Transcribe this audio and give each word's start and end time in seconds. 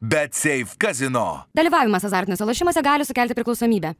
Bet 0.00 0.32
Safe 0.32 0.76
Casino. 0.78 1.44
Dalyvavimas 1.58 2.04
azartiniuose 2.06 2.46
lošimuose 2.46 2.82
gali 2.86 3.04
sukelti 3.04 3.34
priklausomybę. 3.34 3.94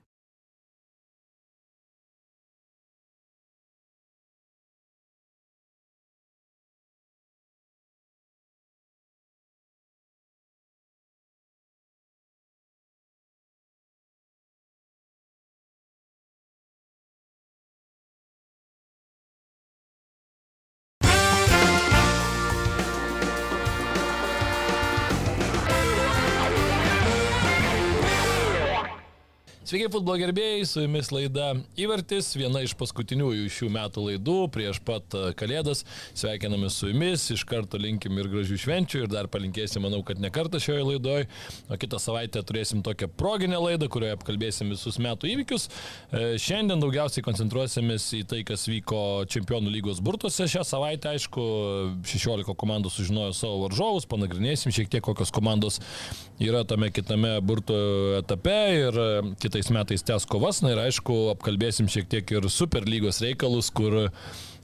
Sveiki, 29.69 29.91
futbolo 29.93 30.17
gerbėjai, 30.17 30.63
su 30.65 30.81
jumis 30.81 31.11
laida 31.13 31.51
Įvartis, 31.77 32.31
viena 32.41 32.63
iš 32.65 32.73
paskutiniųjų 32.81 33.51
šių 33.53 33.67
metų 33.75 34.05
laidų 34.07 34.37
prieš 34.55 34.79
pat 34.81 35.13
e, 35.13 35.35
Kalėdas. 35.37 35.83
Sveikiname 36.17 36.71
su 36.73 36.89
jumis, 36.89 37.27
iš 37.35 37.43
karto 37.45 37.77
linkim 37.77 38.17
ir 38.17 38.31
gražių 38.33 38.57
švenčių 38.63 39.03
ir 39.03 39.11
dar 39.13 39.29
palinkėsim, 39.29 39.85
manau, 39.85 40.01
kad 40.09 40.23
ne 40.25 40.31
kartą 40.33 40.57
šioje 40.65 40.87
laidoje, 40.87 41.27
o 41.69 41.77
kitą 41.83 42.01
savaitę 42.01 42.41
turėsim 42.49 42.81
tokią 42.87 43.11
proginę 43.21 43.59
laidą, 43.61 43.91
kurioje 43.93 44.15
apkalbėsim 44.17 44.73
visus 44.73 44.97
metų 45.05 45.29
įvykius. 45.35 45.69
E, 45.69 46.25
šiandien 46.41 46.81
daugiausiai 46.81 47.27
koncentruosimės 47.29 48.09
į 48.17 48.23
tai, 48.33 48.41
kas 48.49 48.65
vyko 48.73 49.03
Čempionų 49.29 49.75
lygos 49.77 50.01
burtuose 50.01 50.49
šią 50.49 50.65
savaitę, 50.65 51.13
aišku, 51.13 51.47
16 52.09 52.57
komandų 52.57 52.95
sužinojo 52.97 53.37
savo 53.37 53.61
varžovus, 53.67 54.09
panagrinėsim 54.09 54.73
šiek 54.73 54.89
tiek, 54.97 55.05
kokios 55.05 55.29
komandos 55.29 55.83
yra 56.41 56.65
tame 56.65 56.89
kitame 56.95 57.37
burto 57.45 57.77
etape 58.23 58.59
ir 58.79 59.03
e, 59.05 59.09
kitai 59.45 59.58
kitais 59.59 59.73
metais 59.75 60.03
tęs 60.03 60.27
kovas, 60.27 60.61
na 60.63 60.71
ir 60.71 60.79
aišku, 60.79 61.33
apkalbėsim 61.35 61.89
šiek 61.91 62.07
tiek 62.09 62.31
ir 62.31 62.47
Superlygos 62.49 63.23
reikalus, 63.25 63.71
kur 63.71 64.07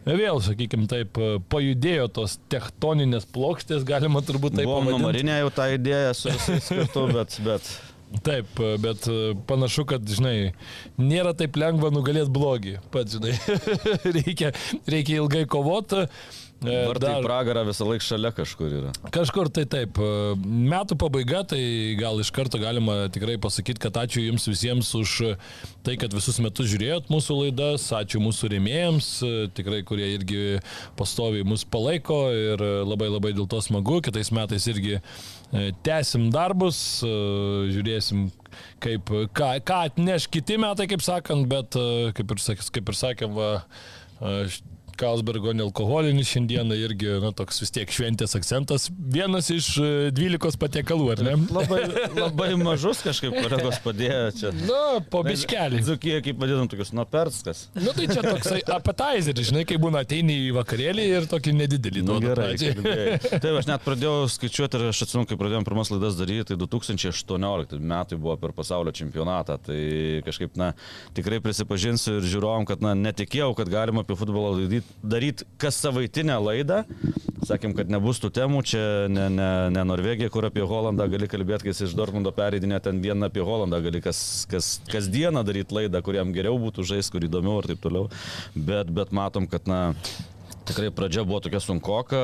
Vėl, 0.05 0.37
sakykime, 0.45 0.85
taip, 0.85 1.17
pajudėjo 1.49 2.11
tos 2.13 2.35
tektoninės 2.53 3.25
plokštės, 3.33 3.87
galima 3.89 4.21
turbūt 4.21 4.53
taip 4.59 4.69
Buvom 4.69 4.91
numarinę 4.93 5.39
jau 5.41 5.49
tą 5.57 5.71
idėją 5.79 6.11
su 6.13 6.29
visais 6.29 6.69
kartu, 6.69 7.07
bet, 7.09 7.39
bet 7.41 7.71
Taip, 8.23 8.47
bet 8.79 9.09
panašu, 9.49 9.87
kad, 9.91 10.05
žinai, 10.07 10.53
nėra 11.01 11.33
taip 11.35 11.57
lengva 11.59 11.89
nugalėti 11.91 12.31
blogį. 12.31 12.75
Pats, 12.95 13.17
žinai, 13.17 13.33
reikia, 14.21 14.53
reikia 14.87 15.17
ilgai 15.19 15.43
kovoti. 15.51 16.05
Vartai 16.65 17.13
dar... 17.13 17.25
pragarą 17.27 17.65
visą 17.69 17.87
laiką 17.89 18.07
šalia 18.07 18.33
kažkur 18.35 18.77
yra. 18.81 18.93
Kažkur 19.15 19.51
tai 19.55 19.67
taip. 19.71 20.01
Metų 20.45 20.99
pabaiga, 21.01 21.43
tai 21.55 21.61
gal 22.01 22.21
iš 22.23 22.33
karto 22.35 22.61
galima 22.63 23.05
tikrai 23.15 23.37
pasakyti, 23.43 23.83
kad 23.85 23.99
ačiū 24.05 24.25
Jums 24.25 24.49
visiems 24.49 24.91
už 24.97 25.17
tai, 25.85 25.99
kad 26.01 26.15
visus 26.17 26.41
metus 26.43 26.71
žiūrėjot 26.73 27.11
mūsų 27.13 27.39
laidas, 27.43 27.87
ačiū 27.97 28.23
mūsų 28.25 28.55
rėmėjams, 28.55 29.11
tikrai, 29.57 29.83
kurie 29.87 30.15
irgi 30.15 30.43
pastoviai 30.99 31.47
mus 31.47 31.67
palaiko 31.69 32.21
ir 32.33 32.65
labai 32.85 33.11
labai 33.13 33.35
dėl 33.37 33.49
to 33.51 33.61
smagu. 33.65 34.01
Kitais 34.05 34.33
metais 34.35 34.67
irgi 34.71 34.97
e, 34.99 35.73
tęsim 35.87 36.29
darbus, 36.35 36.79
e, 37.05 37.13
žiūrėsim, 37.75 38.29
kaip, 38.85 39.13
ką, 39.37 39.51
ką 39.67 39.81
atneš 39.91 40.29
kiti 40.33 40.59
metai, 40.61 40.89
kaip 40.91 41.05
sakant, 41.05 41.49
bet 41.51 41.79
e, 41.79 42.13
kaip 42.17 42.37
ir, 42.37 42.45
kaip 42.79 42.95
ir 42.95 43.01
sakėm, 43.01 43.37
va, 43.39 43.51
Kalsbergo 44.99 45.53
nealkoholinis 45.57 46.29
šiandieną 46.31 46.77
irgi, 46.79 47.09
na, 47.23 47.31
toks 47.37 47.61
vis 47.63 47.73
tiek 47.75 47.91
šventės 47.93 48.37
akcentas. 48.39 48.89
Vienas 48.93 49.51
iš 49.53 49.71
12 50.15 50.49
e, 50.49 50.61
patiekalų, 50.61 51.09
ar 51.15 51.23
ne? 51.27 51.35
Labai, 51.55 51.81
labai 52.17 52.49
mažus 52.61 53.03
kažkaip 53.05 53.35
kolegos 53.37 53.81
padėjo 53.85 54.23
čia. 54.39 54.53
Na, 54.65 55.01
po 55.11 55.23
biškelį. 55.27 55.83
Zukiją, 55.87 56.21
kaip 56.25 56.41
vadinam, 56.43 56.69
tokius 56.71 56.95
nuperskas. 56.97 57.65
Na, 57.75 57.87
nu, 57.89 57.95
tai 57.97 58.09
čia 58.11 58.25
toksai 58.25 58.61
appetizeris, 58.77 59.51
žinai, 59.51 59.65
kai 59.69 59.79
būna 59.83 60.05
ateini 60.05 60.39
į 60.49 60.55
vakarėlį 60.59 61.07
ir 61.19 61.29
tokį 61.31 61.57
nedidelį. 61.61 62.05
Nu, 62.07 62.19
gerai. 62.23 62.53
Taip, 63.45 63.51
aš 63.51 63.69
net 63.71 63.85
pradėjau 63.85 64.29
skaičiuoti 64.35 64.81
ir 64.81 64.87
aš 64.91 65.05
atsimenu, 65.07 65.29
kai 65.31 65.39
pradėjom 65.41 65.67
pirmas 65.67 65.93
laidas 65.93 66.19
daryti, 66.19 66.47
tai 66.53 66.59
2018 66.61 67.81
metai 67.81 68.19
buvo 68.21 68.37
per 68.41 68.55
pasaulio 68.57 68.95
čempionatą. 68.95 69.59
Tai 69.69 69.81
kažkaip, 70.27 70.57
na, 70.61 70.73
tikrai 71.17 71.41
prisipažinsiu 71.45 72.19
ir 72.19 72.29
žiūrovom, 72.35 72.67
kad, 72.69 72.83
na, 72.85 72.95
netikėjau, 72.99 73.53
kad 73.59 73.71
galima 73.73 74.05
apie 74.05 74.17
futbolą 74.19 74.55
daryti 74.59 74.84
daryti 75.05 75.47
kas 75.61 75.79
savaitinę 75.85 76.37
laidą. 76.41 76.83
Sakėm, 77.45 77.75
kad 77.77 77.91
nebus 77.93 78.23
tų 78.23 78.31
temų, 78.33 78.63
čia 78.65 78.83
ne, 79.13 79.27
ne, 79.33 79.49
ne 79.75 79.83
Norvegija, 79.85 80.31
kur 80.33 80.47
apie 80.49 80.65
Holandą 80.65 81.05
gali 81.13 81.29
kalbėti, 81.29 81.67
kai 81.67 81.75
jis 81.75 81.83
iš 81.91 81.97
Dortmundo 81.99 82.33
pereidinė 82.33 82.79
ten 82.85 83.03
vieną 83.05 83.29
apie 83.29 83.45
Holandą, 83.45 83.83
gali 83.85 84.01
kas, 84.05 84.19
kas, 84.49 84.79
kasdieną 84.89 85.45
daryti 85.45 85.77
laidą, 85.77 86.01
kuriam 86.07 86.33
geriau 86.33 86.57
būtų 86.63 86.87
žaisti, 86.95 87.13
kur 87.13 87.27
įdomiau 87.29 87.59
ir 87.61 87.75
taip 87.75 87.83
toliau. 87.85 88.09
Bet, 88.57 88.89
bet 88.97 89.13
matom, 89.13 89.49
kad, 89.51 89.69
na, 89.69 89.83
Tikrai 90.65 90.89
pradžia 90.89 91.27
buvo 91.29 91.43
tokia 91.45 91.61
sunkoka, 91.61 92.19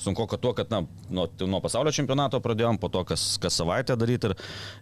sunkoka 0.00 0.38
tuo, 0.40 0.54
kad 0.56 0.70
na, 0.72 0.78
nuo, 1.12 1.26
nuo 1.44 1.58
pasaulio 1.60 1.92
čempionato 1.92 2.40
pradėjom, 2.40 2.78
po 2.80 2.88
to 2.88 3.02
kas, 3.04 3.36
kas 3.40 3.58
savaitę 3.60 3.98
daryti 4.00 4.30
ir, 4.30 4.34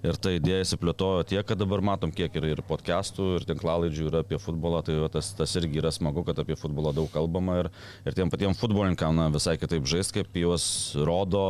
ir 0.06 0.18
ta 0.22 0.30
idėja 0.36 0.62
įsiplėtojo 0.68 1.24
tiek, 1.26 1.42
kad 1.48 1.58
dabar 1.58 1.82
matom, 1.82 2.12
kiek 2.14 2.38
ir, 2.38 2.46
ir 2.54 2.62
podcastų, 2.68 3.26
ir 3.40 3.46
tinklalaidžių 3.50 4.06
yra 4.12 4.22
apie 4.22 4.38
futbolą, 4.38 4.84
tai 4.86 5.00
tas, 5.10 5.32
tas 5.38 5.56
irgi 5.58 5.82
yra 5.82 5.90
smagu, 5.90 6.22
kad 6.28 6.38
apie 6.38 6.54
futbolą 6.58 6.94
daug 6.94 7.10
kalbama 7.10 7.64
ir, 7.64 7.70
ir 8.06 8.18
tiem 8.18 8.30
patiem 8.30 8.54
futbolininkam 8.54 9.18
na, 9.18 9.26
visai 9.34 9.56
kitaip 9.58 9.88
žaisti, 9.90 10.20
kaip 10.20 10.38
juos 10.44 10.66
rodo, 11.02 11.42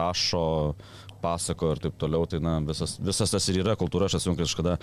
rašo, 0.00 0.46
pasako 1.22 1.72
ir 1.74 1.82
taip 1.86 1.96
toliau. 2.00 2.26
Tai 2.30 2.40
na, 2.44 2.58
visas, 2.66 2.96
visas 3.02 3.32
tas 3.32 3.48
ir 3.50 3.60
yra 3.62 3.76
kultūra. 3.78 4.10
Aš 4.10 4.18
esu 4.20 4.36
kažkada 4.38 4.76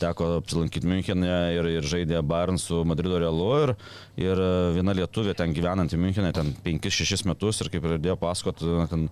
teko 0.00 0.36
apsilankyti 0.40 0.90
Münchenė 0.90 1.38
ir, 1.56 1.70
ir 1.78 1.88
žaidė 1.88 2.22
Bayern 2.26 2.60
su 2.60 2.82
Madrido 2.88 3.20
Realu 3.22 3.50
ir, 3.64 3.74
ir 4.20 4.44
viena 4.76 4.96
lietuvė 4.96 5.36
ten 5.38 5.54
gyvenanti 5.56 6.00
Münchenė, 6.00 6.34
ten 6.36 6.54
5-6 6.66 7.26
metus 7.30 7.62
ir 7.62 7.72
kaip 7.72 7.84
pradėjo 7.86 8.18
pasakoti, 8.20 8.76
ten 8.92 9.10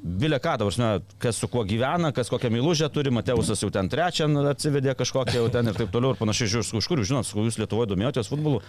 Vilė 0.00 0.38
ką, 0.40 0.54
dabar, 0.56 1.02
kas 1.20 1.36
su 1.42 1.48
kuo 1.52 1.60
gyvena, 1.68 2.08
kas 2.16 2.30
kokią 2.32 2.48
mylužę 2.54 2.86
turi, 2.88 3.10
Mateusas 3.12 3.60
jau 3.60 3.68
ten 3.74 3.90
trečią 3.92 4.30
atsivedė 4.48 4.94
kažkokią 4.96 5.42
jau 5.42 5.50
ten 5.52 5.68
ir 5.68 5.76
taip 5.76 5.90
toliau 5.92 6.14
ir 6.14 6.20
panašiai, 6.20 6.48
žiūrėjau, 6.54 6.80
iš 6.80 6.88
kur 6.88 7.02
jūs 7.02 7.10
žinot, 7.10 7.32
jūs 7.36 7.58
Lietuvoje 7.60 7.90
domėjotės 7.90 8.30
futbolu. 8.32 8.62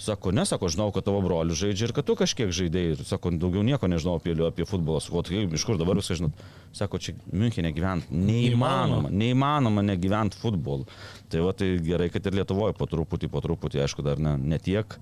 Sako, 0.00 0.32
ne, 0.32 0.46
sako, 0.48 0.70
žinau, 0.72 0.88
kad 0.96 1.04
tavo 1.04 1.20
brolius 1.20 1.58
žaidžia 1.60 1.90
ir 1.90 1.92
kad 1.92 2.06
tu 2.08 2.14
kažkiek 2.16 2.48
žaidėjai. 2.56 3.04
Sako, 3.04 3.34
daugiau 3.36 3.60
nieko 3.66 3.84
nežinau 3.90 4.14
apie, 4.16 4.32
apie 4.46 4.64
futbolą. 4.64 5.02
Sako, 5.04 5.20
tai 5.28 5.42
iš 5.44 5.66
kur 5.68 5.76
dabar 5.76 5.98
viską 6.00 6.16
žinot? 6.22 6.44
Sako, 6.72 7.00
čia 7.04 7.12
Münchenė 7.28 7.74
gyventi. 7.76 8.08
Neįmanoma, 8.16 9.10
neįmanoma 9.12 9.84
negyventi 9.84 10.40
futbolu. 10.40 10.88
Tai 11.28 11.44
va, 11.44 11.52
tai 11.52 11.74
gerai, 11.84 12.08
kad 12.14 12.24
ir 12.30 12.38
Lietuvoje 12.40 12.78
po 12.78 12.88
truputį, 12.88 13.28
po 13.28 13.44
truputį, 13.44 13.84
aišku, 13.84 14.06
dar 14.06 14.22
ne, 14.22 14.38
ne 14.40 14.60
tiek 14.62 14.96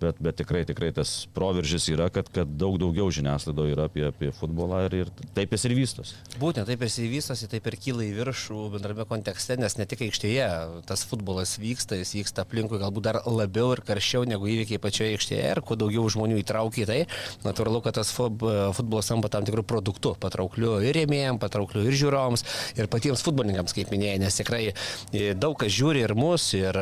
bet, 0.00 0.20
bet 0.22 0.38
tikrai, 0.40 0.62
tikrai 0.68 0.90
tas 0.96 1.12
proveržis 1.36 1.88
yra, 1.92 2.08
kad, 2.12 2.28
kad 2.32 2.50
daug 2.60 2.78
daugiau 2.80 3.10
žiniasklaidoje 3.14 3.74
yra 3.74 3.86
apie, 3.90 4.06
apie 4.08 4.30
futbolą 4.36 4.84
ir, 4.88 4.96
ir 5.02 5.12
taip 5.36 5.54
jis 5.54 5.66
ir 5.68 5.76
vystosi. 5.78 6.18
Būtent 6.40 6.68
taip 6.70 6.82
jis 6.86 6.98
ir 7.02 7.10
vystosi, 7.12 7.48
taip 7.50 7.68
ir 7.70 7.76
kyla 7.80 8.06
į 8.06 8.12
viršų 8.18 8.66
bendrame 8.74 9.06
kontekste, 9.10 9.56
nes 9.60 9.76
ne 9.78 9.86
tik 9.90 10.04
aikštėje 10.08 10.48
tas 10.88 11.04
futbolas 11.08 11.56
vyksta, 11.60 11.98
jis 12.00 12.14
vyksta 12.18 12.44
aplinkui 12.46 12.80
galbūt 12.80 13.06
dar 13.06 13.20
labiau 13.26 13.74
ir 13.76 13.84
karščiau 13.86 14.26
negu 14.28 14.48
įvykiai 14.50 14.82
pačioje 14.82 15.16
aikštėje 15.16 15.52
ir 15.54 15.62
kuo 15.66 15.78
daugiau 15.80 16.06
žmonių 16.12 16.40
įtraukia 16.42 16.84
į 16.84 16.88
tai, 16.90 17.00
natūralu, 17.44 17.82
kad 17.84 17.98
tas 18.00 18.12
futbolas 18.16 19.10
tampa 19.10 19.30
tam 19.32 19.46
tikrų 19.48 19.64
produktų, 19.68 20.14
patraukliu 20.22 20.78
ir 20.84 20.96
rėmėjams, 20.96 21.40
patraukliu 21.42 21.84
ir 21.86 21.96
žiūrovams, 22.00 22.44
ir 22.78 22.90
patiems 22.92 23.24
futbolininkams, 23.26 23.74
kaip 23.76 23.92
minėjai, 23.92 24.20
nes 24.22 24.40
tikrai 24.40 24.62
e, 24.70 25.32
daug 25.38 25.56
kas 25.60 25.72
žiūri 25.74 26.04
ir 26.06 26.14
mus, 26.18 26.50
ir 26.56 26.76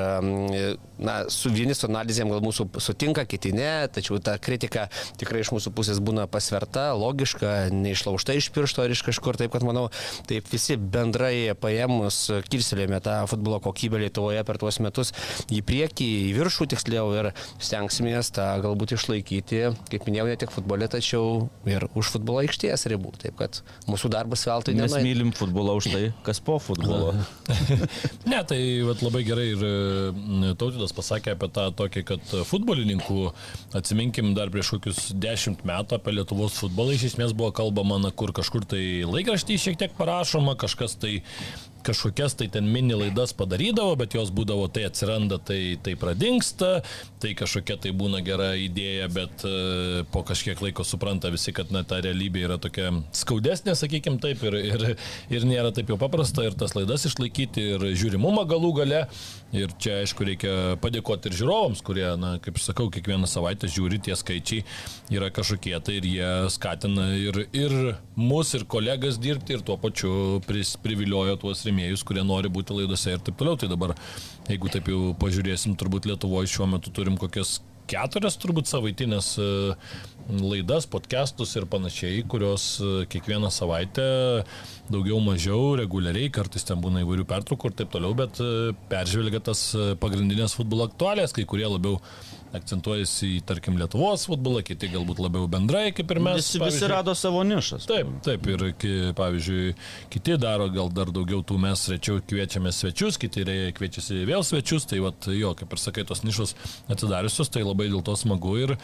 na, 0.98 1.16
su 1.32 1.52
vieni 1.54 1.76
su 1.76 1.88
analizėm 1.88 2.32
gal 2.32 2.42
mūsų 2.44 2.68
sutinka 2.82 3.07
patinka, 3.08 3.24
kiti 3.24 3.52
ne, 3.52 3.88
tačiau 3.88 4.18
ta 4.20 4.36
kritika 4.38 4.88
tikrai 5.18 5.40
iš 5.40 5.52
mūsų 5.52 5.72
pusės 5.72 6.00
būna 6.00 6.26
pasverta, 6.28 6.92
logiška, 6.94 7.70
neišlaužta 7.72 8.36
iš 8.36 8.50
piršto 8.52 8.84
ar 8.84 8.90
iš 8.92 9.02
kažkur, 9.06 9.36
taip 9.36 9.52
kad 9.52 9.64
manau, 9.64 9.88
taip 10.28 10.44
visi 10.52 10.76
bendrai 10.76 11.54
paėmus 11.58 12.28
kilstelėjome 12.48 13.00
tą 13.00 13.26
futbolo 13.30 13.60
kokybę 13.64 13.98
Lietuvoje 14.02 14.44
per 14.44 14.58
tuos 14.58 14.78
metus 14.80 15.12
į 15.50 15.62
priekį, 15.64 16.08
į 16.28 16.34
viršų 16.36 16.68
tiksliau 16.74 17.12
ir 17.16 17.30
stengsimės 17.58 18.32
tą 18.36 18.46
galbūt 18.62 18.96
išlaikyti, 18.98 19.64
kaip 19.90 20.06
minėjau, 20.08 20.28
ne 20.28 20.36
tik 20.38 20.52
futbole, 20.52 20.88
tačiau 20.88 21.48
ir 21.68 21.88
už 21.94 22.12
futbolo 22.14 22.44
aikštės 22.44 22.86
ribų. 22.92 23.14
Taip 23.18 23.38
kad 23.40 23.62
mūsų 23.88 24.12
darbas 24.12 24.44
veltui 24.48 24.76
ne. 24.76 24.84
Mes 24.84 24.94
nenai... 24.94 25.06
mylim 25.06 25.32
futbolą 25.36 25.78
už 25.80 25.90
tai, 25.94 26.04
kas 26.26 26.42
po 26.44 26.58
futbolo. 26.62 27.14
ne, 28.30 28.42
tai 28.48 28.60
vat, 28.86 29.02
labai 29.04 29.24
gerai 29.26 29.48
ir 29.54 29.66
Tautidas 30.58 30.94
pasakė 30.96 31.34
apie 31.34 31.50
tą 31.54 31.68
tokį, 31.78 32.04
kad 32.08 32.34
futbolininkai 32.48 32.97
futbolininkų, 32.98 33.32
atsiminkim 33.78 34.34
dar 34.34 34.50
prieš 34.50 34.74
kokius 34.76 35.12
dešimt 35.14 35.64
metų 35.64 35.98
apie 35.98 36.14
Lietuvos 36.14 36.58
futbolą, 36.58 36.94
iš 36.94 37.12
esmės 37.12 37.34
buvo 37.36 37.52
kalbama, 37.52 37.98
na, 37.98 38.10
kur 38.10 38.32
kažkur 38.32 38.64
tai 38.66 39.04
laikraštį 39.06 39.58
šiek 39.58 39.78
tiek 39.78 39.92
parašoma, 39.96 40.56
kažkas 40.58 40.96
tai 40.98 41.22
kažkokias 41.86 42.36
tai 42.38 42.48
ten 42.52 42.68
mini 42.72 42.96
laidas 42.98 43.34
padarydavo, 43.36 43.96
bet 44.00 44.16
jos 44.16 44.32
būdavo 44.34 44.68
tai 44.72 44.86
atsiranda, 44.88 45.38
tai, 45.38 45.78
tai 45.82 45.94
pradingsta, 45.98 46.82
tai 47.22 47.34
kažkokia 47.38 47.78
tai 47.82 47.92
būna 47.96 48.22
gera 48.26 48.50
idėja, 48.58 49.08
bet 49.12 49.44
e, 49.46 50.04
po 50.12 50.22
kažkiek 50.26 50.60
laiko 50.64 50.86
supranta 50.86 51.32
visi, 51.34 51.54
kad 51.56 51.72
na, 51.74 51.84
ta 51.88 52.00
realybė 52.04 52.44
yra 52.48 52.58
tokia 52.62 52.92
skaudesnė, 53.16 53.74
sakykime 53.78 54.20
taip, 54.22 54.44
ir, 54.48 54.58
ir, 54.72 54.86
ir 55.32 55.48
nėra 55.48 55.72
taip 55.74 55.90
jau 55.92 55.98
paprasta 56.00 56.46
ir 56.46 56.56
tas 56.58 56.76
laidas 56.78 57.06
išlaikyti, 57.08 57.68
ir 57.74 57.88
žiūrimumą 57.98 58.46
galų 58.48 58.74
gale. 58.82 59.04
Ir 59.56 59.72
čia, 59.80 60.02
aišku, 60.02 60.26
reikia 60.28 60.54
padėkoti 60.82 61.30
ir 61.30 61.38
žiūrovams, 61.38 61.80
kurie, 61.84 62.04
na, 62.20 62.34
kaip 62.44 62.58
sakau, 62.60 62.90
kiekvieną 62.92 63.24
savaitę 63.30 63.70
žiūri, 63.72 63.96
tie 64.04 64.16
skaičiai 64.18 64.60
yra 65.14 65.30
kažkokie 65.32 65.72
tai 65.80 65.94
ir 66.02 66.08
jie 66.08 66.32
skatina 66.52 67.06
ir, 67.16 67.46
ir 67.56 67.74
mus, 68.18 68.52
ir 68.58 68.66
kolegas 68.68 69.16
dirbti, 69.22 69.56
ir 69.56 69.64
tuo 69.64 69.78
pačiu 69.80 70.12
pris, 70.44 70.74
priviliojo 70.82 71.38
tuos 71.40 71.64
rėmėjus, 71.68 72.04
kurie 72.08 72.26
nori 72.26 72.50
būti 72.52 72.76
laidose 72.76 73.14
ir 73.14 73.24
taip 73.24 73.38
toliau. 73.40 73.60
Tai 73.60 73.70
dabar, 73.70 73.94
jeigu 74.50 74.72
taip 74.72 74.90
jau 74.90 75.14
pažiūrėsim, 75.22 75.78
turbūt 75.78 76.10
Lietuvoje 76.10 76.50
šiuo 76.56 76.70
metu 76.74 76.94
turim 76.94 77.20
kokias 77.20 77.58
keturias 77.88 78.36
turbūt 78.40 78.68
savaitinės 78.68 79.30
e, 79.40 79.48
laidas, 80.38 80.86
podcastus 80.90 81.54
ir 81.56 81.66
panašiai, 81.70 82.22
kurios 82.30 82.66
e, 82.82 83.04
kiekvieną 83.10 83.50
savaitę 83.54 84.08
daugiau 84.92 85.20
mažiau 85.24 85.74
reguliariai, 85.80 86.32
kartais 86.34 86.66
ten 86.68 86.82
būna 86.84 87.04
įvairių 87.04 87.26
pertraukų 87.28 87.70
ir 87.70 87.78
taip 87.80 87.92
toliau, 87.94 88.14
bet 88.18 88.40
e, 88.44 88.74
peržvelgia 88.92 89.40
tas 89.50 89.64
pagrindinės 90.02 90.56
futbolo 90.58 90.88
aktualės, 90.88 91.34
kai 91.36 91.46
kurie 91.48 91.68
labiau 91.68 91.98
akcentuojasi 92.56 93.28
į, 93.36 93.40
tarkim, 93.48 93.76
Lietuvos 93.80 94.24
futbolą, 94.28 94.62
kiti 94.66 94.90
galbūt 94.92 95.20
labiau 95.22 95.48
bendrai, 95.50 95.90
kaip 95.96 96.10
ir 96.14 96.20
mes. 96.24 96.40
Visi, 96.40 96.60
visi 96.62 96.88
rado 96.90 97.14
savo 97.18 97.42
nišas. 97.46 97.86
Taip, 97.88 98.10
taip, 98.24 98.48
ir 98.48 98.64
pavyzdžiui, 99.18 99.74
kiti 100.12 100.38
daro 100.40 100.68
gal 100.72 100.90
dar 100.94 101.12
daugiau 101.14 101.44
tų, 101.46 101.58
mes 101.62 101.84
rečiau 101.92 102.22
kviečiame 102.24 102.72
svečius, 102.74 103.20
kiti 103.20 103.44
kviečiasi 103.76 104.24
vėl 104.28 104.44
svečius, 104.46 104.88
tai 104.88 105.02
vat, 105.04 105.28
jo, 105.32 105.52
kaip 105.58 105.76
ir 105.76 105.82
sakai, 105.82 106.06
tos 106.08 106.24
nišos 106.26 106.54
atsidariusios, 106.88 107.52
tai 107.52 107.64
labai 107.66 107.90
dėl 107.92 108.02
to 108.06 108.16
smagu 108.18 108.56
ir, 108.64 108.74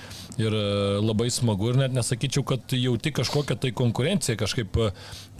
ir 0.40 0.55
e, 0.55 0.64
labai 1.00 1.31
smagu 1.32 1.72
ir 1.72 1.81
net 1.81 1.96
nesakyčiau, 1.96 2.44
kad 2.55 2.76
jauti 2.76 3.14
kažkokią 3.17 3.58
tai 3.64 3.75
konkurenciją, 3.76 4.38
kažkaip, 4.40 4.81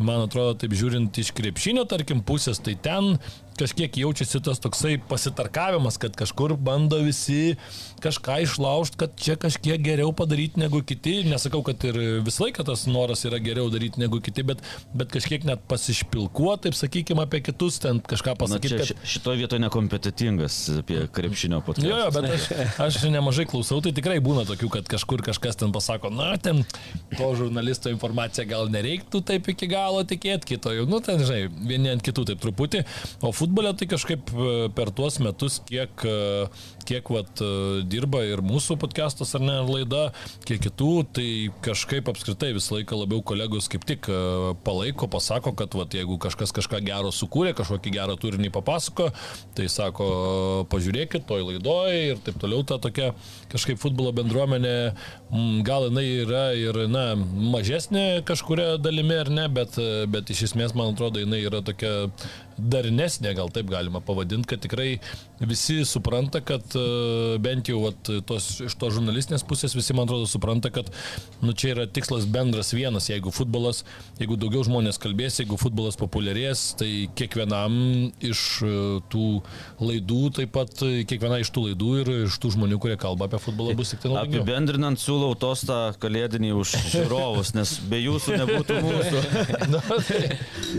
man 0.01 0.27
atrodo, 0.27 0.57
taip 0.65 0.77
žiūrint 0.77 1.23
iš 1.23 1.35
krepšinio, 1.37 1.87
tarkim, 1.91 2.25
pusės, 2.25 2.63
tai 2.65 2.79
ten 2.81 3.15
kažkiek 3.59 3.95
jaučiasi 4.03 4.41
tas 4.43 4.59
toksai 4.59 4.97
pasitarkavimas, 5.09 5.99
kad 6.03 6.17
kažkur 6.19 6.57
bando 6.59 6.99
visi 7.05 7.55
kažką 8.03 8.14
išlaužti, 8.45 8.99
kad 9.01 9.15
čia 9.21 9.37
kažkiek 9.41 9.81
geriau 9.83 10.13
padaryti 10.17 10.61
negu 10.61 10.83
kiti. 10.83 11.23
Nesakau, 11.29 11.63
kad 11.67 11.83
ir 11.89 11.99
visą 12.25 12.47
laiką 12.47 12.65
tas 12.67 12.87
noras 12.91 13.25
yra 13.29 13.41
geriau 13.43 13.71
daryti 13.73 14.01
negu 14.03 14.21
kiti, 14.25 14.45
bet, 14.47 14.63
bet 14.95 15.13
kažkiek 15.15 15.45
net 15.49 15.65
pasišpilkuo, 15.71 16.55
taip 16.63 16.77
sakykime, 16.79 17.25
apie 17.25 17.43
kitus 17.45 17.81
ten 17.83 18.01
kažką 18.05 18.37
pasakyti. 18.41 18.79
Na, 18.79 18.89
kad... 18.89 19.05
Šitoje 19.15 19.43
vietoje 19.43 19.65
nekompetitingas 19.65 20.59
apie 20.81 21.05
krepšinio 21.15 21.61
podcastą. 21.65 21.91
Jo, 21.91 22.01
jo, 22.05 22.11
bet 22.15 22.31
aš, 22.35 22.49
aš 22.87 23.09
nemažai 23.13 23.47
klausau, 23.51 23.81
tai 23.85 23.95
tikrai 23.97 24.21
būna 24.25 24.47
tokių, 24.49 24.71
kad 24.79 24.91
kažkur 24.95 25.25
kažkas 25.27 25.61
ten 25.61 25.75
pasako, 25.75 26.13
na, 26.15 26.35
ten 26.41 26.63
to 27.17 27.31
žurnalisto 27.39 27.93
informaciją 27.93 28.49
gal 28.51 28.71
nereiktų 28.73 29.23
taip 29.27 29.49
iki 29.53 29.69
galo 29.71 30.03
tikėti, 30.09 30.55
kito 30.55 30.73
jau, 30.75 30.87
nu, 30.91 31.01
ten, 31.05 31.23
žinai, 31.23 31.49
vieni 31.69 31.93
ant 31.93 32.05
kitų 32.05 32.27
taip 32.31 32.43
truputį. 32.45 32.85
O 33.25 33.33
futbole 33.35 33.73
tai 33.79 33.89
kažkaip 33.91 34.33
e, 34.33 34.55
per 34.75 34.93
tuos 34.95 35.19
metus, 35.23 35.61
kiek, 35.69 36.05
e, 36.05 36.47
kiek 36.87 37.09
vat, 37.13 37.33
e, 37.43 37.83
dirba 37.91 38.23
ir 38.27 38.43
mūsų 38.45 38.77
podcastas 38.83 39.35
ar 39.37 39.45
ne 39.45 39.57
laida, 39.67 40.07
kiek 40.49 40.63
kitų, 40.67 40.91
tai 41.17 41.29
kažkaip 41.65 42.09
apskritai 42.13 42.53
visą 42.57 42.79
laiką 42.79 42.99
labiau 43.01 43.23
kolegos 43.27 43.69
kaip 43.73 43.87
tik 43.89 44.09
palaiko, 44.65 45.09
pasako, 45.11 45.55
kad 45.59 45.75
vat, 45.79 45.95
jeigu 45.97 46.19
kažkas 46.23 46.55
kažką 46.55 46.83
gero 46.85 47.13
sukūrė, 47.15 47.55
kažkokį 47.57 47.95
gerą 47.95 48.17
turinį 48.21 48.53
papasako, 48.55 49.11
tai 49.57 49.69
sako, 49.73 50.09
pažiūrėkit, 50.73 51.27
toj 51.29 51.47
laidoj 51.51 51.99
ir 52.13 52.23
taip 52.25 52.39
toliau 52.43 52.65
ta 52.67 52.79
tokia 52.83 53.13
kažkaip 53.53 53.81
futbolo 53.81 54.13
bendruomenė, 54.17 54.77
gal 55.67 55.89
jinai 55.89 56.07
yra 56.25 56.45
ir, 56.59 56.85
na, 56.91 57.07
mažesnė 57.55 58.25
kažkuria 58.29 58.75
dalimi 58.83 59.17
ar 59.19 59.31
ne, 59.33 59.47
bet, 59.53 59.79
bet 60.11 60.33
iš 60.35 60.49
esmės, 60.51 60.75
man 60.79 60.95
atrodo, 60.95 61.23
jinai 61.23 61.43
yra 61.47 61.63
tokia 61.65 61.95
darnesnė, 62.59 63.35
gal 63.37 63.51
taip 63.55 63.71
galima 63.71 64.03
pavadinti, 64.05 64.49
kad 64.53 64.63
tikrai 64.63 64.89
visi 65.41 65.81
supranta, 65.89 66.43
kad 66.45 66.74
e, 66.79 67.39
bent 67.43 67.69
jau 67.71 67.81
vat, 67.87 68.11
tos, 68.29 68.49
iš 68.65 68.77
to 68.81 68.91
žurnalistinės 68.95 69.45
pusės 69.49 69.75
visi, 69.77 69.95
man 69.97 70.09
atrodo, 70.09 70.29
supranta, 70.31 70.71
kad 70.75 70.91
nu, 71.45 71.55
čia 71.57 71.73
yra 71.75 71.87
tikslas 71.91 72.27
bendras 72.31 72.73
vienas. 72.77 73.09
Jeigu 73.11 73.33
futbolas, 73.35 73.83
jeigu 74.21 74.39
daugiau 74.41 74.65
žmonės 74.67 75.01
kalbės, 75.03 75.41
jeigu 75.43 75.59
futbolas 75.61 75.99
populiarės, 76.01 76.67
tai 76.81 76.91
kiekvienam 77.19 77.77
iš 78.25 78.45
e, 78.65 78.75
tų 79.13 79.29
laidų, 79.83 80.23
taip 80.41 80.55
pat 80.57 80.85
e, 80.87 81.05
kiekviena 81.09 81.41
iš 81.43 81.53
tų 81.55 81.69
laidų 81.69 81.91
ir 82.03 82.13
iš 82.25 82.39
tų 82.43 82.55
žmonių, 82.57 82.81
kurie 82.83 82.99
kalba 83.01 83.29
apie 83.29 83.41
futbolą, 83.43 83.77
bus 83.79 83.95
tik 83.95 84.05
tai 84.05 84.13
naudinga. 84.13 84.43
Apibendrinant, 84.43 85.01
siūlau 85.03 85.35
tostą 85.39 85.81
kalėdinį 86.03 86.55
už 86.61 86.77
žiūrovus, 86.95 87.55
nes 87.59 87.77
be 87.91 88.03
jūsų 88.05 88.41
nebūtų 88.43 88.81
mūsų. 88.85 89.25
Tai... 90.05 90.19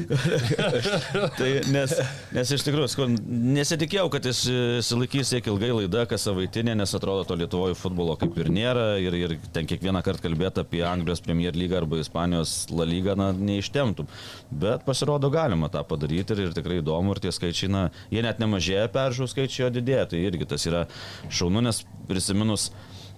tai 1.40 1.50
nes, 1.72 1.94
nes 2.36 2.52
iš 2.56 2.66
tikrųjų, 2.66 3.08
nesitikėjau, 3.56 4.08
kad 4.14 4.28
jis 4.28 4.42
silaikys 4.86 5.32
tiek 5.34 5.50
ilgai 5.52 5.72
laida, 5.86 6.06
kas 6.10 6.26
savaitinė, 6.26 6.74
nes 6.78 6.94
atrodo 6.98 7.26
to 7.28 7.36
Lietuvoje 7.38 7.76
futbolo 7.78 8.16
kaip 8.20 8.36
ir 8.42 8.50
nėra 8.54 8.86
ir, 9.02 9.14
ir 9.14 9.36
ten 9.54 9.68
kiekvieną 9.70 10.02
kartą 10.06 10.26
kalbėti 10.26 10.64
apie 10.64 10.82
Anglijos 10.86 11.22
Premier 11.22 11.56
lygą 11.56 11.78
arba 11.82 12.00
Ispanijos 12.02 12.68
La 12.72 12.86
lygą, 12.86 13.16
na, 13.20 13.32
neištemtum. 13.34 14.08
Bet 14.52 14.86
pasirodo 14.88 15.30
galima 15.30 15.70
tą 15.70 15.84
padaryti 15.88 16.34
ir, 16.34 16.48
ir 16.48 16.58
tikrai 16.58 16.82
įdomu 16.82 17.14
ir 17.14 17.22
tie 17.24 17.34
skaičiai, 17.36 17.72
na, 17.72 17.86
jie 18.14 18.24
net 18.26 18.42
nemažėja, 18.42 18.90
peržiūrų 18.94 19.30
skaičiai 19.32 19.66
jo 19.66 19.72
didėja, 19.78 20.10
tai 20.12 20.26
irgi 20.26 20.50
tas 20.50 20.66
yra 20.70 20.86
šaunu, 21.30 21.64
nes 21.66 21.84
prisiminus 22.10 22.72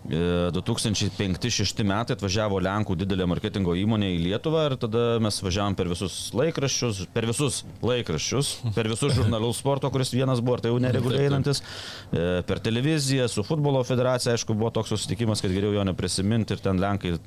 2005-2006 0.08 1.84
metai 1.84 2.16
atvažiavo 2.16 2.62
Lenkų 2.64 2.96
didelė 3.02 3.26
marketingo 3.28 3.74
įmonė 3.76 4.14
į 4.14 4.20
Lietuvą 4.24 4.62
ir 4.70 4.76
tada 4.80 5.02
mes 5.24 5.40
važiavom 5.44 5.76
per 5.76 5.90
visus 5.92 6.16
laikraščius, 6.38 7.02
per 7.12 7.28
visus 7.28 7.66
laikraščius, 7.84 8.54
per 8.78 8.88
visus 8.88 9.18
žurnalus 9.18 9.60
sporto, 9.60 9.92
kuris 9.92 10.14
vienas 10.16 10.40
buvo, 10.40 10.62
tai 10.64 10.72
jau 10.72 10.80
nereguliai 10.84 11.28
einantis, 11.28 11.60
e, 11.60 12.40
per 12.48 12.64
televiziją, 12.64 13.28
su 13.32 13.44
futbolo 13.48 13.84
federacija, 13.88 14.38
aišku, 14.38 14.56
buvo 14.56 14.72
toks 14.80 14.96
susitikimas, 14.96 15.44
kad 15.44 15.52
geriau 15.52 15.76
jo 15.76 15.84
neprisiminti 15.92 16.56
ir 16.56 16.64
ten 16.64 16.80
Lenkai 16.80 17.18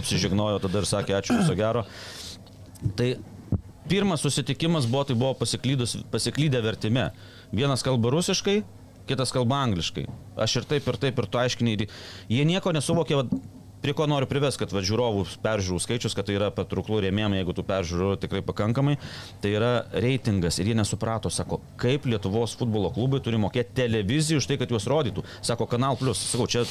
apsižegnojo 0.00 0.58
tada 0.66 0.82
ir 0.82 0.90
sakė 0.90 1.20
ačiū 1.20 1.38
viso 1.38 1.54
gero. 1.54 1.86
Tai 2.98 3.12
pirmas 3.86 4.26
susitikimas 4.26 4.90
buvo, 4.90 5.06
tai 5.06 5.14
buvo 5.18 5.36
pasiklydę 5.38 6.66
vertime. 6.66 7.12
Vienas 7.54 7.84
kalba 7.86 8.10
rusiškai, 8.10 8.62
kitas 9.08 9.32
kalba 9.34 9.62
angliškai. 9.66 10.06
Aš 10.40 10.60
ir 10.60 10.68
taip, 10.68 10.86
ir 10.88 11.00
taip, 11.00 11.18
ir 11.18 11.28
tu 11.28 11.40
aiškiniai. 11.40 11.88
Jie 12.32 12.46
nieko 12.48 12.72
nesuvokė, 12.74 13.18
va, 13.18 13.42
prie 13.82 13.94
ko 13.98 14.06
noriu 14.06 14.28
privesti, 14.30 14.60
kad 14.62 14.72
va, 14.74 14.82
žiūrovų 14.86 15.24
peržiūrų 15.42 15.82
skaičius, 15.82 16.14
kad 16.14 16.28
tai 16.28 16.36
yra 16.38 16.52
patrauklų 16.54 17.00
rėmėjim, 17.06 17.34
jeigu 17.40 17.56
tu 17.56 17.64
peržiūrų 17.66 18.14
tikrai 18.22 18.42
pakankamai, 18.46 18.96
tai 19.42 19.54
yra 19.58 19.72
reitingas. 19.92 20.60
Ir 20.62 20.70
jie 20.70 20.78
nesuprato, 20.78 21.32
sako, 21.34 21.60
kaip 21.82 22.06
Lietuvos 22.06 22.54
futbolo 22.58 22.92
klubai 22.94 23.22
turi 23.24 23.40
mokėti 23.42 23.74
televizijų 23.82 24.42
už 24.42 24.50
tai, 24.50 24.60
kad 24.62 24.72
juos 24.72 24.86
rodytų. 24.90 25.26
Sako, 25.42 25.66
Kanal 25.70 25.98
Plus. 26.00 26.22
Sakau, 26.30 26.46
čia 26.50 26.64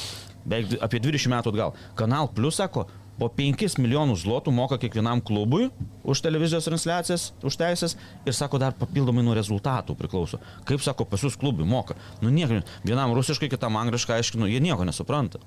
beveik 0.46 0.78
apie 0.82 1.02
20 1.04 1.34
metų 1.36 1.52
atgal. 1.52 1.76
Kanal 1.98 2.32
Plus, 2.32 2.56
sako, 2.58 2.88
po 3.18 3.28
5 3.32 3.78
milijonus 3.82 4.24
zlotų 4.24 4.52
moka 4.54 4.78
kiekvienam 4.80 5.22
klubui 5.24 5.68
už 6.02 6.22
televizijos 6.24 6.66
transliacijas, 6.68 7.30
už 7.44 7.58
teisės 7.60 7.96
ir 8.26 8.36
sako 8.36 8.60
dar 8.62 8.76
papildomai 8.78 9.24
nuo 9.24 9.36
rezultatų 9.38 9.96
priklauso. 9.98 10.40
Kaip 10.68 10.84
sako, 10.84 11.06
pas 11.08 11.22
jūs 11.22 11.38
klubui 11.38 11.66
moka. 11.68 11.98
Nu 12.22 12.32
nieko, 12.32 12.62
vienam 12.86 13.14
rusiškai, 13.16 13.50
kitam 13.52 13.76
angliškai 13.80 14.20
aiškinu, 14.20 14.50
jie 14.50 14.62
nieko 14.64 14.86
nesupranta. 14.88 15.42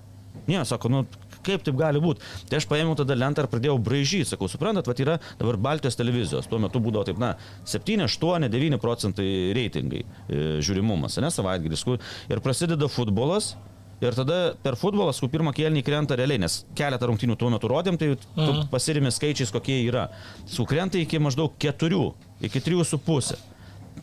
Ne, 0.45 0.61
sako, 0.65 0.89
nu 0.93 1.01
kaip 1.45 1.63
taip 1.65 1.77
gali 1.77 2.01
būti. 2.01 2.21
Tai 2.49 2.59
aš 2.59 2.67
paėmiau 2.69 2.97
tada 2.97 3.17
lentą 3.17 3.43
ir 3.43 3.49
pradėjau 3.49 3.77
braižyti, 3.81 4.29
sakau, 4.29 4.49
suprantat, 4.51 4.87
va 4.89 4.95
yra 5.01 5.15
dabar 5.39 5.57
Baltijos 5.69 5.97
televizijos, 5.97 6.49
tuo 6.49 6.59
metu 6.61 6.81
būdavo 6.83 7.05
taip, 7.07 7.21
na, 7.21 7.33
7, 7.69 8.05
8, 8.05 8.49
9 8.53 8.81
procentai 8.81 9.27
reitingai 9.57 10.03
e, 10.03 10.43
žiūrimumas, 10.65 11.17
ne 11.23 11.31
savaitgalis. 11.33 11.85
Ir 12.29 12.41
prasideda 12.45 12.89
futbolas, 12.91 13.55
Ir 14.03 14.15
tada 14.17 14.37
per 14.59 14.75
futbolą, 14.75 15.13
su 15.15 15.29
pirmą 15.31 15.53
kėlinį 15.55 15.83
krenta 15.87 16.17
realiai, 16.19 16.41
nes 16.43 16.59
keletą 16.75 17.07
rungtynių 17.07 17.37
tuo 17.39 17.49
metu 17.53 17.69
rodėm, 17.71 17.99
tai 17.99 18.11
mhm. 18.15 18.65
pasirimi 18.71 19.11
skaičiais, 19.13 19.53
kokie 19.55 19.79
yra. 19.85 20.09
Sukrenta 20.51 20.99
iki 20.99 21.21
maždaug 21.23 21.55
keturių, 21.61 22.09
iki 22.43 22.63
trijų 22.63 22.87
su 22.87 22.99
pusė. 22.99 23.39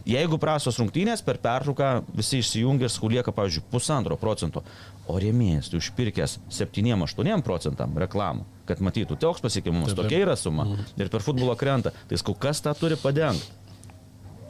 Jeigu 0.08 0.38
prastos 0.40 0.78
rungtynės, 0.80 1.20
per 1.22 1.38
pertrauką 1.42 1.90
visi 2.16 2.40
išsijungia 2.42 2.88
ir 2.88 2.90
skulieka, 2.90 3.34
pavyzdžiui, 3.36 3.66
pusantro 3.70 4.16
procento, 4.18 4.64
o 5.06 5.18
rėmėjas 5.20 5.68
tu 5.70 5.78
užpirkęs 5.78 6.38
7-8 6.50 7.44
procentam 7.46 7.94
reklamų, 8.00 8.46
kad 8.66 8.82
matytų, 8.82 9.18
toks 9.20 9.44
pasiekimas, 9.44 9.94
tokia 9.98 10.24
yra 10.24 10.34
suma. 10.40 10.66
Mhm. 10.66 10.94
Ir 11.04 11.12
per 11.12 11.22
futbolo 11.22 11.54
krenta. 11.60 11.92
Tai 12.08 12.18
skau, 12.18 12.34
kas 12.34 12.64
tą 12.64 12.74
turi 12.78 12.98
padengti? 12.98 13.61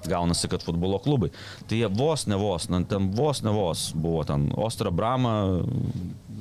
Gaunasi, 0.09 0.49
kad 0.49 0.65
futbolo 0.65 0.99
klubai. 1.03 1.31
Tai 1.69 1.79
jie 1.79 1.89
vos 1.93 2.27
ne 2.31 2.39
vos, 2.41 2.69
na, 2.73 2.83
ten 2.89 3.11
vos 3.17 3.43
ne 3.43 3.53
vos 3.55 3.91
buvo 3.95 4.25
ten 4.29 4.49
Ostra 4.57 4.91
Brama, 4.95 5.35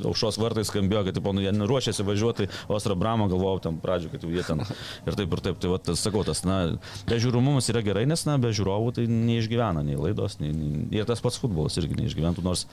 aušos 0.05 0.39
vartai 0.41 0.63
skambėjo, 0.67 1.03
kad 1.07 1.17
tipo, 1.17 1.33
nu, 1.35 1.43
jie 1.43 1.51
ruošiasi 1.53 2.05
važiuoti, 2.07 2.49
Ostra 2.71 2.95
Brama 2.97 3.29
galvojau 3.31 3.61
ten 3.67 3.77
pradžio, 3.81 4.11
kad 4.13 4.25
jie 4.25 4.45
ten 4.47 4.63
ir 4.63 5.19
taip 5.19 5.37
ir 5.37 5.43
taip. 5.45 5.61
Tai 5.61 5.75
va, 5.75 5.81
tas, 5.83 6.01
sakau, 6.01 6.23
tas, 6.27 6.43
na, 6.47 6.61
be 7.09 7.19
žiūromumas 7.21 7.69
yra 7.73 7.83
gerai, 7.85 8.07
nes, 8.09 8.25
na, 8.29 8.39
be 8.41 8.53
žiūrovų 8.55 8.95
tai 8.97 9.05
neišgyvena 9.11 9.85
nei 9.85 9.99
laidos, 9.99 10.39
nei, 10.41 10.55
nei, 10.55 10.87
ir 10.97 11.07
tas 11.09 11.21
pats 11.23 11.39
futbolas 11.41 11.77
irgi 11.81 11.99
neišgyventų, 12.01 12.45
nors 12.45 12.67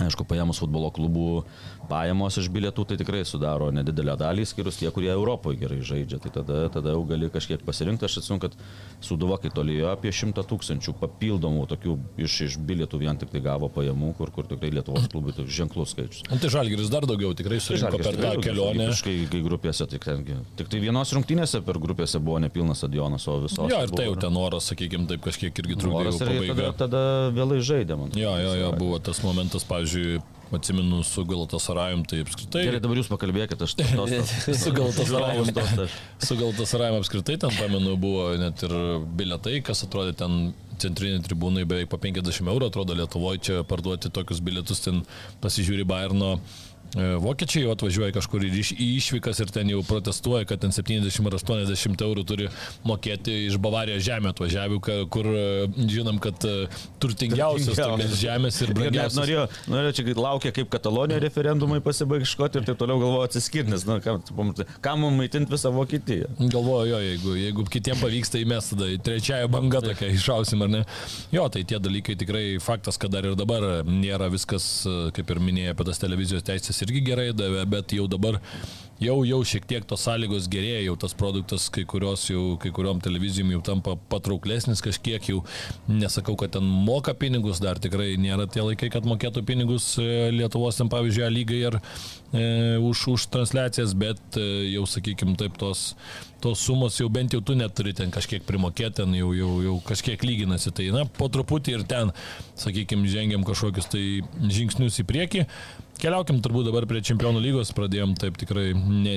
Aišku, 0.00 0.24
paėmus 0.28 0.60
futbolo 0.60 0.90
klubų 0.92 1.42
pajamos 1.90 2.38
iš 2.40 2.48
bilietų 2.52 2.86
tai 2.88 2.98
tikrai 3.00 3.22
sudaro 3.28 3.70
nedidelę 3.74 4.14
dalį, 4.20 4.46
skirus 4.48 4.78
tie, 4.80 4.88
kurie 4.94 5.10
Europoje 5.12 5.58
gerai 5.60 5.80
žaidžia. 5.84 6.20
Tai 6.22 6.32
tada, 6.38 6.62
tada 6.72 6.94
jau 6.94 7.02
gali 7.08 7.30
kažkiek 7.32 7.62
pasirinkti. 7.66 8.06
Aš 8.06 8.20
atsimenu, 8.22 8.44
kad 8.46 8.56
Suduva 9.04 9.38
kai 9.42 9.50
tolėjo 9.54 9.90
apie 9.90 10.12
100 10.14 10.44
tūkstančių 10.50 10.94
papildomų 11.00 11.66
tokių 11.70 11.96
iš, 12.20 12.36
iš 12.46 12.58
bilietų 12.68 13.00
vien 13.02 13.18
tik 13.20 13.32
tai 13.32 13.42
gavo 13.44 13.70
pajamų, 13.72 14.12
kur, 14.18 14.32
kur 14.34 14.48
tikrai 14.50 14.72
Lietuvos 14.76 15.08
klubai 15.12 15.34
tai 15.36 15.46
ženklus 15.50 15.94
skaičius. 15.94 16.24
Nu, 16.30 16.38
tai 16.42 16.52
Žalgiris 16.52 16.92
dar 16.92 17.06
daugiau 17.08 17.32
tikrai 17.36 17.60
surinko 17.64 18.00
per 18.00 18.18
tą 18.20 18.34
kelionę. 18.44 18.90
Kai, 19.00 19.16
kai 19.32 19.40
grupėse, 19.44 19.86
tik, 19.90 20.04
tengi, 20.06 20.36
tik 20.58 20.70
tai 20.72 20.82
vienos 20.82 21.14
rungtynėse 21.16 21.62
per 21.66 21.80
grupėse 21.82 22.20
buvo 22.22 22.40
nepilnas 22.44 22.82
stadionas, 22.82 23.26
o 23.30 23.38
visos. 23.44 23.64
Jo, 23.70 23.80
ir 23.86 23.94
tai 23.94 24.06
jau 24.08 24.18
ten 24.20 24.36
oras, 24.40 24.68
sakykime, 24.70 25.08
taip 25.10 25.24
kažkiek 25.24 25.62
irgi 25.64 25.78
trūko. 25.80 26.12
Tada, 26.20 26.68
tada 26.84 27.02
vėlai 27.34 27.62
žaidėm. 27.64 28.10
Jo, 28.18 28.34
jo, 28.44 28.52
jo, 28.60 28.70
buvo 28.78 29.00
tas 29.02 29.22
momentas, 29.24 29.64
pavyzdžiui, 29.68 30.20
atsimenu 30.56 31.02
su 31.06 31.24
Galatasarajum, 31.28 32.04
tai 32.08 32.22
apskritai. 32.24 32.64
Gerai, 32.68 32.80
dabar 32.82 33.00
jūs 33.00 33.10
pakalbėkite, 33.10 33.66
aš 33.66 33.76
tos, 33.78 34.14
tos, 34.14 34.56
su 34.64 34.72
Galatasarajum. 34.76 35.52
su 36.26 36.38
Galatasarajum 36.40 36.98
apskritai 37.00 37.36
ten, 37.42 37.54
pamenu, 37.58 37.94
buvo 38.00 38.30
net 38.40 38.64
ir 38.66 38.74
biletai, 39.20 39.60
kas 39.66 39.84
atrodė 39.86 40.16
ten 40.22 40.52
centriniai 40.80 41.20
tribūnai 41.24 41.66
beveik 41.68 41.90
po 41.92 42.00
50 42.00 42.48
eurų, 42.48 42.70
atrodo 42.70 42.96
Lietuvoje 42.96 43.44
čia 43.50 43.62
parduoti 43.68 44.12
tokius 44.14 44.40
bilietus, 44.44 44.80
ten 44.86 45.04
pasižiūri 45.44 45.84
Bairno 45.88 46.38
E, 46.38 46.69
vokiečiai 46.96 47.68
atvažiuoja 47.70 48.14
kažkur 48.16 48.42
į 48.48 48.50
išvykas 48.98 49.40
ir 49.44 49.52
ten 49.54 49.68
jau 49.70 49.82
protestuoja, 49.86 50.46
kad 50.48 50.60
ten 50.62 50.74
70 50.74 51.28
ar 51.30 51.36
80 51.38 52.04
eurų 52.06 52.24
turi 52.26 52.48
mokėti 52.86 53.34
iš 53.46 53.58
Bavarijos 53.62 54.02
žemę 54.06 54.32
atvažiavę, 54.34 54.80
kur 55.12 55.28
e, 55.30 55.44
žinom, 55.90 56.18
kad 56.22 56.42
e, 56.48 56.66
turtingiausios 57.02 57.78
tokios 57.78 58.16
žemės 58.20 58.60
ir 58.64 58.74
brangiausios. 58.74 59.20
Norėjo, 59.20 59.46
norėjo 59.70 59.94
čia 60.00 60.16
laukia, 60.18 60.54
kaip 60.56 60.70
Katalonijoje 60.72 61.22
referendumai 61.26 61.80
pasibaigškoti 61.84 62.60
ir 62.60 62.68
taip 62.68 62.80
toliau 62.80 63.00
galvoja 63.02 63.30
atsiskirti, 63.30 63.70
nes, 63.74 63.86
na, 63.88 64.00
kam, 64.04 64.22
kam 64.82 65.04
mums 65.04 65.18
maitinti 65.20 65.54
visą 65.54 65.72
Vokietiją. 65.74 66.32
Galvoju, 66.40 66.90
jo, 66.90 67.00
jeigu, 67.06 67.36
jeigu 67.38 67.66
kitiems 67.70 68.02
pavyksta, 68.02 68.38
tai 68.38 68.44
mes 68.48 68.70
tada 68.72 68.90
trečiąją 69.06 69.50
bangą 69.52 69.82
tokia 69.84 70.10
išausim, 70.14 70.66
ar 70.66 70.72
ne? 70.72 70.82
Jo, 71.34 71.46
tai 71.52 71.64
tie 71.68 71.80
dalykai 71.82 72.16
tikrai 72.18 72.44
faktas, 72.62 72.98
kad 73.00 73.12
dar 73.14 73.26
ir 73.28 73.38
dabar 73.38 73.84
nėra 73.86 74.30
viskas, 74.32 74.66
kaip 75.16 75.30
ir 75.34 75.42
minėjai, 75.42 75.74
apie 75.74 75.86
tas 75.90 76.02
televizijos 76.02 76.46
teisės 76.46 76.79
viskas 76.80 76.88
irgi 76.88 77.02
gerai 77.04 77.32
davė, 77.32 77.66
bet 77.68 77.92
jau 77.92 78.06
dabar 78.08 78.40
jau, 79.00 79.24
jau 79.24 79.40
šiek 79.44 79.66
tiek 79.66 79.84
tos 79.84 80.02
sąlygos 80.04 80.48
gerėja, 80.48 80.84
jau 80.84 80.96
tas 80.96 81.14
produktas 81.14 81.70
kai, 81.70 81.84
jau, 81.84 82.56
kai 82.60 82.70
kuriuom 82.70 83.00
televizijom 83.00 83.50
jau 83.52 83.60
tampa 83.62 83.96
patrauklesnis 84.10 84.80
kažkiek, 84.82 85.22
jau 85.22 85.44
nesakau, 85.88 86.36
kad 86.36 86.52
ten 86.52 86.64
moka 86.64 87.14
pinigus, 87.14 87.60
dar 87.60 87.78
tikrai 87.78 88.16
nėra 88.18 88.46
tie 88.46 88.62
laikai, 88.62 88.90
kad 88.90 89.04
mokėtų 89.04 89.44
pinigus 89.44 89.96
e, 89.98 90.30
Lietuvos, 90.30 90.76
ten 90.76 90.88
pavyzdžiui, 90.88 91.30
lygai 91.32 91.62
ir 91.70 91.78
e, 92.32 92.76
už, 92.78 93.06
už 93.14 93.28
transliacijas, 93.32 93.94
bet 93.94 94.20
e, 94.36 94.74
jau, 94.74 94.84
sakykime, 94.86 95.36
taip 95.40 95.56
tos 95.60 95.94
tos 96.40 96.60
sumos 96.64 96.96
jau 96.96 97.08
bent 97.12 97.34
jau 97.34 97.42
tu 97.44 97.54
neturi 97.54 97.92
ten 97.96 98.12
kažkiek 98.12 98.44
primokėti, 98.48 99.02
ten 99.02 99.12
jau, 99.12 99.30
jau, 99.36 99.50
jau 99.64 99.76
kažkiek 99.84 100.22
lyginasi. 100.24 100.72
Tai, 100.76 100.86
na, 100.96 101.04
po 101.04 101.28
truputį 101.32 101.76
ir 101.76 101.84
ten, 101.88 102.14
sakykime, 102.60 103.08
žengiam 103.12 103.44
kažkokius 103.46 103.90
tai 103.92 104.04
žingsnius 104.40 105.02
į 105.02 105.06
priekį. 105.10 105.44
Keliaukim 106.00 106.40
turbūt 106.44 106.68
dabar 106.70 106.86
prie 106.88 107.02
čempionų 107.04 107.42
lygos, 107.44 107.72
pradėjom 107.76 108.14
taip 108.20 108.38
tikrai 108.40 108.70
ne, 108.74 109.16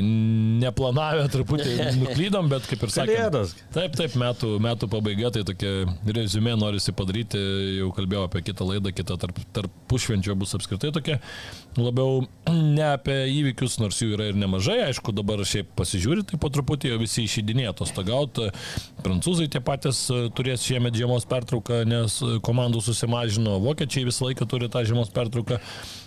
neplanavę, 0.63 1.25
truputį 1.31 1.75
nuklydom, 2.01 2.49
bet 2.51 2.67
kaip 2.69 2.83
ir 2.83 2.93
sakėme. 2.93 3.43
Taip, 3.75 3.95
taip, 3.99 4.17
metų, 4.19 4.57
metų 4.63 4.89
pabaiga, 4.91 5.31
tai 5.35 5.45
tokia 5.47 5.73
rezumė 6.17 6.57
norisi 6.59 6.95
padaryti, 6.95 7.39
jau 7.79 7.91
kalbėjau 7.95 8.27
apie 8.27 8.43
kitą 8.49 8.67
laidą, 8.67 8.93
kitą 8.95 9.17
tarp, 9.21 9.39
tarp 9.55 9.79
pušvenčio 9.91 10.35
bus 10.39 10.55
apskritai 10.57 10.91
tokia 10.95 11.19
labiau 11.79 12.25
ne 12.53 12.85
apie 12.93 13.15
įvykius, 13.33 13.79
nors 13.81 14.01
jų 14.01 14.13
yra 14.17 14.29
ir 14.31 14.37
nemažai, 14.39 14.79
aišku, 14.87 15.13
dabar 15.15 15.41
šiaip 15.47 15.73
pasižiūri, 15.79 16.25
tai 16.29 16.39
po 16.41 16.51
truputį 16.53 16.93
jau 16.93 16.99
visi 17.01 17.25
išydinėja 17.27 17.73
atostogauti, 17.73 18.51
prancūzai 19.03 19.49
tie 19.51 19.63
patys 19.63 20.05
turės 20.37 20.65
šiemet 20.67 20.95
žiemos 20.97 21.27
pertrauką, 21.29 21.83
nes 21.89 22.19
komandų 22.45 22.83
susimažino, 22.85 23.57
vokiečiai 23.63 24.07
visą 24.09 24.29
laiką 24.29 24.47
turi 24.49 24.71
tą 24.71 24.85
žiemos 24.87 25.11
pertrauką. 25.13 25.59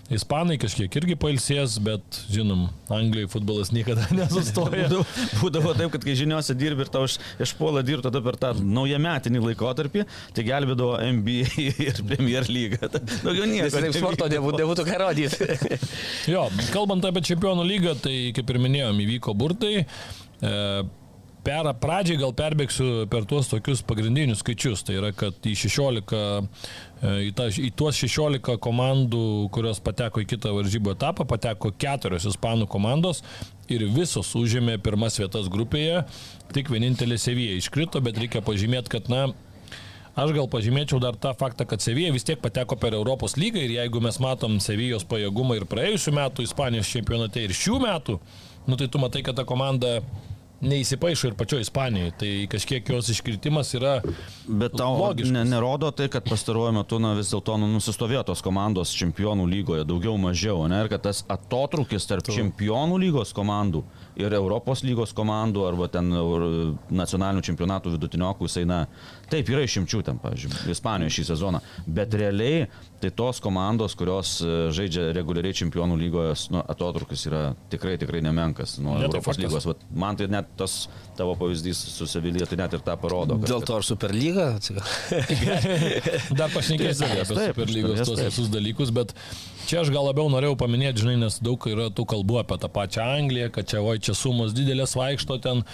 Ispanai 0.06 0.54
kažkiek 0.62 0.92
irgi 1.00 1.16
pailsės, 1.18 1.80
bet, 1.82 2.20
žinom, 2.30 2.68
Anglijai 2.94 3.26
futbolas 3.30 3.72
niekada 3.74 4.04
nesustoja. 4.14 4.86
būdavo, 4.86 5.02
būdavo 5.40 5.72
taip, 5.74 5.90
kad 5.96 6.06
kai 6.06 6.14
žiniuose 6.18 6.54
dirbi 6.54 6.84
ir 6.86 6.90
tau 6.94 7.08
iš, 7.08 7.16
išpuola 7.42 7.82
dirbti 7.86 8.06
tada 8.06 8.22
per 8.22 8.38
tą 8.38 8.52
naujametinį 8.60 9.42
laikotarpį, 9.48 10.04
tai 10.36 10.44
gelbėdavo 10.46 11.00
NBA 11.18 11.66
ir 11.88 11.98
Premier 12.06 12.46
League. 12.46 12.78
Daugiau 12.86 13.48
nieko. 13.50 13.72
Taip 13.74 13.98
sporto 13.98 14.30
nebūtų, 14.30 14.62
nebūtų 14.62 14.86
ką 14.86 15.00
rodyti. 15.02 15.50
jo, 16.36 16.46
kalbant 16.74 17.08
apie 17.08 17.24
čempionų 17.26 17.66
lygą, 17.66 17.96
tai 18.04 18.14
kaip 18.36 18.52
ir 18.52 18.62
minėjom, 18.62 19.02
įvyko 19.06 19.34
burtai. 19.38 19.74
E, 19.82 20.54
per, 21.46 21.68
pradžiai 21.80 22.18
gal 22.20 22.34
perbėgsiu 22.36 23.06
per 23.12 23.26
tuos 23.28 23.50
tokius 23.50 23.82
pagrindinius 23.86 24.42
skaičius. 24.42 24.82
Tai 24.86 24.98
yra, 24.98 25.12
kad 25.16 25.46
į 25.46 25.54
16, 25.62 26.16
e, 26.16 27.14
į, 27.28 27.32
ta, 27.38 27.48
į 27.50 27.70
tuos 27.78 27.98
16 28.02 28.58
komandų, 28.62 29.24
kurios 29.54 29.80
pateko 29.84 30.22
į 30.22 30.30
kitą 30.34 30.54
varžybų 30.56 30.96
etapą, 30.96 31.28
pateko 31.28 31.72
keturios 31.78 32.28
ispanų 32.32 32.68
komandos 32.70 33.22
ir 33.72 33.82
visos 33.90 34.30
užėmė 34.38 34.78
pirmas 34.82 35.18
vietas 35.20 35.50
grupėje. 35.52 36.04
Tik 36.54 36.70
vienintelė 36.70 37.18
Sevija 37.18 37.56
iškrito, 37.58 38.02
bet 38.04 38.18
reikia 38.20 38.44
pažymėti, 38.46 38.92
kad, 38.92 39.10
na, 39.12 39.28
Aš 40.16 40.30
gal 40.32 40.46
pažymėčiau 40.48 40.96
dar 41.02 41.16
tą 41.20 41.34
faktą, 41.36 41.66
kad 41.68 41.82
Sevija 41.84 42.08
vis 42.14 42.24
tiek 42.24 42.40
pateko 42.40 42.78
per 42.80 42.94
Europos 42.96 43.36
lygą 43.36 43.60
ir 43.60 43.74
jeigu 43.74 44.00
mes 44.00 44.16
matom 44.22 44.56
Sevijos 44.64 45.04
pajėgumą 45.10 45.58
ir 45.58 45.66
praėjusių 45.68 46.14
metų 46.16 46.46
Ispanijos 46.46 46.88
čempionate 46.88 47.44
ir 47.44 47.52
šių 47.52 47.82
metų, 47.84 48.16
nu 48.66 48.80
tai 48.80 48.88
tu 48.88 49.02
matai, 49.02 49.20
kad 49.26 49.36
ta 49.36 49.44
komanda 49.44 49.98
neįsipaišo 50.64 51.28
ir 51.28 51.34
pačioje 51.36 51.66
Ispanijoje, 51.66 52.12
tai 52.20 52.30
kažkiek 52.48 52.88
jos 52.88 53.10
iškritimas 53.12 53.74
yra. 53.76 53.98
Bet 54.48 54.76
tau 54.78 54.96
logiškas. 54.96 55.34
ne, 55.34 55.42
nerodo 55.44 55.90
tai, 55.92 56.08
kad 56.12 56.24
pastaruoju 56.24 56.72
metu 56.78 56.98
na, 57.02 57.12
vis 57.18 57.28
dėlto 57.32 57.58
nu, 57.60 57.68
nusistovėjo 57.74 58.22
tos 58.30 58.40
komandos 58.44 58.94
čempionų 58.96 59.44
lygoje 59.50 59.84
daugiau 59.88 60.16
mažiau, 60.20 60.64
ne, 60.70 60.80
ir 60.84 60.90
kad 60.92 61.04
tas 61.04 61.24
atotrukis 61.28 62.08
tarp 62.08 62.24
tu. 62.24 62.32
čempionų 62.36 62.96
lygos 63.04 63.34
komandų 63.36 63.84
ir 64.16 64.32
Europos 64.32 64.80
lygos 64.86 65.12
komandų 65.16 65.66
arba 65.68 65.90
ten 65.92 66.08
nacionalinių 66.88 67.44
čempionatų 67.44 67.92
vidutiniokų, 67.98 68.48
jisai, 68.48 68.64
na, 68.68 68.86
taip 69.30 69.48
yra 69.52 69.64
išimčių 69.66 70.02
ten, 70.06 70.20
pavyzdžiui, 70.22 70.66
Ispanijoje 70.74 71.16
šį 71.16 71.24
sezoną, 71.30 71.62
bet 71.98 72.14
realiai 72.18 72.66
tai 73.00 73.10
tos 73.12 73.40
komandos, 73.44 73.94
kurios 73.98 74.36
e, 74.40 74.52
žaidžia 74.74 75.10
reguliariai 75.16 75.56
čempionų 75.56 75.98
lygoje, 76.00 76.36
nu, 76.54 76.62
atotrukis 76.74 77.26
yra 77.28 77.42
tikrai, 77.72 77.96
tikrai 78.00 78.22
nemenkas 78.24 78.78
nuo 78.80 78.94
ne, 78.96 79.04
tai 79.04 79.10
Europos 79.10 79.40
lygos. 79.40 79.66
Vat, 79.68 79.82
man 79.92 80.16
tai 80.18 80.30
net 80.32 80.48
tas 80.58 80.86
tavo 81.18 81.34
pavyzdys 81.38 81.82
su 81.92 82.08
Sevilija, 82.08 82.48
tai 82.48 82.60
net 82.62 82.78
ir 82.78 82.84
tą 82.86 82.96
parodo. 83.00 83.36
Kad, 83.42 83.50
Dėl 83.52 83.66
to 83.68 83.76
ar 83.76 83.86
Superlyga? 83.86 84.48
Dar 86.40 86.48
pašnekėsime 86.54 87.20
apie 87.26 87.36
Superlygos 87.50 88.06
tos 88.08 88.24
visus 88.24 88.50
dalykus, 88.52 88.94
bet 88.96 89.12
Čia 89.66 89.80
aš 89.82 89.88
gal 89.90 90.04
labiau 90.06 90.28
norėjau 90.30 90.54
paminėti, 90.60 91.02
žinai, 91.02 91.16
nes 91.18 91.40
daug 91.42 91.64
yra 91.66 91.88
tų 91.90 92.04
kalbų 92.06 92.36
apie 92.38 92.54
tą 92.62 92.68
pačią 92.70 93.02
Angliją, 93.16 93.48
kad 93.50 93.66
čia, 93.66 93.80
oi, 93.82 93.98
čia 93.98 94.14
sumos 94.14 94.54
didelės 94.54 94.94
vaikšto 94.94 95.40
ten, 95.42 95.64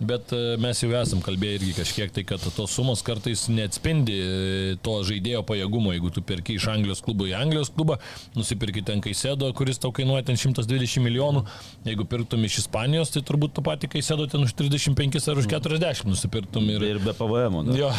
bet 0.00 0.32
e, 0.32 0.56
mes 0.60 0.80
jau 0.80 0.90
esam 0.96 1.20
kalbėję 1.24 1.58
irgi 1.58 1.74
kažkiek 1.76 2.12
tai, 2.14 2.24
kad 2.28 2.42
tos 2.56 2.72
sumos 2.72 3.02
kartais 3.04 3.44
neatspindi 3.52 4.16
e, 4.16 4.76
to 4.84 4.94
žaidėjo 5.06 5.42
pajėgumo. 5.48 5.92
Jeigu 5.94 6.12
tu 6.14 6.22
perki 6.24 6.56
iš 6.56 6.68
Anglijos 6.72 7.02
klubo 7.04 7.28
į 7.28 7.34
Anglijos 7.36 7.72
klubą, 7.74 7.98
nusipirki 8.36 8.82
ten 8.86 9.02
Kaisėdo, 9.04 9.50
kuris 9.56 9.80
tau 9.82 9.92
kainuoja 9.96 10.24
ten 10.30 10.40
120 10.40 11.04
milijonų, 11.04 11.44
jeigu 11.88 12.06
pirktum 12.08 12.46
iš 12.48 12.62
Ispanijos, 12.64 13.12
tai 13.14 13.22
turbūt 13.28 13.54
tu 13.58 13.64
patį 13.66 13.90
Kaisėdo 13.96 14.28
ten 14.30 14.46
už 14.46 14.54
35 14.56 15.20
ar 15.20 15.42
už 15.42 15.50
40 15.52 16.08
nusipirktum. 16.08 16.70
Ir, 16.72 16.86
ir 16.94 17.02
be 17.04 17.14
PVM. 17.16 17.60
Da. 17.68 17.76
Jo. 17.76 17.92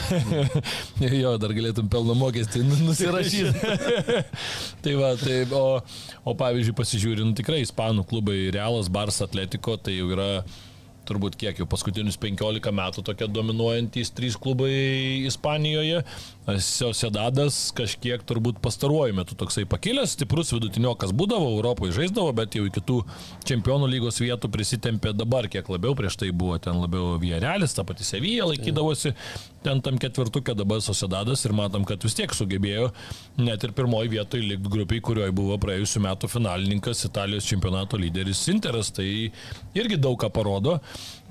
jo, 1.23 1.35
dar 1.41 1.53
galėtum 1.57 1.91
pelno 1.91 2.17
mokestį 2.17 2.63
nusirašyti. 2.65 3.77
tai 4.83 4.97
va, 4.97 5.13
tai 5.21 5.43
o, 5.53 5.63
o 6.25 6.35
pavyzdžiui, 6.37 6.75
pasižiūrint 6.77 7.37
tikrai 7.37 7.61
ispanų 7.65 8.07
klubai 8.09 8.49
Realas, 8.53 8.89
Bars, 8.91 9.21
Atletiko, 9.21 9.77
tai 9.77 9.99
jau 9.99 10.09
yra 10.15 10.31
turbūt 11.09 11.37
kiek 11.39 11.61
jau 11.61 11.67
paskutinius 11.69 12.19
15 12.21 12.73
metų 12.77 13.03
tokie 13.07 13.27
dominuojantys 13.31 14.13
trys 14.17 14.37
klubai 14.39 14.71
Ispanijoje. 15.29 16.03
Sociedadas 16.41 17.69
kažkiek 17.77 18.23
turbūt 18.25 18.57
pastaruoju 18.65 19.13
metu 19.13 19.35
toksai 19.37 19.61
pakilęs, 19.69 20.15
stiprus 20.15 20.49
vidutiniokas 20.55 21.13
būdavo, 21.13 21.51
Europoje 21.53 21.93
žaisdavo, 21.99 22.31
bet 22.33 22.57
jau 22.57 22.65
iki 22.65 22.81
tų 22.81 22.97
čempionų 23.45 23.85
lygos 23.91 24.17
vietų 24.23 24.49
prisitempė 24.49 25.13
dabar 25.13 25.45
kiek 25.53 25.69
labiau, 25.69 25.93
prieš 25.97 26.17
tai 26.17 26.31
buvo 26.33 26.57
ten 26.57 26.81
labiau 26.81 27.19
Vierelis, 27.21 27.77
ta 27.77 27.85
pati 27.85 28.07
Sevija 28.07 28.49
laikydavosi 28.49 29.13
ten 29.61 29.83
tam 29.85 30.01
ketvirtukė, 30.01 30.55
dabar 30.57 30.81
Sociedadas 30.81 31.45
ir 31.45 31.53
matom, 31.53 31.85
kad 31.85 32.01
vis 32.01 32.17
tiek 32.17 32.33
sugebėjo 32.33 32.89
net 33.37 33.61
ir 33.61 33.77
pirmoji 33.77 34.15
vietoje 34.17 34.49
likti 34.49 34.73
grupiai, 34.73 35.05
kurioje 35.05 35.37
buvo 35.37 35.59
praėjusiu 35.61 36.01
metu 36.01 36.29
finalininkas 36.31 37.05
Italijos 37.05 37.45
čempionato 37.45 38.01
lyderis 38.01 38.47
Interas, 38.49 38.89
tai 38.97 39.29
irgi 39.77 40.01
daug 40.01 40.17
ką 40.17 40.33
parodo. 40.33 40.79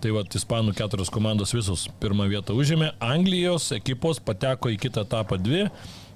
Tai 0.01 0.15
va, 0.17 0.23
ispanų 0.25 0.73
keturios 0.79 1.11
komandos 1.13 1.51
visos 1.53 1.83
pirmą 2.01 2.25
vietą 2.31 2.55
užėmė. 2.57 2.95
Anglijos 3.05 3.67
ekipos 3.77 4.21
pateko 4.25 4.71
į 4.73 4.79
kitą 4.81 5.05
etapą 5.05 5.37
dvi. 5.37 5.67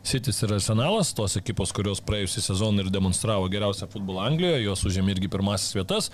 Sitis 0.04 0.40
ir 0.44 0.54
Arsenalas, 0.56 1.10
tos 1.16 1.36
ekipos, 1.40 1.72
kurios 1.76 2.00
praėjusią 2.04 2.42
sezoną 2.46 2.84
ir 2.84 2.90
demonstravo 2.92 3.48
geriausią 3.52 3.88
futbolą 3.92 4.24
Anglijoje, 4.24 4.62
jos 4.66 4.84
užėmė 4.88 5.14
irgi 5.14 5.30
pirmasis 5.32 5.76
vietas, 5.76 6.10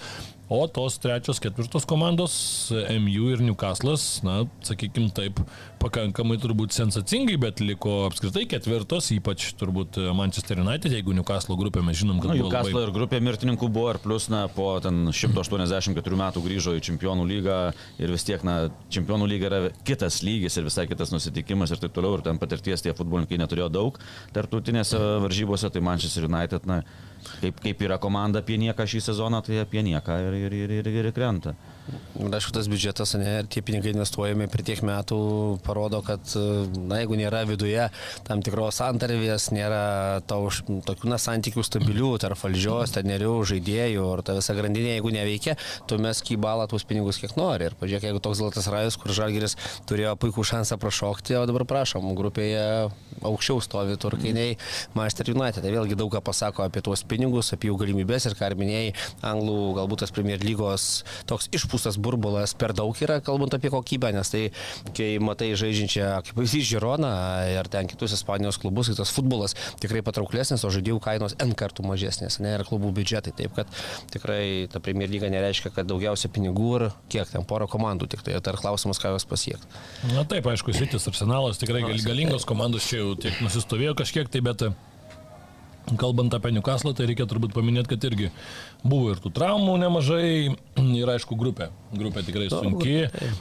o 0.50 0.66
tos 0.66 0.98
trečios, 0.98 1.38
ketvirtos 1.38 1.86
komandos, 1.86 2.34
MU 2.98 3.28
ir 3.30 3.38
Newcastle'as, 3.38 4.24
na, 4.26 4.40
sakykime 4.66 5.12
taip, 5.14 5.38
pakankamai 5.78 6.40
turbūt 6.42 6.74
sensacingai, 6.74 7.36
bet 7.40 7.62
liko 7.62 8.00
apskritai 8.08 8.42
ketvirtos, 8.50 9.12
ypač 9.14 9.52
turbūt 9.60 10.00
Manchester 10.18 10.58
United, 10.58 10.90
jeigu 10.96 11.14
Newcastle 11.14 11.54
grupė 11.60 11.84
mes 11.86 12.00
žinom, 12.00 12.18
kad... 12.18 12.32
Na, 12.32 12.36
buvo 12.40 12.50
Newcastle 12.50 12.74
labai... 12.74 12.88
ir 12.88 12.94
grupė 12.96 13.20
mirtininkų 13.28 13.68
buvo 13.70 13.92
ir 13.94 14.00
plus, 14.02 14.26
na, 14.32 14.42
po 14.50 14.72
ten 14.82 15.12
184 15.14 16.18
metų 16.24 16.42
grįžo 16.48 16.74
į 16.74 16.82
Čempionų 16.90 17.28
lygą 17.30 17.60
ir 18.02 18.14
vis 18.16 18.26
tiek, 18.26 18.42
na, 18.46 18.58
Čempionų 18.90 19.30
lyga 19.30 19.52
yra 19.52 19.62
kitas 19.86 20.18
lygis 20.26 20.58
ir 20.58 20.66
visai 20.66 20.88
kitas 20.90 21.14
nusitikimas 21.14 21.70
ir 21.70 21.78
taip 21.84 21.94
toliau, 21.94 22.18
ir 22.18 22.26
ten 22.26 22.42
patirties 22.42 22.82
tie 22.82 22.96
futbolininkai 22.98 23.38
neturėjo 23.38 23.70
daug 23.70 24.02
tarptautinėse 24.34 24.98
varžybose, 25.22 25.70
tai 25.70 25.84
Manchester 25.84 26.26
United, 26.26 26.66
na, 26.66 26.82
kaip, 27.40 27.60
kaip 27.64 27.82
yra 27.86 27.98
komanda 28.02 28.42
apie 28.42 28.58
nieką 28.60 28.86
šį 28.88 29.02
sezoną, 29.10 29.42
tai 29.46 29.60
apie 29.62 29.84
nieką 29.86 30.18
ir, 30.28 30.38
ir, 30.46 30.56
ir, 30.64 30.74
ir, 30.80 30.90
ir 31.02 31.12
krenta. 31.16 31.54
Aišku, 32.20 32.52
tas 32.54 32.68
biudžetas 32.70 33.14
ne, 33.18 33.30
ir 33.40 33.48
tie 33.50 33.62
pinigai 33.64 33.92
investuojami 33.94 34.46
per 34.50 34.62
tiek 34.66 34.82
metų 34.84 35.18
parodo, 35.64 36.02
kad, 36.04 36.22
na, 36.76 37.00
jeigu 37.00 37.16
nėra 37.18 37.42
viduje 37.48 37.86
tam 38.26 38.42
tikros 38.44 38.80
antarvės, 38.84 39.48
nėra 39.54 40.20
to, 40.28 40.38
tokių, 40.86 41.10
na, 41.10 41.18
santykių 41.20 41.64
stabilių 41.66 42.12
tarp 42.22 42.40
valdžios, 42.40 42.94
trenerių, 42.96 43.34
žaidėjų, 43.50 44.06
ar 44.14 44.24
ta 44.26 44.36
visa 44.38 44.56
grandinė, 44.56 44.96
jeigu 44.96 45.12
neveikia, 45.14 45.56
tu 45.90 45.98
mes 46.02 46.22
kybalą 46.26 46.68
tuos 46.70 46.86
pinigus 46.88 47.20
kiek 47.22 47.36
nori. 47.40 47.70
Ir 47.70 47.76
pažiūrėk, 47.80 48.08
jeigu 48.10 48.22
toks 48.24 48.40
Zlatas 48.42 48.70
Rajus, 48.72 48.98
kur 49.00 49.14
Žalgiris 49.16 49.56
turėjo 49.90 50.16
puikų 50.20 50.46
šansą 50.52 50.80
prašokti, 50.80 51.38
o 51.40 51.44
dabar 51.48 51.66
prašom, 51.68 52.10
grupėje 52.18 52.64
aukščiau 53.26 53.60
stovi 53.64 53.96
turkiniai 54.00 54.56
Manchester 54.96 55.32
United. 55.32 55.64
Tai 55.64 55.72
vėlgi 55.74 55.98
daug 55.98 56.12
ką 56.12 56.22
pasako 56.24 56.64
apie 56.64 56.82
tuos 56.84 57.04
pinigus, 57.08 57.52
apie 57.54 57.70
jų 57.70 57.78
galimybės 57.80 58.28
ir, 58.30 58.36
ką 58.38 58.52
minėjai, 58.60 58.94
anglų 59.26 59.58
galbūt 59.78 60.04
tas 60.04 60.14
Premier 60.14 60.40
lygos 60.42 60.88
toks 61.30 61.50
išpūstas 61.54 61.79
burbulas 62.00 62.54
per 62.58 62.74
daug 62.76 62.96
yra, 63.02 63.20
kalbant 63.24 63.54
apie 63.56 63.70
kokybę, 63.72 64.12
nes 64.14 64.32
tai, 64.32 64.42
kai 64.96 65.12
matai 65.22 65.52
žaidžiančią, 65.58 66.10
kaip 66.26 66.36
pavyzdys, 66.36 66.68
Žironą 66.70 67.12
ir 67.54 67.70
ten 67.72 67.88
kitus 67.90 68.14
Ispanijos 68.16 68.60
klubus, 68.60 68.90
tai 68.90 68.98
tas 69.00 69.12
futbolas 69.14 69.56
tikrai 69.82 70.02
patrauklesnis, 70.06 70.64
o 70.66 70.72
žaidėjų 70.72 71.00
kainos 71.02 71.36
N 71.42 71.54
kartų 71.58 71.86
mažesnės, 71.88 72.38
ne, 72.44 72.54
ir 72.58 72.66
klubų 72.68 72.92
biudžetai. 73.00 73.34
Taip 73.40 73.56
kad 73.56 73.80
tikrai 74.12 74.68
ta 74.70 74.82
Premier 74.84 75.10
lyga 75.10 75.30
nereiškia, 75.32 75.72
kad 75.74 75.88
daugiausia 75.90 76.30
pinigų 76.32 76.70
ir 76.78 76.86
kiek 77.12 77.30
ten 77.32 77.46
poro 77.48 77.68
komandų 77.70 78.10
tik 78.12 78.24
tai. 78.26 78.38
Tai 78.44 78.56
klausimas, 78.60 79.00
ką 79.00 79.14
jos 79.14 79.26
pasiekti. 79.28 79.80
Na 80.14 80.24
taip, 80.28 80.46
aišku, 80.50 80.74
Sitis 80.76 81.08
arsenalas 81.10 81.60
tikrai 81.60 81.82
gal, 81.84 81.98
galingos 82.04 82.46
komandos 82.48 82.86
čia 82.88 83.02
jau 83.02 83.16
tiek 83.20 83.36
nusistovėjo 83.44 83.96
kažkiek 83.98 84.30
tai, 84.32 84.42
bet 84.44 84.68
kalbant 85.98 86.34
apie 86.36 86.52
Newcastle, 86.54 86.92
tai 86.96 87.08
reikia 87.10 87.26
turbūt 87.30 87.54
paminėti, 87.56 87.90
kad 87.94 88.06
irgi 88.10 88.30
buvo 88.84 89.14
ir 89.14 89.22
tų 89.22 89.32
traumų 89.38 89.76
nemažai 89.82 90.30
ir 91.00 91.12
aišku 91.16 91.38
grupė. 91.40 91.70
Grupė 91.96 92.24
tikrai 92.28 92.50
sunki. 92.52 92.96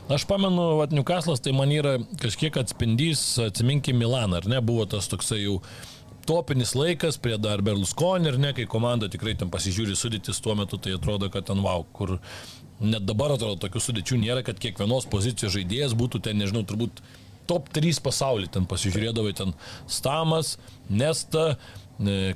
Aš 0.09 0.25
pamenu, 0.29 0.71
kad 0.81 0.95
Newcastle'as 0.95 1.43
tai 1.45 1.53
man 1.57 1.73
yra 1.75 1.97
kažkiek 2.21 2.57
atspindys, 2.61 3.23
atsiminkim 3.49 3.99
Milaną, 3.99 4.41
ar 4.41 4.49
ne, 4.49 4.61
buvo 4.65 4.87
tas 4.89 5.09
toksai 5.11 5.43
jau 5.43 5.59
topinis 6.29 6.75
laikas 6.77 7.17
prie 7.17 7.37
dar 7.41 7.63
Berlusconi 7.65 8.29
ir 8.29 8.37
ne, 8.41 8.53
kai 8.53 8.67
komanda 8.69 9.09
tikrai 9.09 9.33
ten 9.39 9.49
pasižiūri 9.53 9.95
sudėtis 9.97 10.41
tuo 10.43 10.53
metu, 10.57 10.77
tai 10.77 10.93
atrodo, 10.97 11.29
kad 11.33 11.47
ten 11.49 11.63
wow, 11.65 11.85
kur 11.95 12.19
net 12.79 13.07
dabar 13.07 13.33
atrodo 13.33 13.57
tokių 13.63 13.81
sudėčių 13.83 14.19
nėra, 14.21 14.43
kad 14.45 14.61
kiekvienos 14.61 15.09
pozicijos 15.11 15.55
žaidėjas 15.55 15.97
būtų 15.97 16.21
ten, 16.27 16.37
nežinau, 16.39 16.61
turbūt 16.67 17.01
top 17.49 17.71
3 17.73 18.01
pasaulį 18.05 18.51
ten 18.53 18.69
pasižiūrėdavai, 18.69 19.33
ten 19.41 19.55
Stamas, 19.89 20.57
Nesta, 20.89 21.55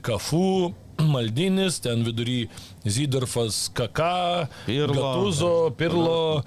Kafu, 0.01 0.74
Maldinis, 1.13 1.79
ten 1.79 2.03
vidury 2.03 2.50
Zydorfas, 2.86 3.70
Kaka, 3.74 4.48
Pirlo. 4.65 4.93
Gatuzo, 4.93 5.72
Pirlo, 5.77 6.43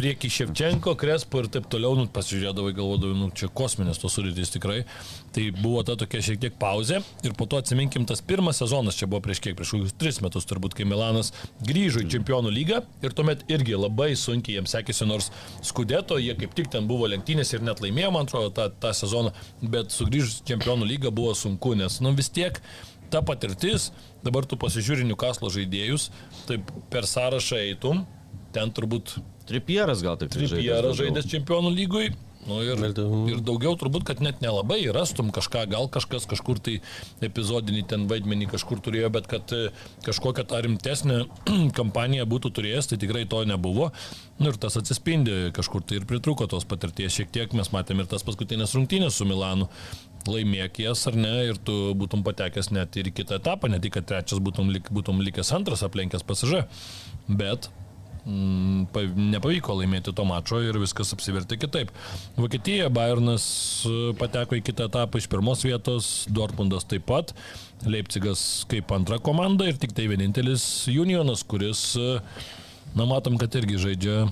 prieki 0.00 0.30
Ševčenko, 0.32 0.94
Krespo 0.96 1.42
ir 1.42 1.48
taip 1.52 1.66
toliau, 1.68 1.92
nu, 1.98 2.06
pasižiūrėdavai, 2.08 2.70
galvodavai, 2.72 3.16
nu, 3.18 3.26
čia 3.36 3.50
kosminės 3.52 3.98
tos 4.00 4.14
sudėtys 4.16 4.52
tikrai. 4.54 4.78
Tai 5.34 5.42
buvo 5.58 5.82
ta 5.84 5.92
tokia 6.00 6.22
šiek 6.24 6.38
tiek 6.40 6.54
pauzė 6.60 7.02
ir 7.26 7.34
po 7.36 7.44
to 7.50 7.58
atsiminkim 7.60 8.06
tas 8.08 8.22
pirmas 8.24 8.62
sezonas, 8.62 8.96
čia 8.96 9.08
buvo 9.10 9.20
prieš 9.26 9.42
kiek, 9.44 9.58
prieš 9.58 9.74
kokius 9.74 9.96
tris 10.00 10.20
metus 10.24 10.48
turbūt, 10.48 10.72
kai 10.78 10.86
Milanas 10.88 11.34
grįžo 11.68 12.00
į 12.00 12.08
Čempionų 12.14 12.52
lygą 12.54 12.78
ir 13.04 13.16
tuomet 13.16 13.44
irgi 13.52 13.76
labai 13.76 14.14
sunkiai 14.16 14.56
jiems 14.56 14.72
sekėsi, 14.72 15.04
nors 15.10 15.28
skudėto, 15.68 16.16
jie 16.22 16.32
kaip 16.38 16.56
tik 16.56 16.70
ten 16.72 16.88
buvo 16.88 17.10
lenktynės 17.12 17.52
ir 17.52 17.66
net 17.66 17.82
laimėjo, 17.84 18.14
man 18.16 18.30
atrodo, 18.30 18.54
tą, 18.56 18.70
tą 18.80 18.94
sezoną, 18.96 19.34
bet 19.60 19.92
sugrįžus 19.92 20.38
į 20.40 20.54
Čempionų 20.54 20.88
lygą 20.94 21.12
buvo 21.12 21.34
sunku, 21.36 21.74
nes, 21.76 21.98
nu, 22.00 22.14
vis 22.16 22.32
tiek 22.32 22.62
ta 23.12 23.20
patirtis, 23.26 23.90
dabar 24.24 24.48
tu 24.48 24.56
pasižiūri 24.56 25.04
Newcastle 25.10 25.52
žaidėjus, 25.52 26.08
taip 26.48 26.72
per 26.88 27.04
sąrašą 27.10 27.60
eitum, 27.66 28.06
ten 28.54 28.72
turbūt 28.74 29.18
Tripieras 29.50 30.02
gal 30.06 30.18
tik 30.20 30.32
Tripieras 30.34 30.98
žaidęs 31.00 31.30
čempionų 31.30 31.74
lygui. 31.74 32.10
Nu 32.48 32.62
ir, 32.64 32.78
ir 32.80 33.40
daugiau 33.44 33.74
turbūt, 33.76 34.06
kad 34.08 34.20
net 34.24 34.38
nelabai 34.40 34.78
rastum 34.96 35.28
kažką, 35.34 35.66
gal 35.74 35.90
kažkas 35.92 36.24
kažkur 36.28 36.56
tai 36.64 36.78
epizodinį 37.26 37.82
ten 37.90 38.06
vaidmenį 38.08 38.48
kažkur 38.54 38.80
turėjo, 38.80 39.10
bet 39.12 39.26
kad 39.28 39.52
e, 39.52 39.66
kažkokią 40.06 40.46
tą 40.48 40.62
rimtesnę 40.64 41.18
kampaniją 41.78 42.24
būtų 42.30 42.52
turėjęs, 42.56 42.88
tai 42.88 43.00
tikrai 43.02 43.26
to 43.28 43.42
nebuvo. 43.48 43.90
Nu 44.40 44.54
ir 44.54 44.56
tas 44.62 44.78
atsispindi 44.80 45.50
kažkur 45.56 45.84
tai 45.84 45.98
ir 46.00 46.06
pritruko 46.08 46.48
tos 46.48 46.64
patirties 46.68 47.18
šiek 47.18 47.34
tiek, 47.34 47.52
mes 47.56 47.68
matėme 47.74 48.06
ir 48.06 48.08
tas 48.08 48.24
paskutinės 48.24 48.72
rungtynės 48.78 49.20
su 49.20 49.28
Milanu. 49.28 49.68
Laimėk 50.24 50.80
jas 50.80 51.04
ar 51.12 51.20
ne 51.20 51.34
ir 51.50 51.60
tu 51.60 51.92
būtum 51.96 52.24
patekęs 52.24 52.72
net 52.72 52.96
ir 52.96 53.12
į 53.12 53.14
kitą 53.20 53.36
etapą, 53.36 53.68
ne 53.68 53.82
tik, 53.84 53.98
kad 53.98 54.08
trečias 54.08 54.40
būtum, 54.40 54.72
lik, 54.72 54.88
būtum 54.88 55.20
likęs 55.28 55.52
antras 55.56 55.84
aplenkęs 55.84 56.24
pasižą, 56.28 56.64
bet 57.28 57.68
nepavyko 58.26 59.76
laimėti 59.78 60.12
to 60.16 60.24
mačo 60.28 60.60
ir 60.64 60.78
viskas 60.80 61.12
apsivertė 61.16 61.58
kitaip. 61.60 61.92
Vokietija, 62.36 62.90
Bayernas 62.92 63.46
e, 63.88 64.12
pateko 64.20 64.58
į 64.58 64.64
kitą 64.66 64.88
etapą 64.90 65.20
iš 65.20 65.28
pirmos 65.32 65.64
vietos, 65.64 66.10
Dortmundas 66.28 66.86
taip 66.88 67.06
pat, 67.08 67.34
Leipzigas 67.86 68.66
kaip 68.70 68.92
antra 68.92 69.20
komanda 69.22 69.68
ir 69.68 69.80
tik 69.80 69.94
tai 69.96 70.08
vienintelis 70.10 70.64
Unionas, 70.92 71.44
kuris, 71.46 71.94
e, 71.96 72.20
na 72.96 73.08
matom, 73.08 73.38
kad 73.40 73.54
irgi 73.56 73.80
žaidžia 73.80 74.28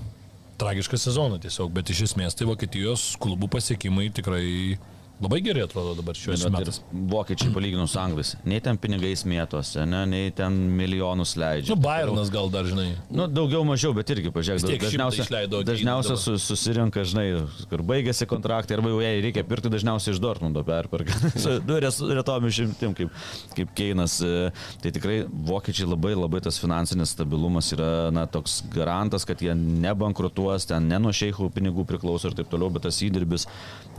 tragišką 0.58 0.98
sezoną 0.98 1.38
tiesiog, 1.42 1.72
bet 1.72 1.90
iš 1.94 2.08
esmės 2.10 2.36
tai 2.36 2.48
Vokietijos 2.50 3.12
klubų 3.22 3.50
pasiekimai 3.54 4.10
tikrai 4.14 4.78
Labai 5.18 5.40
gerai 5.42 5.64
atrodo 5.66 5.96
dabar 5.98 6.14
šiuos 6.14 6.44
metus. 6.54 6.76
Vokiečiai 7.10 7.50
palyginus 7.50 7.96
anglais. 7.98 8.36
Nei 8.46 8.60
ten 8.62 8.78
pinigais 8.78 9.24
mėtose, 9.26 9.82
ne, 9.90 10.04
nei 10.06 10.30
ten 10.30 10.54
milijonus 10.78 11.32
leidžia. 11.38 11.74
Nu, 11.74 11.82
Bayernas 11.82 12.30
gal 12.30 12.46
dar, 12.54 12.68
žinai. 12.68 12.92
Nu, 13.10 13.26
daugiau 13.26 13.64
mažiau, 13.66 13.90
bet 13.96 14.12
irgi, 14.14 14.30
pažiūrėk, 14.34 14.78
dažniausiai, 14.84 15.48
dažniausiai 15.66 16.20
su, 16.22 16.36
susirinka, 16.44 17.02
žinai, 17.02 17.26
kur 17.70 17.82
baigėsi 17.88 18.28
kontraktai, 18.30 18.76
arba 18.78 18.92
jau 18.92 19.00
jai 19.02 19.16
reikia 19.24 19.42
pirkti 19.48 19.72
dažniausiai 19.74 20.14
iš 20.14 20.22
Dortmundo 20.22 20.62
perperka. 20.66 21.18
nu, 21.68 21.80
retom 21.82 22.46
išimtim, 22.52 22.94
kaip, 23.00 23.18
kaip 23.58 23.74
Keinas. 23.78 24.20
e, 24.22 24.52
Tai 24.78 24.94
tikrai 24.94 25.18
vokiečiai 25.26 25.88
labai 25.88 26.14
labai 26.14 26.40
tas 26.44 26.60
finansinis 26.62 27.16
stabilumas 27.16 27.72
yra, 27.74 27.90
na, 28.14 28.28
toks 28.30 28.60
garantas, 28.70 29.26
kad 29.26 29.42
jie 29.42 29.54
nebankrutuos, 29.58 30.68
ten 30.70 30.86
ne 30.90 31.02
nuo 31.02 31.10
šeichų 31.10 31.50
pinigų 31.58 31.82
priklauso 31.88 32.30
ir 32.30 32.38
taip 32.38 32.50
toliau, 32.52 32.70
bet 32.70 32.86
tas 32.86 33.02
įdirbis 33.02 33.48